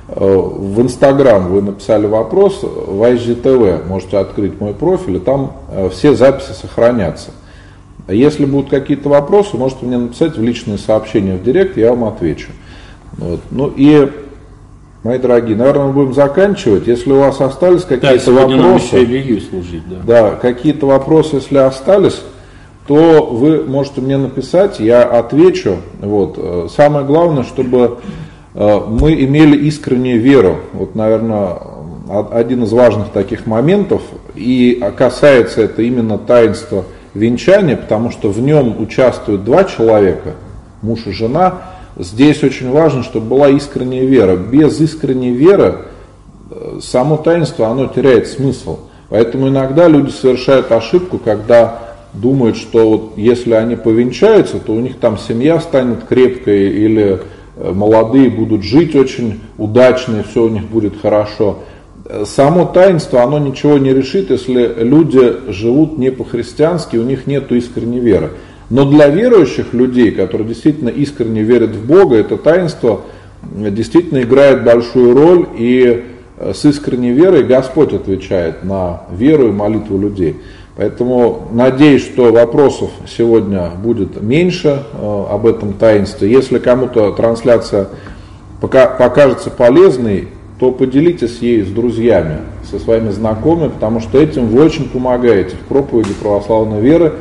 В 0.07 0.81
Инстаграм 0.81 1.47
вы 1.51 1.61
написали 1.61 2.05
вопрос, 2.05 2.61
в 2.61 3.01
IGTV 3.01 3.88
можете 3.88 4.18
открыть 4.18 4.60
мой 4.60 4.73
профиль, 4.73 5.15
и 5.15 5.19
там 5.19 5.53
все 5.91 6.14
записи 6.14 6.51
сохранятся. 6.51 7.31
Если 8.07 8.45
будут 8.45 8.69
какие-то 8.69 9.10
вопросы, 9.10 9.55
можете 9.55 9.85
мне 9.85 9.97
написать 9.97 10.38
в 10.38 10.43
личные 10.43 10.77
сообщения 10.77 11.35
в 11.35 11.43
директ, 11.43 11.77
я 11.77 11.91
вам 11.91 12.03
отвечу. 12.03 12.51
Вот. 13.18 13.39
Ну 13.49 13.72
и, 13.76 14.11
мои 15.03 15.17
дорогие, 15.17 15.55
наверное, 15.55 15.88
мы 15.88 15.93
будем 15.93 16.13
заканчивать. 16.13 16.88
Если 16.88 17.11
у 17.11 17.19
вас 17.19 17.39
остались 17.41 17.84
какие-то 17.84 18.31
да, 18.31 18.47
вопросы, 18.47 18.95
еще 18.97 19.41
служить, 19.41 19.84
да. 19.89 19.97
да, 20.05 20.31
какие-то 20.35 20.88
вопросы, 20.88 21.38
если 21.38 21.57
остались, 21.57 22.21
то 22.88 23.25
вы 23.25 23.63
можете 23.63 24.01
мне 24.01 24.17
написать, 24.17 24.80
я 24.80 25.03
отвечу. 25.03 25.77
Вот. 25.99 26.71
Самое 26.75 27.05
главное, 27.05 27.43
чтобы 27.43 27.99
э, 28.55 28.80
мы 28.88 29.13
имели 29.13 29.57
искреннюю 29.67 30.19
веру. 30.19 30.57
Вот, 30.73 30.95
наверное, 30.95 31.57
один 32.31 32.63
из 32.63 32.73
важных 32.73 33.09
таких 33.09 33.45
моментов, 33.45 34.01
и 34.35 34.84
касается 34.97 35.61
это 35.61 35.81
именно 35.81 36.17
таинства 36.17 36.84
венчания, 37.13 37.77
потому 37.77 38.11
что 38.11 38.30
в 38.30 38.41
нем 38.41 38.81
участвуют 38.81 39.43
два 39.43 39.63
человека, 39.63 40.34
муж 40.81 41.07
и 41.07 41.11
жена, 41.11 41.61
здесь 41.97 42.43
очень 42.43 42.71
важно, 42.71 43.03
чтобы 43.03 43.27
была 43.27 43.49
искренняя 43.49 44.05
вера. 44.05 44.35
Без 44.35 44.79
искренней 44.79 45.31
веры 45.31 45.79
э, 46.49 46.79
само 46.81 47.17
таинство, 47.17 47.67
оно 47.67 47.87
теряет 47.87 48.27
смысл. 48.27 48.79
Поэтому 49.09 49.49
иногда 49.49 49.87
люди 49.87 50.09
совершают 50.09 50.71
ошибку, 50.71 51.19
когда 51.19 51.79
думают, 52.13 52.57
что 52.57 52.89
вот 52.89 53.13
если 53.17 53.53
они 53.53 53.75
повенчаются, 53.75 54.59
то 54.59 54.73
у 54.73 54.79
них 54.79 54.97
там 54.99 55.17
семья 55.17 55.59
станет 55.59 56.05
крепкой 56.05 56.69
или 56.69 57.21
э, 57.55 57.71
молодые 57.71 58.29
будут 58.29 58.63
жить 58.63 58.95
очень 58.95 59.41
удачно 59.57 60.19
и 60.19 60.23
все 60.23 60.43
у 60.43 60.49
них 60.49 60.63
будет 60.65 60.99
хорошо 61.01 61.59
само 62.25 62.65
таинство, 62.65 63.23
оно 63.23 63.39
ничего 63.39 63.77
не 63.77 63.93
решит, 63.93 64.29
если 64.29 64.73
люди 64.77 65.51
живут 65.51 65.97
не 65.97 66.11
по-христиански, 66.11 66.97
у 66.97 67.03
них 67.03 67.27
нет 67.27 67.51
искренней 67.51 67.99
веры. 67.99 68.31
Но 68.69 68.85
для 68.85 69.07
верующих 69.07 69.73
людей, 69.73 70.11
которые 70.11 70.48
действительно 70.48 70.90
искренне 70.90 71.44
верят 71.44 71.72
в 71.72 71.85
Бога, 71.85 72.15
это 72.15 72.38
таинство 72.38 73.02
действительно 73.44 74.22
играет 74.22 74.64
большую 74.64 75.14
роль, 75.14 75.48
и 75.57 76.03
э, 76.38 76.53
с 76.53 76.65
искренней 76.65 77.11
верой 77.11 77.44
Господь 77.44 77.94
отвечает 77.94 78.64
на 78.64 79.02
веру 79.11 79.49
и 79.49 79.52
молитву 79.52 79.98
людей. 79.98 80.38
Поэтому 80.76 81.49
надеюсь, 81.52 82.03
что 82.03 82.31
вопросов 82.31 82.90
сегодня 83.07 83.69
будет 83.69 84.22
меньше 84.22 84.84
э, 84.94 85.26
об 85.30 85.45
этом 85.45 85.73
таинстве. 85.73 86.31
Если 86.31 86.57
кому-то 86.57 87.11
трансляция 87.11 87.90
покажется 88.60 89.49
полезной, 89.52 90.30
то 90.60 90.72
поделитесь 90.72 91.40
ей 91.40 91.64
с 91.64 91.68
друзьями, 91.68 92.38
со 92.72 92.80
своими 92.80 93.10
знакомыми, 93.10 93.69
потому 93.69 93.99
что 93.99 94.18
этим 94.18 94.48
вы 94.48 94.64
очень 94.64 94.90
помогаете 94.90 95.56
в 95.57 95.68
проповеди 95.68 96.14
православной 96.14 96.80
веры. 96.80 97.14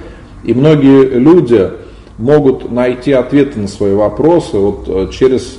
И 0.44 0.54
многие 0.54 1.04
люди 1.04 1.70
могут 2.18 2.70
найти 2.70 3.12
ответы 3.12 3.58
на 3.58 3.68
свои 3.68 3.94
вопросы 3.94 4.56
вот 4.58 4.84
э, 4.86 5.08
через 5.12 5.58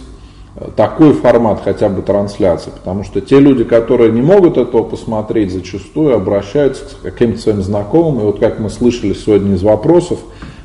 э, 0.55 0.69
такой 0.75 1.13
формат 1.13 1.61
хотя 1.63 1.89
бы 1.89 2.01
трансляции, 2.01 2.71
потому 2.71 3.03
что 3.03 3.21
те 3.21 3.39
люди, 3.39 3.63
которые 3.63 4.11
не 4.11 4.21
могут 4.21 4.57
этого 4.57 4.83
посмотреть, 4.83 5.51
зачастую 5.51 6.15
обращаются 6.15 6.83
к 6.85 7.01
каким-то 7.01 7.39
своим 7.39 7.61
знакомым, 7.61 8.21
и 8.21 8.23
вот 8.25 8.39
как 8.39 8.59
мы 8.59 8.69
слышали 8.69 9.13
сегодня 9.13 9.55
из 9.55 9.63
вопросов, 9.63 10.19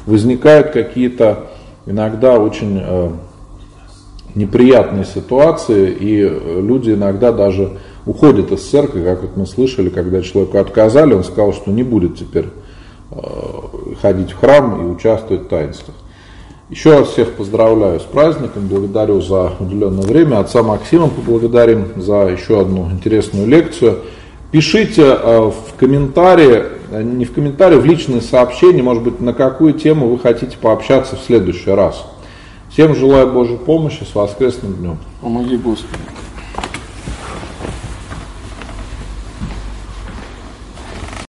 возникают 0.07 0.71
какие-то 0.71 1.49
иногда 1.87 2.39
очень 2.39 2.81
э, 2.83 3.11
неприятные 4.35 5.05
ситуации, 5.05 5.91
и 5.91 6.21
люди 6.21 6.91
иногда 6.91 7.33
даже 7.33 7.79
уходят 8.09 8.51
из 8.53 8.63
церкви, 8.63 9.05
как 9.05 9.23
вот 9.23 9.37
мы 9.37 9.47
слышали, 9.47 9.91
когда 9.91 10.23
человеку 10.23 10.59
отказали, 10.59 11.13
он 11.13 11.25
сказал, 11.25 11.53
что 11.53 11.71
не 11.71 11.83
будет 11.83 12.17
теперь 12.17 12.47
э, 13.11 13.17
ходить 14.01 14.33
в 14.33 14.39
храм 14.39 14.81
и 14.81 14.91
участвовать 14.91 15.43
в 15.45 15.49
таинствах. 15.49 15.97
Еще 16.71 16.99
раз 16.99 17.09
всех 17.09 17.33
поздравляю 17.33 17.99
с 17.99 18.03
праздником, 18.03 18.69
благодарю 18.69 19.23
за 19.23 19.53
уделенное 19.59 20.03
время. 20.03 20.41
Отца 20.41 20.63
Максима 20.63 21.09
поблагодарим 21.09 21.93
за 21.97 22.27
еще 22.27 22.61
одну 22.61 22.91
интересную 22.91 23.47
лекцию. 23.47 24.01
Пишите 24.51 25.03
э, 25.03 25.41
в 25.51 25.79
комментарии, 25.79 26.65
э, 26.91 27.03
не 27.03 27.25
в 27.25 27.33
комментарии, 27.33 27.77
в 27.77 27.87
личные 27.87 28.21
сообщения, 28.21 28.83
может 28.83 29.03
быть, 29.03 29.21
на 29.21 29.33
какую 29.33 29.75
тему 29.75 30.09
вы 30.09 30.19
хотите 30.19 30.59
пообщаться 30.59 31.17
в 31.17 31.21
следующий 31.21 31.71
раз. 31.71 32.05
Всем 32.71 32.95
желаю 32.95 33.33
Божьей 33.33 33.57
помощи 33.57 34.05
с 34.05 34.15
воскресным 34.15 34.75
днем. 34.75 34.99
Помоги 35.23 35.57
Господи. 35.57 36.03